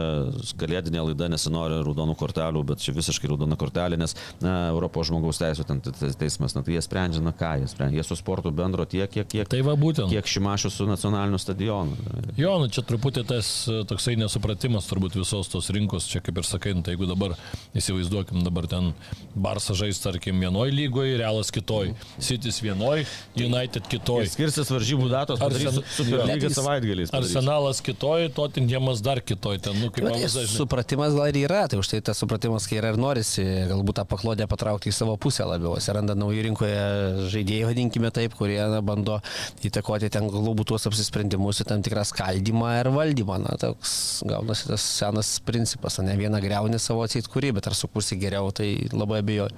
kalėdinė 0.60 1.02
laida 1.10 1.32
nesinori 1.34 1.82
raudonų 1.82 2.18
kortelių, 2.20 2.66
bet 2.70 2.86
čia 2.86 2.94
visiškai 2.96 3.34
raudona 3.34 3.58
kortelė, 3.60 3.98
nes 4.00 4.14
na, 4.44 4.70
Europos 4.70 5.10
žmonės 5.10 5.15
žmogaus 5.16 5.40
teisų 5.40 5.66
ten 5.68 5.82
teismas, 6.20 6.56
na, 6.56 6.64
tai 6.66 6.76
jie 6.76 6.84
sprendžia, 6.84 7.24
na 7.24 7.32
ką 7.36 7.56
jie 7.62 7.70
sprendžia. 7.72 8.02
Jie 8.02 8.08
su 8.08 8.18
sportu 8.20 8.52
bendro 8.52 8.86
tiek, 8.86 9.08
kiek, 9.12 9.28
kiek, 9.32 9.48
tai 9.52 9.62
va, 9.66 9.76
būtent. 9.80 10.12
kiek 10.12 10.28
šimašių 10.28 10.72
su 10.74 10.88
nacionaliniu 10.90 11.40
stadionu. 11.40 11.96
Jo, 12.40 12.58
nu, 12.62 12.70
čia 12.72 12.84
truputį 12.86 13.26
tas 13.30 13.52
e, 13.72 13.82
toksai 13.88 14.18
nesupratimas 14.20 14.90
turbūt 14.90 15.18
visos 15.20 15.50
tos 15.52 15.70
rinkos, 15.74 16.10
čia 16.12 16.22
kaip 16.26 16.42
ir 16.42 16.48
sakai, 16.48 16.76
nu, 16.76 16.84
tai 16.86 16.96
jeigu 16.96 17.08
dabar 17.10 17.36
įsivaizduokim, 17.78 18.44
dabar 18.46 18.68
ten 18.72 18.92
Barsa 19.36 19.76
žais, 19.78 20.00
tarkim, 20.04 20.40
vienoj 20.44 20.74
lygoje, 20.76 21.18
Realas 21.22 21.52
kitoj, 21.56 21.94
Cities 22.20 22.60
vienoj, 22.64 23.06
United 23.40 23.88
kitoj. 23.92 24.28
Skirsis 24.32 24.72
varžybų 24.74 25.10
datos, 25.12 25.44
Arsen... 25.44 25.82
Superlyga 25.96 26.52
savaitgaliais. 26.56 27.14
Arsenalas 27.16 27.82
kitoj, 27.86 28.30
Tottenhamas 28.36 29.04
dar 29.06 29.22
kitoj. 29.24 29.60
Ten, 29.66 29.80
nu, 29.80 29.92
kaip, 29.94 30.10
supratimas 30.52 31.16
gal 31.16 31.30
ir 31.32 31.46
yra, 31.46 31.66
tai 31.72 31.80
už 31.80 31.92
tai 31.92 32.02
tas 32.06 32.20
supratimas, 32.20 32.68
kai 32.70 32.80
yra 32.80 32.94
ir 32.94 33.00
norisi 33.00 33.46
galbūt 33.70 34.00
tą 34.00 34.06
paklodę 34.10 34.48
patraukti 34.50 34.90
į 34.90 34.96
savo 34.96 35.05
savo 35.06 35.18
pusę 35.22 35.46
labiau. 35.46 35.76
Atsiranda 35.78 36.16
naujų 36.18 36.48
rinkoje 36.48 36.82
žaidėjai, 37.30 37.68
vadinkime 37.70 38.10
taip, 38.14 38.34
kurie 38.38 38.58
na, 38.72 38.82
bando 38.82 39.20
įtakoti 39.66 40.10
ten 40.10 40.30
klubų 40.32 40.66
tuos 40.66 40.88
apsisprendimus 40.90 41.62
į 41.62 41.68
tam 41.70 41.84
tikrą 41.86 42.06
skaldymą 42.10 42.74
ir 42.80 42.90
valdymą. 42.96 43.38
Na, 43.46 43.56
toks 43.62 44.24
gaunasi 44.26 44.72
tas 44.72 44.82
senas 44.82 45.36
principas, 45.46 46.00
ne 46.02 46.18
vieną 46.18 46.42
greunį 46.42 46.82
savo 46.82 47.06
atsit 47.06 47.30
kurį, 47.30 47.54
bet 47.60 47.70
ar 47.70 47.78
sukursi 47.78 48.18
geriau, 48.18 48.50
tai 48.56 48.88
labai 48.94 49.22
abejoju. 49.22 49.54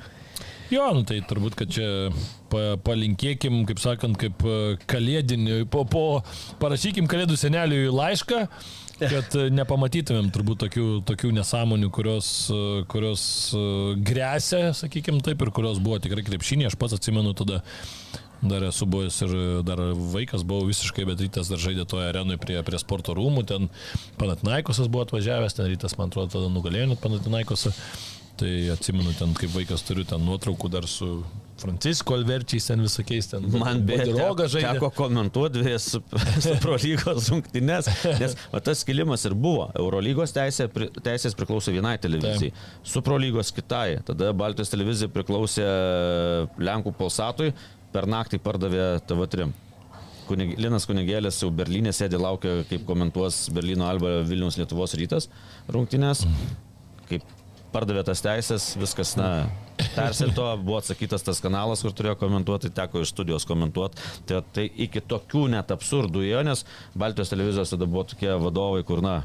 Jo, 0.74 0.89
nu 0.95 1.05
tai 1.07 1.22
turbūt, 1.24 1.55
kad 1.59 1.72
čia 1.72 2.09
pa, 2.51 2.76
palinkėkim, 2.84 3.61
kaip 3.70 3.80
sakant, 3.84 4.18
kaip 4.20 4.43
kalėdinį, 4.89 5.61
po, 5.72 5.86
po 5.88 6.03
parašykim 6.61 7.07
kalėdų 7.11 7.39
seneliui 7.39 7.88
laišką 7.93 8.45
kad 8.97 9.36
e, 9.38 9.47
nepamatytumėm 9.53 10.32
turbūt 10.34 10.63
tokių, 10.65 10.86
tokių 11.07 11.34
nesąmonių, 11.38 11.89
kurios, 11.93 12.30
e, 12.53 12.61
kurios 12.89 13.24
e, 13.53 13.65
grėsia, 14.07 14.72
sakykime 14.78 15.22
taip, 15.26 15.43
ir 15.43 15.53
kurios 15.53 15.82
buvo 15.84 15.99
tikrai 16.01 16.26
krepšinė. 16.26 16.68
Aš 16.70 16.80
pats 16.80 16.97
atsimenu 16.97 17.36
tada 17.38 17.61
Dar 18.38 18.61
esu 18.68 18.86
buvęs 18.86 19.15
ir 19.26 19.32
dar 19.65 19.80
vaikas 20.13 20.43
buvau 20.45 20.68
visiškai, 20.68 21.07
bet 21.09 21.24
rytas 21.24 21.49
dar 21.49 21.57
žaidė 21.57 21.88
toje 21.89 22.05
arenoje 22.05 22.38
prie, 22.38 22.59
prie 22.61 22.78
sporto 22.78 23.15
rūmų, 23.18 23.41
ten 23.49 23.65
Panatinaikosas 24.20 24.91
buvo 24.93 25.07
atvažiavęs, 25.07 25.55
ten 25.57 25.65
rytas, 25.72 25.95
man 25.97 26.11
atrodo, 26.11 26.30
tada 26.36 26.51
nugalėjo 26.53 26.91
net 26.91 27.01
Panatinaikosą. 27.01 27.74
Tai 28.38 28.53
atsimenu 28.69 29.13
ten, 29.17 29.33
kaip 29.38 29.49
vaikas 29.55 29.81
turiu 29.85 30.03
ten 30.05 30.21
nuotraukų 30.21 30.69
dar 30.69 30.85
su 30.89 31.23
Francisko 31.57 32.13
Alverčiais 32.13 32.67
ten 32.69 32.83
visokiais 32.85 33.29
ten. 33.31 33.45
Man 33.57 33.81
beroga 33.88 34.45
žaidė. 34.51 34.75
Teko 34.77 34.91
komentuoti 34.93 35.63
dvi 35.63 35.73
su, 35.81 36.03
su 36.43 36.51
Eurolygos 36.53 37.31
rungtynės, 37.33 37.89
nes 38.21 38.35
va, 38.51 38.61
tas 38.61 38.83
skilimas 38.85 39.25
ir 39.25 39.33
buvo. 39.33 39.67
Eurolygos 39.79 40.35
teisė, 40.35 40.67
teisės 41.01 41.38
priklausė 41.38 41.73
vienai 41.73 41.95
televizijai, 42.01 42.51
Taip. 42.53 42.83
su 42.85 43.01
Prolygos 43.05 43.49
kitai. 43.55 44.03
Tada 44.05 44.29
Baltijos 44.38 44.69
televizija 44.73 45.09
priklausė 45.13 45.65
Lenkų 46.61 46.93
Polsatui, 46.99 47.49
per 47.95 48.05
naktį 48.09 48.41
pardavė 48.43 48.91
TV3. 49.09 49.49
Kunig, 50.27 50.57
Linas 50.59 50.85
Kunigėlis 50.85 51.39
jau 51.41 51.49
Berlyne 51.55 51.93
sėdė, 51.95 52.19
laukia, 52.21 52.59
kaip 52.69 52.83
komentuos 52.85 53.47
Berlyno 53.55 53.88
Alba 53.88 54.19
Vilnius 54.27 54.59
Lietuvos 54.59 54.93
rytas 54.99 55.29
rungtynės. 55.71 56.25
Kaip 57.07 57.23
pardavė 57.74 58.03
tas 58.07 58.22
teisės, 58.24 58.72
viskas, 58.80 59.13
na, 59.20 59.28
persirto, 59.95 60.45
buvo 60.63 60.80
atsakytas 60.80 61.26
tas 61.26 61.41
kanalas, 61.43 61.84
kur 61.86 61.93
turėjo 61.95 62.15
komentuoti, 62.22 62.72
teko 62.74 63.03
iš 63.03 63.13
studijos 63.13 63.45
komentuoti. 63.49 64.01
Tai, 64.30 64.41
tai 64.55 64.68
iki 64.88 65.03
tokių 65.03 65.45
net 65.53 65.72
absurdų 65.76 66.26
jo, 66.28 66.43
nes 66.47 66.63
Baltijos 66.97 67.32
televizijos 67.34 67.74
tada 67.74 67.89
buvo 67.89 68.05
tokie 68.09 68.32
vadovai, 68.41 68.84
kur, 68.88 69.03
na, 69.05 69.20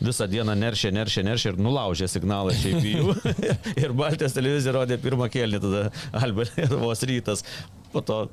visą 0.00 0.28
dieną 0.30 0.56
neršė, 0.58 0.92
neršė, 0.96 1.24
neršė 1.28 1.52
ir 1.52 1.62
nulaužė 1.68 2.10
signalą 2.10 2.56
šiaip 2.56 2.90
jų. 2.92 3.16
ir 3.84 3.96
Baltijos 3.98 4.36
televizija 4.36 4.76
rodė 4.78 5.00
pirmą 5.02 5.30
kėlinį, 5.32 5.62
tada 5.64 6.28
Lietuvos 6.38 7.02
rytas. 7.08 7.44
Po 7.92 8.02
to 8.04 8.26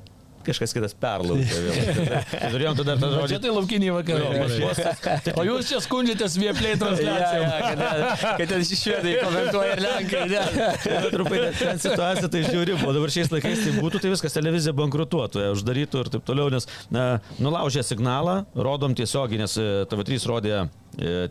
kažkas 0.46 0.74
kitas 0.76 0.94
perlaukė 1.00 1.60
vėl. 1.66 1.80
Turėjom 2.54 2.78
tada 2.80 2.96
tą 3.00 3.10
žodį. 3.14 3.30
Čia 3.32 3.40
tai 3.44 3.52
laukiniai 3.54 3.94
vakarai. 3.96 5.32
O 5.36 5.46
jūs 5.46 5.70
čia 5.70 5.80
skundžiatės 5.84 6.38
vieplei 6.40 6.76
transliacijom. 6.80 7.46
Ja, 7.46 7.90
ja, 8.00 8.20
kad, 8.38 8.52
ten 8.52 8.64
švedai 8.70 9.16
komentuoja 9.20 9.74
ir 9.76 9.84
lenkai. 9.84 10.24
Trupai 11.16 11.42
ten 11.58 11.82
situacija 11.82 12.30
tai 12.32 12.44
žiūri, 12.46 12.78
o 12.78 12.94
dabar 12.96 13.12
šiais 13.12 13.30
laikais 13.32 13.64
tai 13.64 13.74
būtų, 13.76 14.02
tai 14.02 14.14
viskas 14.14 14.36
televizija 14.36 14.74
bankrutuotų, 14.76 15.44
uždarytų 15.56 16.04
ir 16.04 16.12
taip 16.16 16.26
toliau, 16.28 16.48
nes 16.52 16.68
na, 16.94 17.06
nulaužė 17.42 17.84
signalą, 17.86 18.40
rodom 18.54 18.96
tiesiogiai, 18.96 19.42
nes 19.42 19.56
e, 19.60 19.68
TV3 19.90 20.26
rodė 20.30 20.56
e, 20.56 20.66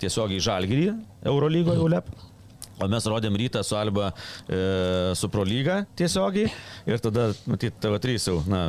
tiesiogiai 0.01 0.43
žalgyrį 0.43 0.88
Eurolygoje 1.26 1.86
ULEP. 1.86 2.16
O 2.84 2.89
mes 2.91 3.05
rodėm 3.07 3.38
rytą 3.39 3.61
su 3.63 3.78
Alba, 3.80 4.09
e, 4.51 4.57
su 5.16 5.30
Prolyga 5.32 5.86
tiesiogiai 5.95 6.49
ir 6.91 7.03
tada, 7.03 7.30
matyt, 7.47 7.78
TV3 7.84 8.18
jau, 8.20 8.41
na, 8.51 8.68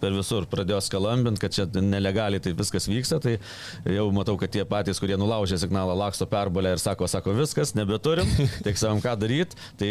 per 0.00 0.14
visur 0.16 0.46
pradėjo 0.50 0.80
skalambinti, 0.84 1.40
kad 1.42 1.54
čia 1.54 1.66
nelegaliai 1.70 2.42
tai 2.42 2.52
viskas 2.56 2.88
vyksta, 2.90 3.20
tai 3.22 3.36
jau 3.88 4.06
matau, 4.14 4.36
kad 4.40 4.52
tie 4.52 4.64
patys, 4.68 5.00
kurie 5.02 5.18
nulaužė 5.20 5.60
signalą, 5.62 5.94
laksto 5.98 6.26
perbalę 6.30 6.74
ir 6.74 6.82
sako, 6.82 7.08
sako, 7.10 7.34
viskas, 7.38 7.74
nebeturim, 7.78 8.28
tik 8.66 8.80
savom, 8.80 9.02
ką 9.04 9.14
daryti, 9.20 9.58
tai 9.80 9.90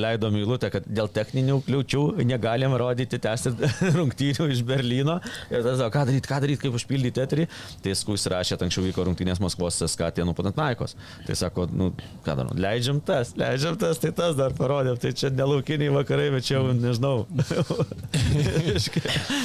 leidom 0.00 0.38
įlūtę, 0.40 0.70
kad 0.72 0.88
dėl 0.88 1.10
techninių 1.12 1.60
kliūčių 1.66 2.02
negalim 2.26 2.74
rodyti 2.80 3.20
tęsti 3.20 3.54
rungtynių 3.98 4.48
iš 4.54 4.64
Berlyno. 4.66 5.18
Ir 5.50 5.64
tada, 5.66 5.90
ką 5.92 6.06
daryti, 6.08 6.28
ką 6.30 6.40
daryti, 6.44 6.62
kaip 6.64 6.76
užpildyti 6.78 7.22
eterį. 7.24 7.46
Tai 7.84 7.94
skus 7.98 8.26
rašė, 8.30 8.58
anksčiau 8.60 8.84
vyko 8.86 9.04
rungtynės 9.08 9.40
Maskvos 9.42 9.80
SKT 9.86 10.24
Nupanatnaikos. 10.28 10.96
Tai 11.26 11.36
sako, 11.38 11.66
nu, 11.74 11.90
ką 12.26 12.36
darom, 12.38 12.54
leidžiam 12.60 13.00
tas, 13.04 13.34
leidžiam 13.38 13.78
tas, 13.80 14.00
tai 14.02 14.12
tas 14.16 14.36
dar 14.38 14.54
parodėm, 14.56 14.98
tai 15.00 15.12
čia 15.16 15.32
nelaukiniai 15.34 15.92
vakarai, 15.94 16.30
bet 16.34 16.46
čia 16.46 16.58
jau 16.58 16.74
nežinau. 16.76 17.26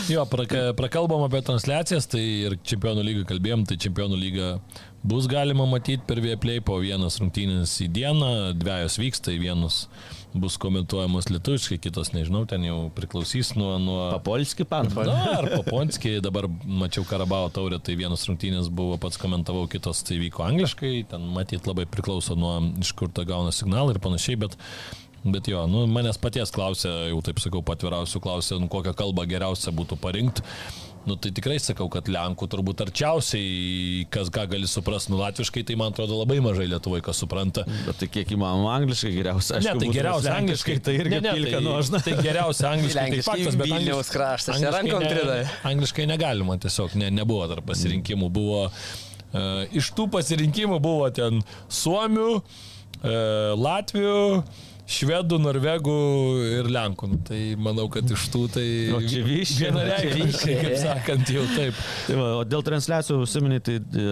Jo, 0.09 0.25
praka, 0.29 0.73
prakalbam 0.77 1.23
apie 1.25 1.39
transliacijas, 1.41 2.05
tai 2.05 2.21
ir 2.45 2.55
čempionų 2.61 3.01
lygą 3.07 3.23
kalbėjom, 3.31 3.63
tai 3.65 3.77
čempionų 3.81 4.19
lygą 4.21 4.49
bus 5.05 5.25
galima 5.29 5.65
matyti 5.69 6.05
per 6.05 6.19
Vieplay 6.21 6.61
po 6.61 6.77
vienas 6.81 7.17
rungtynės 7.21 7.73
į 7.81 7.87
dieną, 7.95 8.29
dviejos 8.59 8.99
vyksta, 9.01 9.33
į 9.33 9.39
vienus 9.47 9.85
bus 10.35 10.59
komentuojamos 10.61 11.29
lietuviškai, 11.31 11.79
kitos 11.81 12.11
nežinau, 12.13 12.43
ten 12.49 12.67
jau 12.67 12.77
priklausys 12.93 13.53
nuo... 13.57 13.71
nuo... 13.81 13.97
Papolski 14.17 14.67
pan. 14.67 14.91
Na, 14.93 15.15
ar 15.39 15.47
Paponski, 15.55 16.17
dabar 16.21 16.49
mačiau 16.65 17.07
Karabao 17.07 17.47
taurę, 17.55 17.79
tai 17.81 17.95
vienas 17.97 18.27
rungtynės 18.29 18.69
buvo, 18.69 18.99
pats 19.01 19.17
komentavau, 19.21 19.63
kitos 19.71 20.03
tai 20.05 20.19
vyko 20.21 20.45
angliškai, 20.45 20.93
ten 21.15 21.25
matyt 21.33 21.65
labai 21.69 21.87
priklauso 21.89 22.37
nuo 22.37 22.59
iš 22.83 22.93
kur 22.99 23.09
ta 23.09 23.25
gauna 23.25 23.55
signalą 23.55 23.95
ir 23.95 24.01
panašiai, 24.03 24.37
bet 24.45 24.59
Bet 25.25 25.47
jo, 25.49 25.63
nu, 25.65 25.87
manęs 25.89 26.19
paties 26.21 26.51
klausė, 26.53 26.91
jau 27.09 27.21
taip 27.25 27.39
sakau, 27.41 27.63
patvirausiu 27.65 28.19
klausė, 28.21 28.59
nu, 28.61 28.69
kokią 28.69 28.93
kalbą 28.97 29.25
geriausia 29.29 29.73
būtų 29.73 29.97
parinkti. 29.97 30.45
Nu, 31.05 31.15
tai 31.15 31.29
tikrai 31.37 31.59
sakau, 31.61 31.85
kad 31.93 32.07
Lenkų 32.09 32.47
turbūt 32.49 32.81
arčiausiai, 32.81 34.05
kas 34.13 34.31
ką 34.33 34.47
gali 34.49 34.65
suprasti, 34.69 35.11
nu, 35.13 35.19
latviškai 35.21 35.61
tai 35.65 35.77
man 35.77 35.93
atrodo 35.93 36.17
labai 36.17 36.39
mažai 36.41 36.65
Lietuvoje, 36.71 37.03
kas 37.05 37.21
supranta. 37.21 37.61
Bet 37.85 37.99
tai 38.01 38.09
kiek 38.09 38.33
įmanoma 38.33 38.71
angliškai 38.79 39.11
geriausia. 39.13 39.61
Ne, 39.61 39.75
tai 39.81 39.91
geriausia 39.93 40.33
angliškai, 40.39 40.77
tai 40.87 40.97
irgi 40.97 41.19
ne, 41.19 41.21
ne, 41.27 41.35
pilka 41.37 41.59
tai, 41.59 41.63
nuožna. 41.67 42.01
tai 42.07 42.17
geriausia 42.25 42.69
angliškai, 42.73 43.07
tai 43.13 43.25
faktas, 43.29 43.59
bet 43.61 43.69
Vilniaus 43.69 44.13
kraštas, 44.13 44.57
čia 44.57 44.71
angliškai 44.71 44.93
rankom 44.95 45.09
tridai. 45.13 45.39
Angliškai 45.73 46.09
negalima, 46.09 46.57
tiesiog 46.65 46.97
ne, 47.01 47.13
nebuvo 47.21 47.45
dar 47.53 47.61
pasirinkimų, 47.69 48.31
buvo 48.33 48.63
uh, 48.65 48.77
iš 49.77 49.93
tų 49.97 50.09
pasirinkimų 50.17 50.81
buvo 50.81 51.13
ten 51.13 51.45
Suomių, 51.69 52.31
uh, 52.41 53.53
Latvių, 53.61 54.15
Švedų, 54.85 55.39
Norvegų 55.41 55.95
ir 56.59 56.67
Lenkų. 56.69 57.09
Nu, 57.09 57.19
Tai 57.25 57.39
manau, 57.57 57.87
kad 57.93 58.09
iš 58.13 58.27
tų 58.33 58.43
tai 58.53 58.65
O 58.93 58.99
čia 59.01 59.23
vyščiai, 59.25 59.71
vienareikšmiškai, 59.71 60.57
kaip 60.61 60.75
sakant, 60.83 61.31
jau 61.33 61.45
taip. 61.55 61.79
Tai 62.05 62.17
va, 62.19 62.27
o 62.37 62.43
dėl 62.45 62.65
transliacijų 62.65 63.23
užsiminė, 63.25 63.61
tai 63.65 63.79
e, 63.81 64.09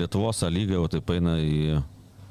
Lietuvos 0.00 0.42
lyga 0.50 0.80
jau 0.80 0.88
taip 0.96 1.14
eina 1.14 1.36
į 1.38 1.78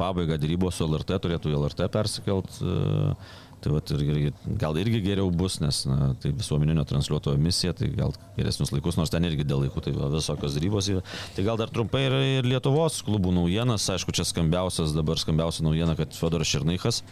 pabaigą 0.01 0.39
dėrybos 0.41 0.81
su 0.81 0.89
LRT, 0.89 1.21
turėtų 1.23 1.53
į 1.53 1.61
LRT 1.61 1.87
persikelt. 1.93 2.59
E, 2.59 3.15
tai 3.63 3.71
va, 3.71 3.81
ir, 3.95 4.03
ir, 4.19 4.45
gal 4.59 4.75
irgi 4.81 4.99
geriau 5.05 5.31
bus, 5.31 5.59
nes 5.63 5.83
na, 5.87 6.11
tai 6.19 6.33
visuomeninio 6.35 6.83
transliuotojo 6.89 7.39
misija, 7.39 7.71
tai 7.77 7.91
gal 7.95 8.11
geresnius 8.35 8.73
laikus, 8.73 8.97
nors 8.99 9.13
ten 9.13 9.23
irgi 9.29 9.45
dėl 9.47 9.63
laikų, 9.63 9.83
tai 9.85 9.93
va, 9.95 10.09
visokios 10.11 10.57
dėrybos 10.57 10.91
yra. 10.91 11.03
Tai 11.37 11.45
gal 11.47 11.61
dar 11.61 11.71
trumpai 11.71 12.07
ir, 12.09 12.17
ir 12.41 12.49
Lietuvos 12.51 12.99
klubų 13.07 13.31
naujienas, 13.37 13.85
aišku, 13.95 14.17
čia 14.17 14.25
skambiausias, 14.27 14.97
dabar 14.97 15.21
skambiausia 15.21 15.63
naujiena, 15.63 15.95
kad 15.99 16.17
Fedoras 16.17 16.51
Šernaikas 16.51 17.05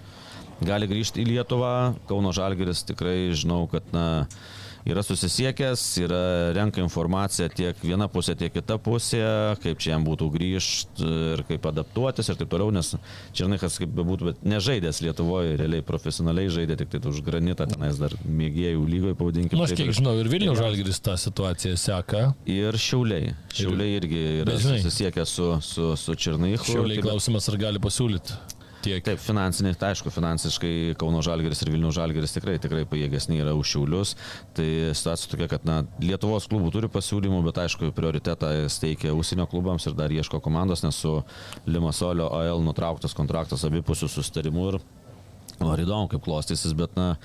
gali 0.65 0.89
grįžti 0.89 1.23
į 1.23 1.29
Lietuvą, 1.33 1.73
Kauno 2.09 2.33
Žalgeris 2.35 2.85
tikrai 2.89 3.31
žinau, 3.37 3.65
kad 3.71 3.85
na, 3.95 4.05
yra 4.89 5.03
susisiekęs, 5.03 5.81
yra 6.03 6.19
renka 6.55 6.81
informaciją 6.81 7.49
tiek 7.53 7.81
viena 7.83 8.07
pusė, 8.11 8.35
tiek 8.39 8.53
kita 8.53 8.77
pusė, 8.81 9.21
kaip 9.63 9.81
čia 9.81 9.93
jam 9.93 10.05
būtų 10.07 10.29
grįžti 10.33 11.09
ir 11.35 11.43
kaip 11.49 11.67
adaptuotis 11.71 12.31
ir 12.31 12.39
taip 12.39 12.51
toliau, 12.51 12.71
nes 12.75 12.93
Černikas 13.35 13.77
kaip 13.81 13.91
bebūtų, 13.95 14.31
bet 14.31 14.43
nežaidęs 14.47 15.01
Lietuvoje, 15.05 15.57
realiai 15.59 15.85
profesionaliai 15.85 16.51
žaidė 16.53 16.79
tik 16.79 16.93
tai 16.95 17.01
už 17.11 17.21
granitą, 17.25 17.67
tenais 17.69 17.99
dar 18.01 18.15
mėgėjų 18.25 18.85
lygoje, 18.89 19.17
pavadinkime. 19.19 19.59
Na, 19.59 19.65
Nu, 19.65 19.67
aš 19.67 19.75
kiek 19.75 19.91
žinau, 19.95 20.15
ir 20.19 20.29
Vilnių 20.31 20.53
Žalgiris 20.57 21.01
tą 21.03 21.17
situaciją 21.19 21.75
seka. 21.79 22.21
Ir 22.49 22.77
Šiauliai. 22.79 23.33
Šiauliai 23.53 23.97
irgi 23.99 24.21
yra 24.45 24.55
susisiekę 24.59 25.25
su, 25.27 25.51
su, 25.65 25.91
su 25.99 26.15
Černychu. 26.15 26.71
Šiauliai 26.71 27.03
klausimas, 27.03 27.49
ar 27.51 27.59
gali 27.59 27.83
pasiūlyti 27.83 28.58
tiek. 28.83 29.03
Taip, 29.05 29.19
finansiniai, 29.21 29.77
tai 29.79 29.93
aišku, 29.93 30.11
finansiškai 30.13 30.73
Kauno 30.99 31.21
Žalgeris 31.25 31.63
ir 31.63 31.71
Vilnių 31.73 31.91
Žalgeris 31.95 32.35
tikrai, 32.35 32.57
tikrai 32.61 32.85
pajėgesni 32.89 33.39
yra 33.41 33.55
už 33.57 33.73
Šiaulius. 33.73 34.15
Tai 34.57 34.67
situacija 34.97 35.33
tokia, 35.33 35.49
kad 35.55 35.67
na, 35.67 35.81
Lietuvos 36.03 36.49
klubų 36.51 36.71
turi 36.75 36.91
pasiūlymų, 36.91 37.41
bet 37.49 37.61
aišku, 37.65 37.91
prioritetą 37.95 38.53
steikia 38.71 39.15
užsienio 39.17 39.47
klubams 39.51 39.87
ir 39.89 39.97
dar 39.99 40.13
ieško 40.13 40.41
komandos, 40.43 40.83
nes 40.85 40.99
su 40.99 41.17
Limasolio 41.69 42.29
AL 42.39 42.63
nutrauktas 42.65 43.15
kontraktas 43.17 43.65
abipusių 43.67 44.11
sustarimų 44.11 44.71
ir 44.73 44.81
ar 45.67 45.81
įdomu, 45.83 46.07
kaip 46.11 46.23
klostysis, 46.23 46.71
bet, 46.77 46.95
na, 46.95 47.17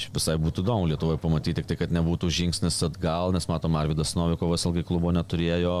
šiaip 0.00 0.16
visai 0.16 0.38
būtų 0.40 0.64
įdomu 0.64 0.88
Lietuvoje 0.88 1.20
pamatyti, 1.20 1.58
tik 1.60 1.68
tai, 1.68 1.76
kad 1.82 1.92
nebūtų 1.92 2.30
žingsnis 2.32 2.80
atgal, 2.88 3.34
nes 3.36 3.48
matom, 3.50 3.76
Arvidas 3.76 4.14
Novikovas 4.16 4.64
ilgai 4.68 4.84
klubo 4.88 5.12
neturėjo, 5.12 5.76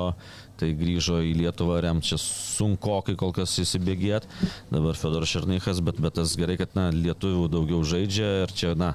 tai 0.60 0.72
grįžo 0.76 1.22
į 1.24 1.32
Lietuvą 1.40 1.80
remti 1.86 2.12
čia 2.12 2.20
sunku, 2.20 2.98
kai 3.06 3.16
kol 3.18 3.32
kas 3.36 3.56
įsibėgėt, 3.62 4.28
dabar 4.72 4.98
Fedoras 4.98 5.32
Šernychas, 5.32 5.80
bet, 5.84 6.00
bet 6.02 6.18
tas 6.20 6.36
gerai, 6.36 6.58
kad, 6.60 6.76
na, 6.78 6.90
lietuvių 6.92 7.48
daugiau 7.52 7.80
žaidžia 7.86 8.32
ir 8.44 8.52
čia, 8.56 8.74
na, 8.78 8.92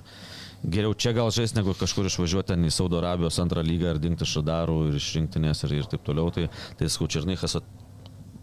geriau 0.63 0.93
čia 0.93 1.13
gal 1.17 1.33
žais, 1.33 1.55
negu 1.57 1.75
kažkur 1.77 2.09
išvažiuoti 2.09 2.53
ten 2.53 2.65
į 2.67 2.73
Saudo 2.73 3.01
Arabijos 3.01 3.41
antrą 3.41 3.65
lygą 3.65 3.93
ar 3.93 4.01
dingti 4.01 4.27
šadarų 4.27 4.79
ir 4.91 5.01
iš 5.01 5.11
rinktinės 5.17 5.65
ir, 5.65 5.79
ir 5.81 5.91
taip 5.91 6.05
toliau, 6.05 6.29
tai, 6.33 6.47
tai 6.79 6.89
Skaučernychas 6.91 7.59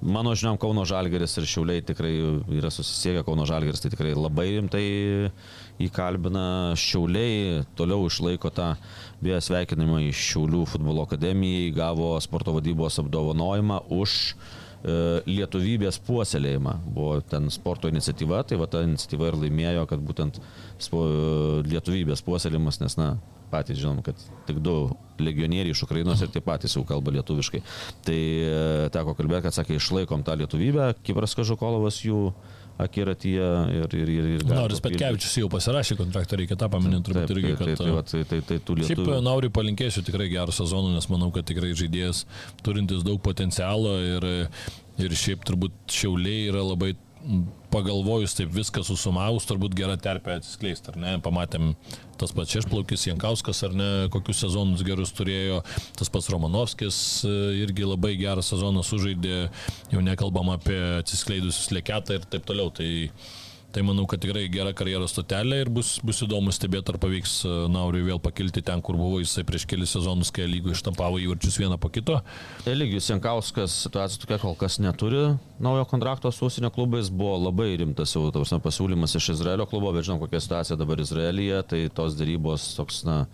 Mano 0.05 0.35
žiniom, 0.37 0.59
Kauno 0.61 0.83
Žalgeris 0.85 1.33
ir 1.41 1.47
Šiauliai 1.49 1.81
tikrai 1.81 2.13
yra 2.53 2.69
susisiekę, 2.69 3.23
Kauno 3.25 3.47
Žalgeris 3.49 3.81
tai 3.81 3.89
tikrai 3.89 4.11
labai 4.13 4.51
rimtai 4.59 4.83
įkalbina, 5.81 6.75
Šiauliai 6.77 7.63
toliau 7.79 8.05
išlaiko 8.11 8.51
tą 8.53 8.75
beje 9.25 9.39
sveikinimą 9.47 10.03
iš 10.11 10.21
Šiaulių 10.35 10.67
futbolo 10.69 11.07
akademijai, 11.09 11.73
gavo 11.73 12.13
sporto 12.21 12.53
vadybos 12.53 13.01
apdovanojimą 13.01 13.81
už 13.97 14.19
e, 14.29 14.35
lietuvybės 15.25 16.03
puoselėjimą. 16.05 16.77
Buvo 16.85 17.23
ten 17.25 17.49
sporto 17.55 17.89
iniciatyva, 17.89 18.43
tai 18.45 18.61
va 18.61 18.69
ta 18.69 18.85
iniciatyva 18.85 19.33
ir 19.33 19.41
laimėjo, 19.47 19.87
kad 19.89 20.05
būtent 20.05 20.43
spo, 20.85 21.07
lietuvybės 21.65 22.21
puoselėjimas, 22.29 22.83
nes 22.85 23.01
na, 23.01 23.15
patys 23.53 23.81
žinom, 23.81 24.03
kad 24.07 24.19
tik 24.49 24.59
du 24.65 24.77
legionieriai 25.23 25.75
iš 25.75 25.85
Ukrainos 25.87 26.23
ir 26.25 26.33
tie 26.35 26.43
patys 26.45 26.75
jau 26.75 26.83
kalba 26.89 27.15
lietuviškai. 27.15 27.63
Tai 28.07 28.19
e, 28.19 28.91
teko 28.95 29.15
kalbėti, 29.19 29.47
kad 29.47 29.57
sakė, 29.57 29.79
išlaikom 29.79 30.25
tą 30.27 30.37
lietuvybę, 30.41 30.91
Kipras 31.07 31.37
Kažukolovas 31.39 32.01
jų 32.03 32.29
akiratyje 32.79 33.49
ir... 33.71 33.95
ir, 33.95 34.09
ir, 34.11 34.29
ir 34.35 34.45
Nauris. 34.49 34.81
Petkevičius 34.83 35.37
jau 35.39 35.49
pasirašė 35.53 35.97
kontraktą, 36.01 36.39
reikia 36.41 36.59
tą 36.59 36.69
paminėti 36.73 37.13
Taip, 37.13 37.29
turbūt 37.31 37.35
irgi, 37.37 37.53
tai, 37.53 37.59
tai, 37.59 37.69
kad... 37.71 37.83
tai, 37.85 37.93
va, 37.95 38.03
tai, 38.11 38.23
tai, 38.31 38.41
tai 38.49 38.59
tų 38.59 38.79
Šiaip 38.81 39.03
lietuvių. 39.03 39.19
Nauriui 39.23 39.53
palinkėsiu 39.55 40.03
tikrai 40.07 40.27
gerą 40.33 40.55
sezoną, 40.55 40.91
nes 40.97 41.07
manau, 41.13 41.31
kad 41.35 41.47
tikrai 41.47 41.71
žaidėjas 41.79 42.25
turintis 42.67 43.07
daug 43.07 43.23
potencialo 43.23 43.95
ir, 44.03 44.29
ir 44.99 45.19
šiaip 45.23 45.47
turbūt 45.47 45.95
šiauliai 45.95 46.49
yra 46.51 46.65
labai 46.67 46.97
pagalvojus 47.75 48.37
taip 48.39 48.53
viską 48.55 48.85
susumavus, 48.87 49.47
turbūt 49.49 49.75
gera 49.77 49.97
terpė 50.01 50.39
atsiskleisti, 50.39 50.93
ar 50.93 50.99
ne? 51.01 51.15
Pamatėm 51.25 51.73
tas 52.21 52.33
pats 52.35 52.55
Šešplaukis, 52.55 53.09
Jankauskas, 53.09 53.63
ar 53.67 53.75
ne, 53.77 53.91
kokius 54.15 54.45
sezonus 54.45 54.85
gerus 54.87 55.13
turėjo, 55.17 55.61
tas 55.99 56.13
pats 56.13 56.31
Romanovskis 56.33 56.99
e, 57.27 57.33
irgi 57.65 57.89
labai 57.89 58.15
gerą 58.21 58.45
sezoną 58.45 58.85
sužaidė, 58.87 59.49
jau 59.93 60.05
nekalbam 60.05 60.55
apie 60.55 60.79
atsiskleidusius 61.01 61.73
leketą 61.75 62.21
ir 62.21 62.29
taip 62.31 62.47
toliau. 62.49 62.71
Tai, 62.75 62.89
Tai 63.75 63.83
manau, 63.83 64.05
kad 64.07 64.21
tikrai 64.23 64.45
gera 64.55 64.71
karjeros 64.71 65.11
stotelė 65.11 65.57
ir 65.65 65.69
bus, 65.75 65.97
bus 66.07 66.21
įdomu 66.23 66.53
stebėti, 66.55 66.93
ar 66.93 66.99
pavyks 67.03 67.33
e, 67.43 67.55
Nauriui 67.75 68.05
vėl 68.07 68.21
pakilti 68.23 68.63
ten, 68.63 68.79
kur 68.87 68.95
buvo. 68.95 69.19
Jisai 69.19 69.43
prieš 69.49 69.65
kelias 69.67 69.97
sezonus, 69.97 70.31
kai 70.35 70.47
lygų 70.47 70.77
ištampavo 70.77 71.19
įvarčius 71.19 71.59
vieną 71.59 71.81
po 71.83 71.91
kito. 71.91 72.21
Eligijus 72.71 73.11
Jankauskas 73.11 73.75
situacija 73.89 74.23
tokia 74.23 74.39
kol 74.45 74.55
kas 74.61 74.79
neturi 74.79 75.25
naujo 75.59 75.89
kontrakto 75.91 76.31
su 76.31 76.47
užsienio 76.47 76.71
klubais, 76.71 77.11
buvo 77.11 77.35
labai 77.49 77.73
rimtas 77.83 78.15
jau 78.15 78.29
ta 78.29 78.39
prasme, 78.39 78.61
pasiūlymas 78.63 79.19
iš 79.19 79.33
Izraelio 79.35 79.67
klubo, 79.67 79.91
bet 79.97 80.07
žinom 80.07 80.23
kokia 80.23 80.45
situacija 80.47 80.79
dabar 80.79 81.03
Izraelyje, 81.03 81.61
tai 81.75 81.83
tos 81.99 82.15
darybos 82.21 82.71
toks, 82.79 83.03
na, 83.09 83.25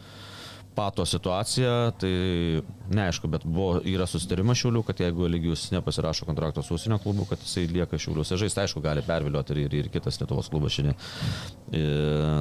pato 0.81 1.05
situacija, 1.05 1.73
tai 2.01 2.11
neaišku, 2.91 3.29
bet 3.31 3.45
buvo, 3.45 3.83
yra 3.87 4.07
susitarimas 4.09 4.57
šiulių, 4.63 4.81
kad 4.89 5.03
jeigu 5.05 5.27
Eligijus 5.29 5.67
nepasirašo 5.75 6.25
kontrakto 6.29 6.65
su 6.65 6.75
užsienio 6.79 6.97
klubu, 7.05 7.27
kad 7.29 7.43
jisai 7.45 7.67
lieka 7.69 8.01
šiuliuose 8.01 8.39
žaisti, 8.41 8.63
aišku, 8.65 8.81
gali 8.85 9.05
pervilioti 9.05 9.53
ir, 9.55 9.61
ir, 9.69 9.77
ir 9.85 9.91
kitas 9.93 10.17
Lietuvos 10.23 10.49
klubas 10.49 10.73
šiandien. 10.79 10.97
E, 11.71 11.85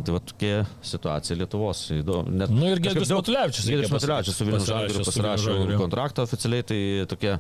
tai 0.07 0.15
va 0.15 0.23
tokia 0.31 0.63
situacija 0.93 1.37
Lietuvos. 1.43 1.83
Net, 1.91 2.49
Nu 2.49 2.71
ir 2.71 2.79
daug- 2.79 3.03
Matulevičius, 3.19 3.67
reikia 3.67 3.83
Giedrius 3.83 3.95
Matulevičius 3.97 4.39
su 4.39 4.47
Vilnius 4.47 4.69
Žalgiriu 4.71 5.05
pasirašė 5.11 5.79
kontraktą 5.83 6.23
oficialiai, 6.29 6.63
tai 6.71 6.79
tokia 7.11 7.39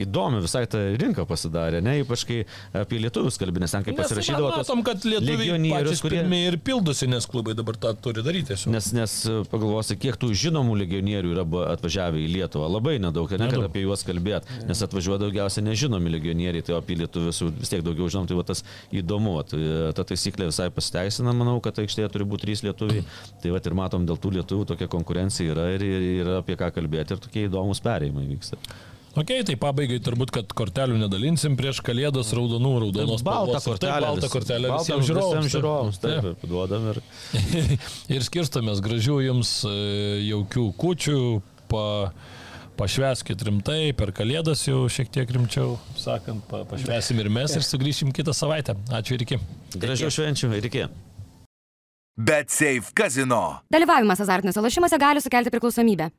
įdomi 0.00 0.42
visai 0.44 0.64
ta 0.70 0.80
rinka 1.00 1.26
pasidarė, 1.28 1.80
ne, 1.84 1.98
ypač 2.02 2.24
kai 2.28 2.40
apie 2.76 3.00
lietuvius 3.02 3.38
kalbinės, 3.40 3.74
ten 3.74 3.86
kaip 3.86 3.98
pasirašydavo 4.00 4.50
Mes 4.50 4.60
matom, 4.62 4.82
kad 4.86 5.04
lietuviai 5.06 5.58
patys 5.72 6.02
kurie... 6.04 6.22
ir 6.48 6.58
pildosi, 6.64 7.08
nes 7.10 7.26
klubai 7.30 7.54
dabar 7.58 7.78
tą 7.80 7.94
turi 8.04 8.24
daryti. 8.24 8.52
tiesiog. 8.52 8.72
Nes, 8.74 8.90
nes 8.96 9.16
pagalvosi, 9.52 9.96
kiek 10.00 10.18
tų 10.20 10.32
žinomų 10.44 10.76
legionierių 10.82 11.34
yra 11.34 11.44
atvažiavę 11.74 12.20
į 12.22 12.28
Lietuvą. 12.34 12.68
Labai 12.74 12.96
nedaug, 13.02 13.30
ir 13.30 13.42
ne 13.42 13.50
kad 13.52 13.66
apie 13.68 13.84
juos 13.84 14.04
kalbėt, 14.06 14.48
nes 14.68 14.84
atvažiuoja 14.86 15.20
daugiausia 15.24 15.64
nežinomi 15.64 16.12
legionieriai, 16.16 16.64
tai 16.66 16.78
apie 16.78 16.98
lietuvius 17.00 17.42
vis 17.60 17.72
tiek 17.72 17.84
daugiau 17.86 18.08
žinom, 18.12 18.28
tai 18.30 18.38
va 18.38 18.46
tas 18.46 18.64
įdomu. 18.94 19.36
e, 19.56 19.92
Ta 19.94 20.06
taisyklė 20.06 20.48
visai 20.50 20.70
pasiteisina, 20.74 21.34
manau, 21.36 21.58
kad 21.64 21.78
aikštėje 21.82 22.10
turi 22.14 22.28
būti 22.28 22.48
trys 22.48 22.64
lietuviai. 22.66 23.04
Tai 23.42 23.54
va 23.54 23.62
ir 23.62 23.76
matom, 23.76 24.06
dėl 24.08 24.18
tų 24.20 24.34
lietuvių 24.38 24.68
tokia 24.72 24.90
konkurencija 24.90 25.54
yra 25.54 25.68
ir, 25.74 25.84
ir 25.84 26.08
yra 26.24 26.40
apie 26.42 26.58
ką 26.60 26.70
kalbėti 26.74 27.16
ir 27.16 27.22
tokie 27.24 27.46
įdomus 27.48 27.82
perėjimai 27.84 28.26
vyksta. 28.34 28.60
Ok, 29.14 29.30
tai 29.46 29.54
pabaigai 29.60 30.00
turbūt, 30.02 30.32
kad 30.34 30.52
kortelių 30.58 30.96
nedalinsim 30.98 31.54
prieš 31.58 31.78
kalėdas 31.86 32.32
raudonų, 32.34 32.72
raudonos 32.82 33.22
Baltą 33.22 33.60
spalvos. 33.60 33.66
Ir 33.66 33.70
kortelę. 33.70 33.92
Taip, 33.94 34.06
baltą 34.08 34.30
kortelę 34.32 34.70
Baltą 34.72 34.82
visiems 34.82 35.08
žiūrovams. 35.10 35.36
Visiems 35.36 35.54
žiūrovams, 35.54 36.00
Taip. 36.02 36.16
taip, 36.24 36.40
taip, 36.40 36.48
duodam 36.50 36.88
ir... 36.90 36.98
ir 38.16 38.26
skirstomės 38.26 38.82
gražių 38.82 39.20
jums 39.28 39.52
e, 39.70 39.76
jaukių 40.32 40.66
kučių, 40.82 41.20
pa, 41.70 41.84
pašveskit 42.80 43.46
rimtai, 43.46 43.94
per 43.94 44.10
kalėdas 44.16 44.66
jau 44.66 44.82
šiek 44.90 45.14
tiek 45.14 45.30
rimčiau, 45.38 45.78
sakant, 46.00 46.42
pa, 46.50 46.64
pašvesim 46.74 47.22
ir 47.22 47.30
mes 47.38 47.54
ir 47.54 47.62
sugrįšim 47.62 48.10
kitą 48.16 48.34
savaitę. 48.34 48.74
Ačiū 48.98 49.14
ir 49.14 49.26
iki. 49.28 49.38
Gražių 49.78 50.10
švenčių 50.18 50.54
ir 50.58 50.70
iki. 50.72 50.88
Bet 52.18 52.50
Safe 52.50 52.90
Casino. 52.94 53.60
Dalyvavimas 53.74 54.20
azartiniuose 54.22 54.62
lošimuose 54.62 54.98
gali 55.02 55.22
sukelti 55.22 55.50
priklausomybę. 55.54 56.10